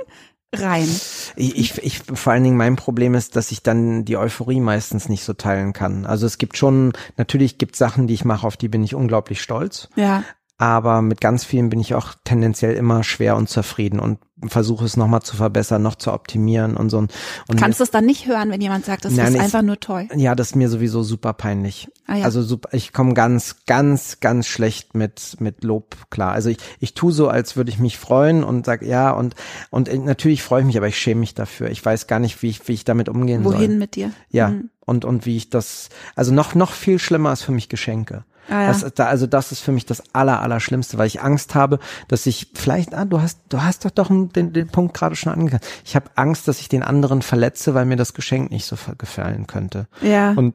[0.52, 0.88] rein.
[1.36, 5.08] Ich, ich, ich, vor allen Dingen mein Problem ist, dass ich dann die Euphorie meistens
[5.08, 6.06] nicht so teilen kann.
[6.06, 9.40] Also es gibt schon, natürlich gibt Sachen, die ich mache, auf die bin ich unglaublich
[9.40, 9.88] stolz.
[9.94, 10.24] Ja.
[10.60, 14.94] Aber mit ganz vielen bin ich auch tendenziell immer schwer und zufrieden und versuche es
[14.98, 16.98] nochmal zu verbessern, noch zu optimieren und so.
[16.98, 17.10] Und
[17.56, 19.80] Kannst du es dann nicht hören, wenn jemand sagt, das Nein, ist ich- einfach nur
[19.80, 20.08] toll?
[20.14, 21.88] ja, das ist mir sowieso super peinlich.
[22.06, 22.24] Ah, ja.
[22.26, 26.32] Also super, ich komme ganz, ganz, ganz schlecht mit mit Lob klar.
[26.32, 29.36] Also ich, ich tu so, als würde ich mich freuen und sag ja und
[29.70, 31.70] und äh, natürlich freue ich mich, aber ich schäme mich dafür.
[31.70, 33.54] Ich weiß gar nicht, wie ich wie ich damit umgehen soll.
[33.54, 34.10] Wohin mit dir?
[34.28, 34.68] Ja, Hm.
[34.84, 38.24] und, und wie ich das, also noch, noch viel schlimmer ist für mich Geschenke.
[38.50, 38.66] Ah, ja.
[38.68, 41.78] das, da, also das ist für mich das aller, aller Schlimmste, weil ich Angst habe,
[42.08, 45.32] dass ich vielleicht, ah, du hast, du hast doch doch den, den Punkt gerade schon
[45.32, 45.64] angegangen.
[45.84, 49.46] Ich habe Angst, dass ich den anderen verletze, weil mir das Geschenk nicht so gefallen
[49.46, 49.86] könnte.
[50.02, 50.32] Ja.
[50.32, 50.54] Und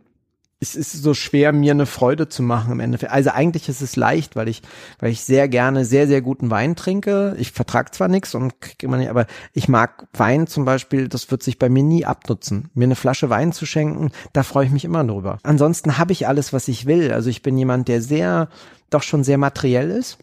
[0.61, 3.11] es ist so schwer, mir eine Freude zu machen im Endeffekt.
[3.11, 4.61] Also eigentlich ist es leicht, weil ich,
[4.99, 7.35] weil ich sehr gerne sehr, sehr guten Wein trinke.
[7.37, 11.29] Ich vertrag zwar nichts und krieg immer nicht, aber ich mag Wein zum Beispiel, das
[11.29, 12.69] wird sich bei mir nie abnutzen.
[12.73, 15.39] Mir eine Flasche Wein zu schenken, da freue ich mich immer drüber.
[15.43, 17.11] Ansonsten habe ich alles, was ich will.
[17.11, 18.47] Also ich bin jemand, der sehr,
[18.91, 20.17] doch schon sehr materiell ist,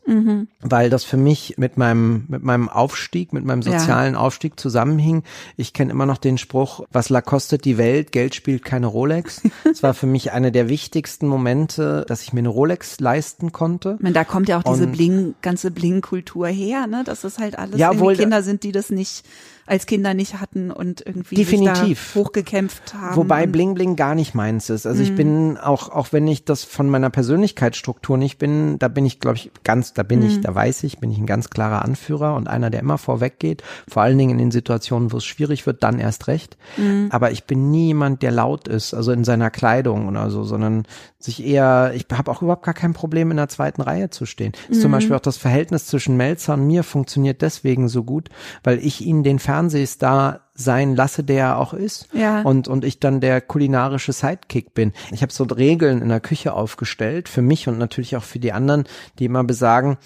[0.61, 3.79] weil das für mich mit meinem, mit meinem Aufstieg, mit meinem Ja.
[3.79, 5.25] sozialen Aufstieg zusammenhing.
[5.57, 9.43] Ich kenne immer noch den Spruch, was la kostet die Welt, Geld spielt keine Rolex.
[9.71, 13.95] Es war für mich eine der wichtigsten Momente, dass ich mir eine Rolex leisten konnte.
[13.97, 17.03] Ich meine, da kommt ja auch diese Und- Bling, ganze Bling-Kultur her, ne?
[17.05, 19.25] Das ist halt alles Ja, wohl- Kinder sind, die das nicht
[19.67, 22.15] als Kinder nicht hatten und irgendwie Definitiv.
[22.15, 23.17] hochgekämpft haben.
[23.17, 24.87] Wobei Bling Bling gar nicht meins ist.
[24.87, 25.09] Also Mhm.
[25.09, 29.21] ich bin auch, auch wenn ich das von meiner Persönlichkeitsstruktur nicht bin, da bin ich,
[29.21, 30.27] glaube ich, ganz, da bin Mhm.
[30.27, 33.39] ich, da weiß ich, bin ich ein ganz klarer Anführer und einer, der immer vorweg
[33.39, 33.63] geht.
[33.89, 36.57] Vor allen Dingen in den Situationen, wo es schwierig wird, dann erst recht.
[36.77, 37.09] Mhm.
[37.11, 40.85] Aber ich bin nie jemand, der laut ist, also in seiner Kleidung oder so, sondern
[41.25, 44.53] sich eher, ich habe auch überhaupt gar kein Problem, in der zweiten Reihe zu stehen.
[44.69, 44.81] Ist Mhm.
[44.83, 48.29] zum Beispiel auch das Verhältnis zwischen Melzer und mir funktioniert deswegen so gut,
[48.65, 52.09] weil ich ihn den Fernsehstar sein lasse, der er auch ist.
[52.13, 52.43] Ja.
[52.43, 54.93] Und, und ich dann der kulinarische Sidekick bin.
[55.11, 58.53] Ich habe so Regeln in der Küche aufgestellt, für mich und natürlich auch für die
[58.53, 58.85] anderen,
[59.19, 59.97] die immer besagen,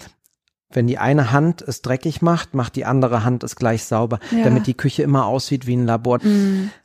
[0.69, 4.43] Wenn die eine Hand es dreckig macht, macht die andere Hand es gleich sauber, Ja.
[4.43, 6.19] damit die Küche immer aussieht wie ein Labor.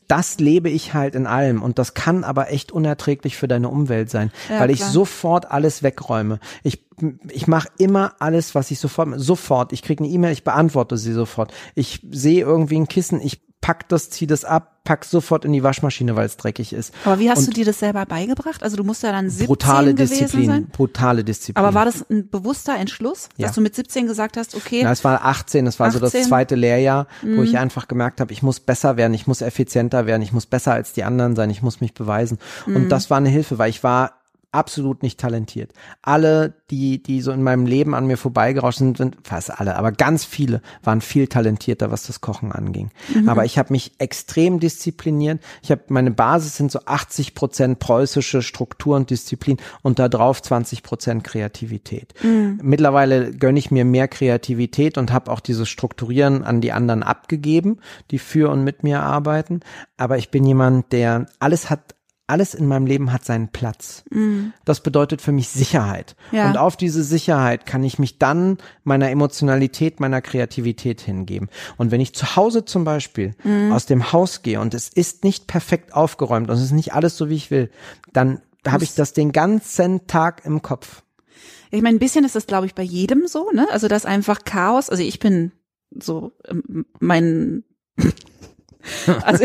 [0.07, 4.09] Das lebe ich halt in allem und das kann aber echt unerträglich für deine Umwelt
[4.11, 4.91] sein, Ja, weil ich klar.
[4.91, 6.39] sofort alles wegräume.
[6.63, 6.85] Ich
[7.31, 9.73] ich mache immer alles, was ich sofort sofort.
[9.73, 11.53] Ich kriege eine E-Mail, ich beantworte sie sofort.
[11.75, 15.63] Ich sehe irgendwie ein Kissen, ich pack das, zieh das ab, pack sofort in die
[15.63, 16.93] Waschmaschine, weil es dreckig ist.
[17.05, 18.63] Aber wie hast Und du dir das selber beigebracht?
[18.65, 20.67] Also du musst ja dann 17 brutale Disziplin, sein.
[20.67, 21.65] brutale Disziplin.
[21.65, 23.47] Aber war das ein bewusster Entschluss, Ja.
[23.47, 26.21] dass du mit 17 gesagt hast, okay, Na, es war 18, es war so 18.
[26.21, 27.43] das zweite Lehrjahr, wo Mhm.
[27.45, 30.73] ich einfach gemerkt habe, ich muss besser werden, ich muss effizienter werden, ich muss besser
[30.73, 32.39] als die anderen sein, ich muss mich beweisen.
[32.67, 32.77] Mhm.
[32.77, 34.13] Und das war eine Hilfe, weil ich war
[34.53, 35.73] absolut nicht talentiert.
[36.03, 39.93] Alle, die, die so in meinem Leben an mir vorbeigerauscht sind, sind fast alle, aber
[39.93, 42.91] ganz viele waren viel talentierter, was das Kochen anging.
[43.15, 43.29] Mhm.
[43.29, 45.43] Aber ich habe mich extrem diszipliniert.
[45.63, 50.43] Ich habe meine Basis sind so 80 Prozent preußische Struktur und Disziplin und da drauf
[50.43, 52.15] 20 Prozent Kreativität.
[52.63, 57.79] Mittlerweile gönne ich mir mehr Kreativität und habe auch dieses Strukturieren an die anderen abgegeben,
[58.11, 59.61] die für und mit mir arbeiten.
[59.97, 61.95] Aber ich bin jemand, der alles hat
[62.33, 64.05] alles in meinem Leben hat seinen Platz.
[64.65, 66.17] Das bedeutet für mich Sicherheit.
[66.31, 66.49] Ja.
[66.49, 71.51] Und auf diese Sicherheit kann ich mich dann meiner Emotionalität, meiner Kreativität hingeben.
[71.77, 73.35] Und wenn ich zu Hause zum Beispiel
[73.71, 77.19] aus dem Haus gehe und es ist nicht perfekt aufgeräumt und es ist nicht alles
[77.19, 77.71] so, wie ich will,
[78.15, 81.03] dann habe ich das den ganzen Tag im Kopf.
[81.71, 83.69] ich meine, ein bisschen ist das, glaube ich, bei jedem so, ne?
[83.71, 84.89] Also das einfach Chaos.
[84.89, 85.53] Also ich bin
[85.91, 87.65] so ähm, mein
[89.23, 89.45] also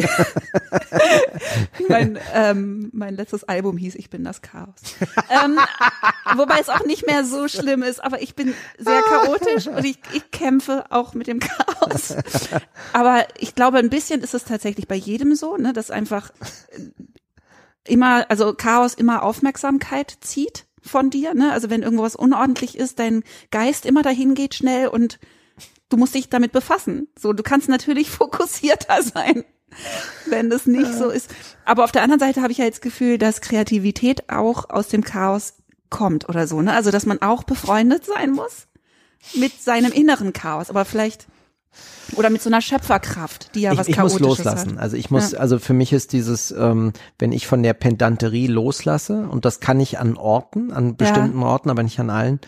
[1.90, 4.76] mein, ähm, mein letztes Album hieß Ich bin das Chaos.
[5.30, 5.60] ähm,
[6.36, 10.00] wobei es auch nicht mehr so schlimm ist, aber ich bin sehr chaotisch und ich,
[10.14, 12.16] ich kämpfe auch mit dem Chaos.
[12.94, 16.32] Aber ich glaube, ein bisschen ist es tatsächlich bei jedem so, ne, dass einfach
[17.86, 21.52] immer, also Chaos immer Aufmerksamkeit zieht von dir, ne?
[21.52, 25.20] Also wenn irgendwas unordentlich ist, dein Geist immer dahin geht schnell und
[25.90, 27.08] du musst dich damit befassen.
[27.18, 29.44] So, du kannst natürlich fokussierter sein,
[30.28, 31.34] wenn das nicht so ist.
[31.66, 34.88] Aber auf der anderen Seite habe ich ja jetzt das Gefühl, dass Kreativität auch aus
[34.88, 35.56] dem Chaos
[35.90, 36.74] kommt oder so, ne?
[36.74, 38.68] Also, dass man auch befreundet sein muss
[39.36, 41.28] mit seinem inneren Chaos, aber vielleicht
[42.16, 44.74] oder mit so einer Schöpferkraft, die ja was ich, ich muss loslassen.
[44.74, 44.80] hat.
[44.80, 49.28] Also ich muss, also für mich ist dieses, ähm, wenn ich von der Pedanterie loslasse,
[49.28, 52.40] und das kann ich an Orten, an bestimmten Orten, aber nicht an allen,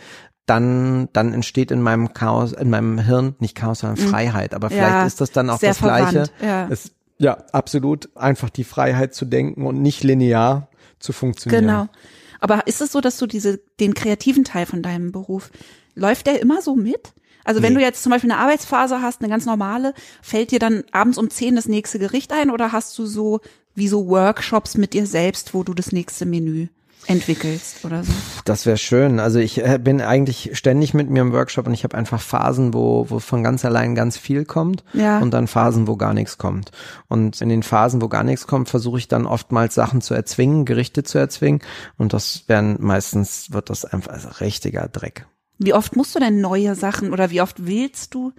[0.50, 4.54] dann, dann entsteht in meinem Chaos, in meinem Hirn, nicht Chaos, sondern Freiheit.
[4.54, 5.00] Aber vielleicht Mhm.
[5.02, 6.06] Ja, ist das dann auch sehr das Gleiche.
[6.26, 6.68] verwandt, ja.
[6.70, 8.10] Es, ja, absolut.
[8.16, 10.70] Einfach die Freiheit zu denken und nicht linear
[11.00, 11.66] zu funktionieren.
[11.66, 11.88] Genau.
[12.40, 15.52] Aber ist es so, dass du diese, den kreativen Teil von deinem Beruf,
[15.96, 17.12] läuft der immer so mit?
[17.44, 17.80] Also wenn Nee.
[17.80, 21.30] du jetzt zum Beispiel eine Arbeitsphase hast, eine ganz normale, fällt dir dann abends um
[21.30, 23.42] 10 das nächste Gericht ein oder hast du so
[23.76, 26.68] wie so Workshops mit dir selbst, wo du das nächste Menü
[27.10, 28.12] entwickelst oder so?
[28.46, 29.20] Das wäre schön.
[29.20, 32.74] Also ich äh, bin eigentlich ständig mit mir im Workshop und ich habe einfach Phasen,
[32.74, 35.20] wo, wo von ganz allein ganz viel kommt Ja.
[35.20, 36.72] und dann Phasen, wo gar nichts kommt.
[37.08, 40.66] Und in den Phasen, wo gar nichts kommt, versuche ich dann oftmals Sachen zu erzwingen,
[40.66, 41.62] Gerichte zu erzwingen
[41.98, 45.26] und das werden meistens wird das einfach also richtiger Dreck.
[45.58, 48.32] Wie oft musst du denn neue Sachen oder wie oft willst du?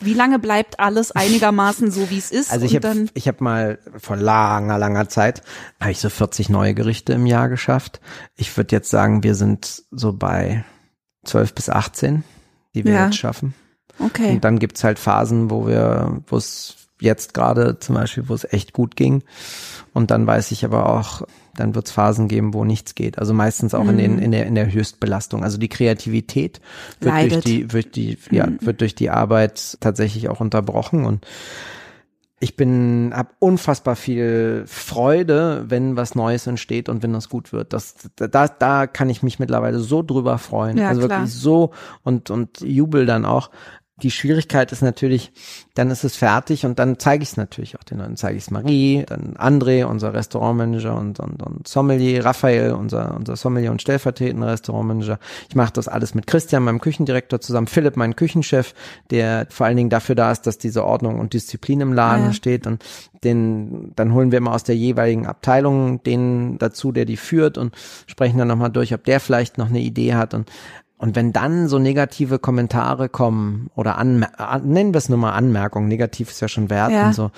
[0.00, 2.50] Wie lange bleibt alles einigermaßen so, wie es ist?
[2.52, 5.42] Also ich habe ich hab mal vor langer, langer Zeit,
[5.80, 8.00] habe ich so 40 neue Gerichte im Jahr geschafft.
[8.36, 10.64] Ich würde jetzt sagen, wir sind so bei
[11.24, 12.24] 12 bis 18,
[12.74, 13.04] die wir Ja.
[13.06, 13.54] jetzt schaffen.
[13.98, 14.32] okay.
[14.32, 18.44] Und dann gibt's halt Phasen, wo wir, wo es jetzt gerade zum Beispiel, wo es
[18.52, 19.22] echt gut ging.
[19.92, 21.22] Und dann weiß ich aber auch,
[21.56, 23.18] dann wird's Phasen geben, wo nichts geht.
[23.18, 25.44] Also meistens auch in, den, in, der, in der Höchstbelastung.
[25.44, 26.60] Also die Kreativität
[27.00, 31.04] wird durch die, wird die, ja, wird durch die Arbeit tatsächlich auch unterbrochen.
[31.04, 31.24] Und
[32.40, 37.72] ich bin, habe unfassbar viel Freude, wenn was Neues entsteht und wenn das gut wird.
[37.72, 40.76] Das, da, da kann ich mich mittlerweile so drüber freuen.
[40.76, 41.20] Ja, also klar.
[41.20, 41.70] wirklich so
[42.02, 43.50] und, und jubel dann auch.
[44.02, 45.32] Die Schwierigkeit ist natürlich,
[45.74, 48.16] dann ist es fertig und dann zeige ich es natürlich auch den Leuten.
[48.16, 53.36] Zeige ich es Marie, dann André, unser Restaurantmanager und, und, und Sommelier, Raphael, unser, unser
[53.36, 55.20] Sommelier und stellvertretender Restaurantmanager.
[55.48, 58.74] Ich mache das alles mit Christian, meinem Küchendirektor zusammen, Philipp, mein Küchenchef,
[59.10, 62.32] der vor allen Dingen dafür da ist, dass diese Ordnung und Disziplin im Laden ja.
[62.32, 62.84] steht und
[63.22, 67.74] den, dann holen wir immer aus der jeweiligen Abteilung den dazu, der die führt und
[68.06, 70.50] sprechen dann nochmal durch, ob der vielleicht noch eine Idee hat und
[70.96, 75.32] und wenn dann so negative Kommentare kommen oder Anmer an, nennen wir es nur mal
[75.32, 77.12] Anmerkung, negativ ist ja schon werten, Ja.
[77.12, 77.30] so,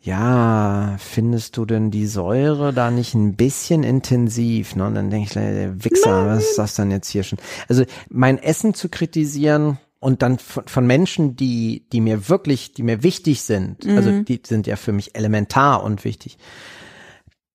[0.00, 4.74] ja, findest du denn die Säure da nicht ein bisschen intensiv?
[4.74, 4.86] Ne?
[4.86, 7.38] Und dann denke ich, der Wichser, was ist das denn jetzt hier schon?
[7.68, 12.82] Also mein Essen zu kritisieren und dann von, von Menschen, die, die mir wirklich, die
[12.82, 16.38] mir wichtig sind, also die sind ja für mich elementar und wichtig,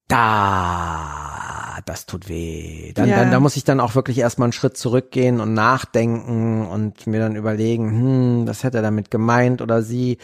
[0.08, 2.92] da, das tut weh.
[2.94, 3.18] Dann, Ja.
[3.18, 7.20] dann, da muss ich dann auch wirklich erstmal einen Schritt zurückgehen und nachdenken und mir
[7.20, 10.18] dann überlegen, hm, was hat er damit gemeint oder sie.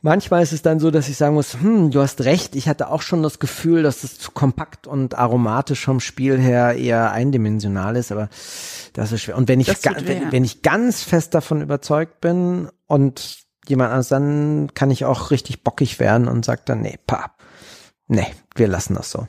[0.00, 2.88] Manchmal ist es dann so, dass ich sagen muss, hm, du hast recht, ich hatte
[2.88, 7.96] auch schon das Gefühl, dass es zu kompakt und aromatisch vom Spiel her eher eindimensional
[7.96, 8.28] ist, aber
[8.92, 9.36] das ist schwer.
[9.36, 14.70] Und wenn ich, wenn, wenn ich ganz fest davon überzeugt bin und jemand anderes, dann
[14.74, 17.32] kann ich auch richtig bockig werden und sag dann, nee, pa,
[18.08, 19.26] nee, wir lassen das so.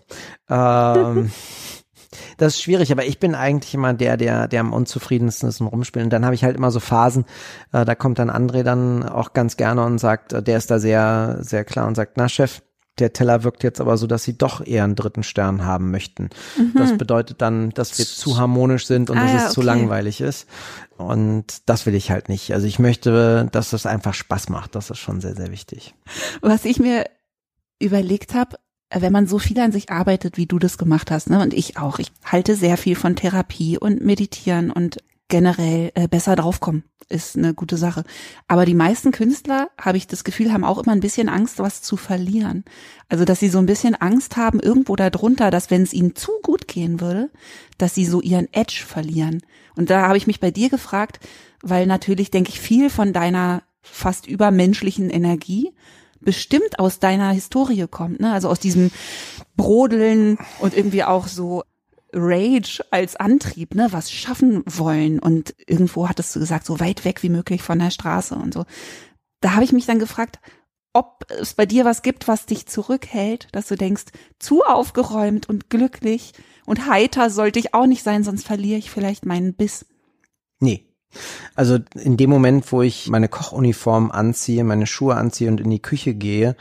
[0.49, 1.31] Ähm,
[2.37, 5.67] das ist schwierig, aber ich bin eigentlich immer der, der, der am unzufriedensten ist im
[5.67, 6.07] Rumspielen.
[6.07, 7.25] Und dann habe ich halt immer so Phasen,
[7.71, 10.79] äh, da kommt dann André dann auch ganz gerne und sagt, äh, der ist da
[10.79, 12.61] sehr, sehr klar und sagt, na Chef,
[12.99, 16.29] der Teller wirkt jetzt aber so, dass sie doch eher einen dritten Stern haben möchten.
[16.75, 19.21] Das bedeutet dann, dass wir zu harmonisch sind und Mhm.
[19.21, 19.67] Ah dass ja, es zu okay.
[19.67, 20.47] langweilig ist.
[20.97, 22.53] Und das will ich halt nicht.
[22.53, 24.75] Also ich möchte, dass es einfach Spaß macht.
[24.75, 25.95] Das ist schon sehr, sehr wichtig.
[26.41, 27.05] Was ich mir
[27.79, 28.57] überlegt habe,
[28.93, 31.77] wenn man so viel an sich arbeitet, wie du das gemacht hast, ne, und ich
[31.77, 34.97] auch, ich halte sehr viel von Therapie und Meditieren und
[35.27, 38.03] generell äh, besser draufkommen, ist eine gute Sache.
[38.47, 41.83] Aber die meisten Künstler, habe ich das Gefühl, haben auch immer ein bisschen Angst, was
[41.83, 42.65] zu verlieren.
[43.09, 46.31] Also, dass sie so ein bisschen Angst haben, irgendwo darunter, dass wenn es ihnen zu
[46.41, 47.29] gut gehen würde,
[47.77, 49.41] dass sie so ihren Edge verlieren.
[49.75, 51.19] Und da habe ich mich bei dir gefragt,
[51.61, 55.73] weil natürlich, denke ich, viel von deiner fast übermenschlichen Energie
[56.21, 58.31] bestimmt aus deiner Historie kommt, ne?
[58.33, 58.91] Also aus diesem
[59.55, 61.63] Brodeln und irgendwie auch so
[62.11, 63.87] Rage als Antrieb, ne?
[63.91, 67.91] Was schaffen wollen und irgendwo hattest du gesagt, so weit weg wie möglich von der
[67.91, 68.65] Straße und so.
[69.41, 70.39] Da habe ich mich dann gefragt,
[70.93, 74.05] ob es bei dir was gibt, was dich zurückhält, dass du denkst,
[74.39, 76.33] zu aufgeräumt und glücklich
[76.65, 79.85] und heiter sollte ich auch nicht sein, sonst verliere ich vielleicht meinen Biss.
[80.59, 80.88] Nee.
[81.55, 85.81] Also in dem Moment, wo ich meine Kochuniform anziehe, meine Schuhe anziehe und in die
[85.81, 86.55] Küche gehe,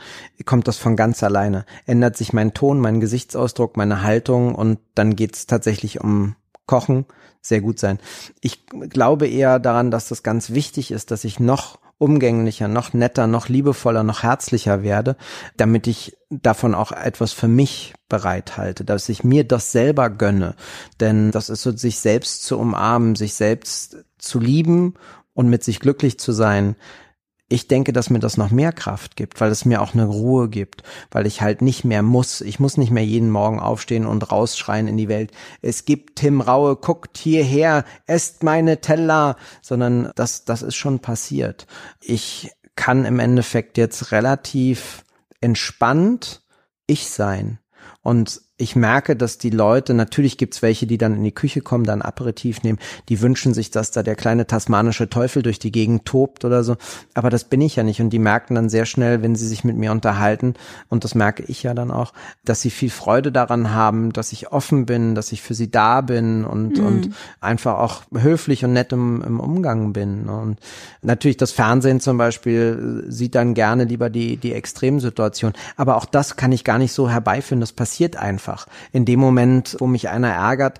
[0.45, 1.65] kommt das von ganz alleine.
[1.85, 6.35] Ändert sich mein Ton, mein Gesichtsausdruck, meine Haltung und dann geht's tatsächlich um
[6.65, 7.05] Kochen,
[7.41, 7.99] sehr gut sein.
[8.41, 13.27] Ich glaube eher daran, dass das ganz wichtig ist, dass ich noch umgänglicher, noch netter,
[13.27, 15.15] noch liebevoller, noch herzlicher werde,
[15.57, 20.55] damit ich davon auch etwas für mich bereithalte, dass ich mir das selber gönne.
[20.99, 24.95] Denn das ist so, sich selbst zu umarmen, sich selbst zu lieben
[25.33, 26.75] und mit sich glücklich zu sein.
[27.49, 30.49] Ich denke, dass mir das noch mehr Kraft gibt, weil es mir auch eine Ruhe
[30.49, 32.41] gibt, weil ich halt nicht mehr muss.
[32.41, 35.31] Ich muss nicht mehr jeden Morgen aufstehen und rausschreien in die Welt.
[35.63, 41.65] Es gibt Tim Raue, guckt hierher, esst meine Teller, sondern das, das ist schon passiert.
[42.01, 45.03] Ich kann im Endeffekt jetzt relativ
[45.41, 46.43] entspannt
[46.89, 47.59] ich sein.
[48.01, 51.85] Und ich merke, dass die Leute, natürlich gibt's welche, die dann in die Küche kommen,
[51.85, 52.77] dann Aperitif nehmen,
[53.07, 56.75] die wünschen sich, dass da der kleine tasmanische Teufel durch die Gegend tobt oder so.
[57.13, 58.01] Aber das bin ich ja nicht.
[58.01, 60.55] Und die merken dann sehr schnell, wenn sie sich mit mir unterhalten,
[60.89, 62.11] und das merke ich ja dann auch,
[62.43, 66.01] dass sie viel Freude daran haben, dass ich offen bin, dass ich für sie da
[66.01, 70.27] bin und, und einfach auch höflich und nett im, im Umgang bin.
[70.27, 70.57] Und
[71.01, 75.53] natürlich das Fernsehen zum Beispiel sieht dann gerne lieber die, die Extremsituation.
[75.77, 77.61] Aber auch das kann ich gar nicht so herbeiführen.
[77.61, 78.48] Das passiert einfach.
[78.91, 80.79] In dem Moment, wo mich einer ärgert,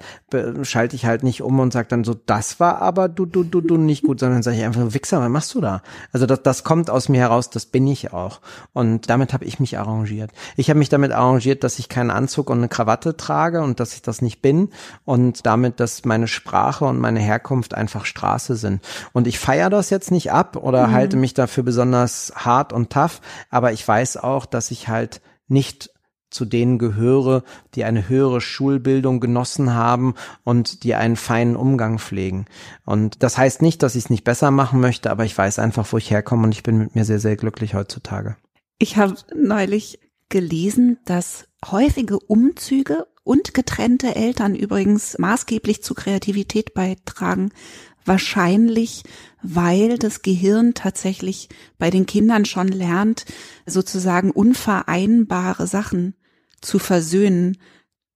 [0.63, 3.61] schalte ich halt nicht um und sage dann so, das war aber du, du, du,
[3.61, 5.81] du nicht gut, sondern sage ich einfach, Wichser, was machst du da?
[6.11, 8.41] Also das, das kommt aus mir heraus, das bin ich auch.
[8.73, 10.31] Und damit habe ich mich arrangiert.
[10.55, 13.93] Ich habe mich damit arrangiert, dass ich keinen Anzug und eine Krawatte trage und dass
[13.93, 14.69] ich das nicht bin
[15.05, 18.83] und damit, dass meine Sprache und meine Herkunft einfach Straße sind.
[19.13, 23.21] Und ich feiere das jetzt nicht ab oder halte mich dafür besonders hart und tough,
[23.49, 25.89] aber ich weiß auch, dass ich halt nicht
[26.29, 27.43] zu denen gehöre,
[27.75, 32.45] die eine höhere Schulbildung genossen haben und die einen feinen Umgang pflegen.
[32.85, 35.91] Und das heißt nicht, dass ich es nicht besser machen möchte, aber ich weiß einfach,
[35.91, 38.35] wo ich herkomme und ich bin mit mir sehr, sehr glücklich heutzutage.
[38.77, 39.99] Ich habe neulich
[40.29, 47.51] gelesen, dass häufige Umzüge und getrennte Eltern übrigens maßgeblich zu Kreativität beitragen.
[48.05, 49.03] Wahrscheinlich,
[49.43, 53.25] weil das Gehirn tatsächlich bei den Kindern schon lernt,
[53.65, 56.15] sozusagen unvereinbare Sachen
[56.61, 57.57] zu versöhnen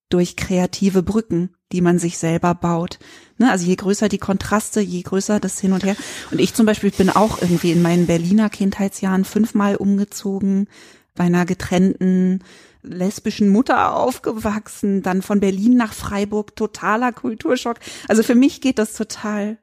[0.10, 3.00] durch kreative Brücken, die man sich selber baut.
[3.38, 5.96] Ne, also je größer die Kontraste, je größer das Hin und Her.
[6.32, 10.68] Und ich zum Beispiel bin auch irgendwie in meinen Berliner Kindheitsjahren fünfmal umgezogen,
[11.16, 12.44] bei einer getrennten
[12.84, 17.78] lesbischen Mutter aufgewachsen, dann von Berlin nach Freiburg, totaler Kulturschock.
[18.08, 19.58] Also für mich geht das total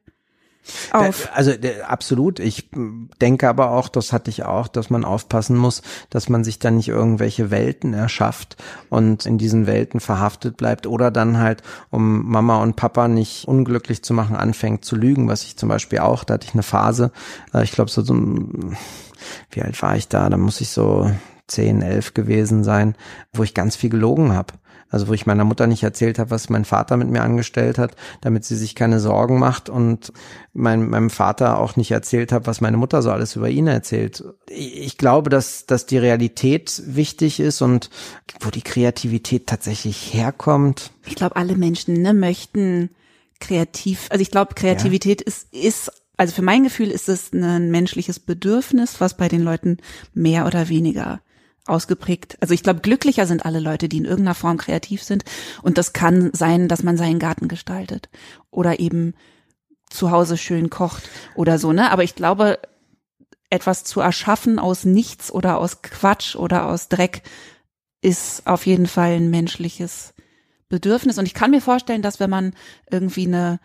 [0.92, 1.28] auf.
[1.32, 1.52] Also
[1.86, 2.40] absolut.
[2.40, 2.68] Ich
[3.20, 6.76] denke aber auch, das hatte ich auch, dass man aufpassen muss, dass man sich dann
[6.76, 8.56] nicht irgendwelche Welten erschafft
[8.88, 14.02] und in diesen Welten verhaftet bleibt oder dann halt, um Mama und Papa nicht unglücklich
[14.02, 17.12] zu machen, anfängt zu lügen, was ich zum Beispiel auch, da hatte ich eine Phase,
[17.54, 18.14] äh, ich glaube so, so
[19.50, 20.28] wie alt war ich da?
[20.30, 21.10] Da muss ich so
[21.48, 22.96] 10, 11 gewesen sein,
[23.32, 24.54] wo ich ganz viel gelogen habe
[24.90, 27.94] Also wo ich meiner Mutter nicht erzählt habe, was mein Vater mit mir angestellt hat,
[28.20, 30.12] damit sie sich keine Sorgen macht und
[30.52, 34.24] mein, meinem Vater auch nicht erzählt habe, was meine Mutter so alles über ihn erzählt.
[34.48, 37.88] Ich glaube, dass, dass die Realität wichtig ist und
[38.40, 40.90] wo die Kreativität tatsächlich herkommt.
[41.06, 42.90] Ich glaube, alle Menschen ne, möchten
[43.38, 48.18] kreativ, also ich glaube, Kreativität ist, ist, also für mein Gefühl ist es ein menschliches
[48.18, 49.78] Bedürfnis, was bei den Leuten
[50.14, 51.20] mehr oder weniger
[51.66, 52.36] ausgeprägt.
[52.40, 55.24] Also ich glaube, glücklicher sind alle Leute, die in irgendeiner Form kreativ sind.
[55.62, 58.08] Und das kann sein, dass man seinen Garten gestaltet
[58.50, 59.14] oder eben
[59.88, 61.90] zu Hause schön kocht oder so, ne?
[61.90, 62.60] Aber ich glaube,
[63.50, 67.22] etwas zu erschaffen aus nichts oder aus Quatsch oder aus Dreck
[68.00, 70.14] ist auf jeden Fall ein menschliches
[70.68, 71.18] Bedürfnis.
[71.18, 72.54] Und ich kann mir vorstellen, dass wenn man
[72.90, 73.60] irgendwie eine,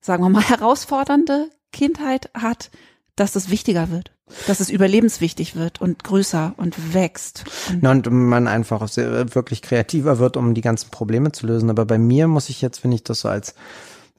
[0.00, 2.70] sagen wir mal, herausfordernde Kindheit hat,
[3.16, 4.12] dass das wichtiger wird,
[4.46, 7.44] dass es überlebenswichtig wird und größer und wächst.
[7.70, 11.70] Und Und man einfach wirklich kreativer wird, um die ganzen Probleme zu lösen.
[11.70, 13.54] Aber bei mir muss ich jetzt, wenn ich das so als,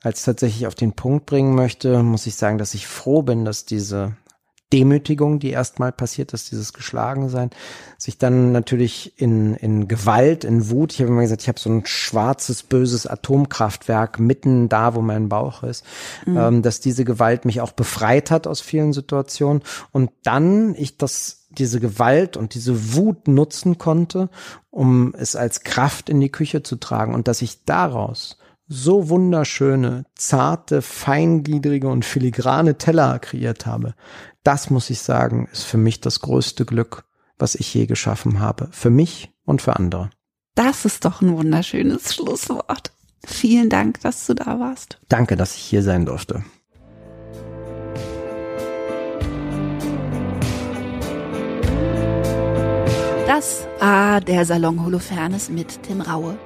[0.01, 3.65] als tatsächlich auf den Punkt bringen möchte, muss ich sagen, dass ich froh bin, dass
[3.65, 4.15] diese
[4.73, 7.52] Demütigung, die erstmal passiert ist, dieses Geschlagensein,
[7.98, 11.69] sich dann natürlich in, in Gewalt, in Wut, ich habe immer gesagt, ich habe so
[11.69, 15.85] ein schwarzes, böses Atomkraftwerk mitten da, wo mein Bauch ist,
[16.26, 21.48] ähm, dass diese Gewalt mich auch befreit hat aus vielen Situationen und dann ich das
[21.49, 24.30] diese Gewalt und diese Wut nutzen konnte,
[24.69, 28.38] um es als Kraft in die Küche zu tragen und dass ich daraus
[28.68, 33.94] so wunderschöne, zarte, feingliedrige und filigrane Teller kreiert habe.
[34.48, 37.03] Das muss ich sagen, ist für mich das größte Glück,
[37.38, 38.69] was ich je geschaffen habe.
[38.72, 40.10] Für mich und für andere.
[40.56, 42.94] das ist doch ein wunderschönes Schlusswort.
[43.26, 45.02] Vielen Dank, dass du da warst.
[45.10, 46.45] Danke, dass ich hier sein durfte.
[53.28, 56.40] Das war der Salon Holofernes mit Tim Raue.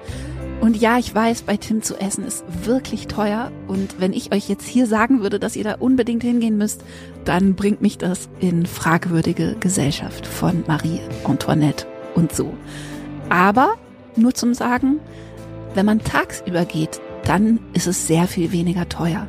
[0.62, 3.52] Und ja, ich weiß, bei Tim zu essen ist wirklich teuer.
[3.68, 6.84] Und wenn ich euch jetzt hier sagen würde, dass ihr da unbedingt hingehen müsst,
[7.26, 12.54] dann bringt mich das in fragwürdige Gesellschaft von Marie Antoinette und so.
[13.30, 13.74] Aber
[14.16, 15.00] nur zum Sagen,
[15.74, 19.28] wenn man tagsüber geht, dann ist es sehr viel weniger teuer.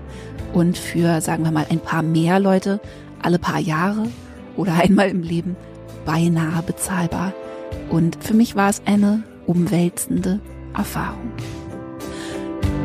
[0.53, 2.79] Und für, sagen wir mal, ein paar mehr Leute
[3.23, 4.07] alle paar Jahre
[4.55, 5.57] oder einmal im Leben
[6.05, 7.33] beinahe bezahlbar.
[7.89, 10.41] Und für mich war es eine umwälzende
[10.75, 11.33] Erfahrung.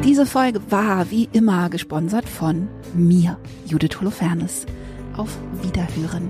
[0.03, 4.65] Diese Folge war wie immer gesponsert von mir, Judith Holofernes.
[5.15, 6.29] Auf Wiederhören.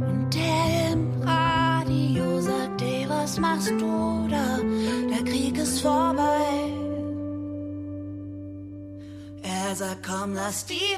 [0.00, 4.58] Und der im Radio sagt, ey, was machst du da?
[5.08, 6.07] Der Krieg ist vorbei.
[9.68, 10.96] Er sagt, komm, lass die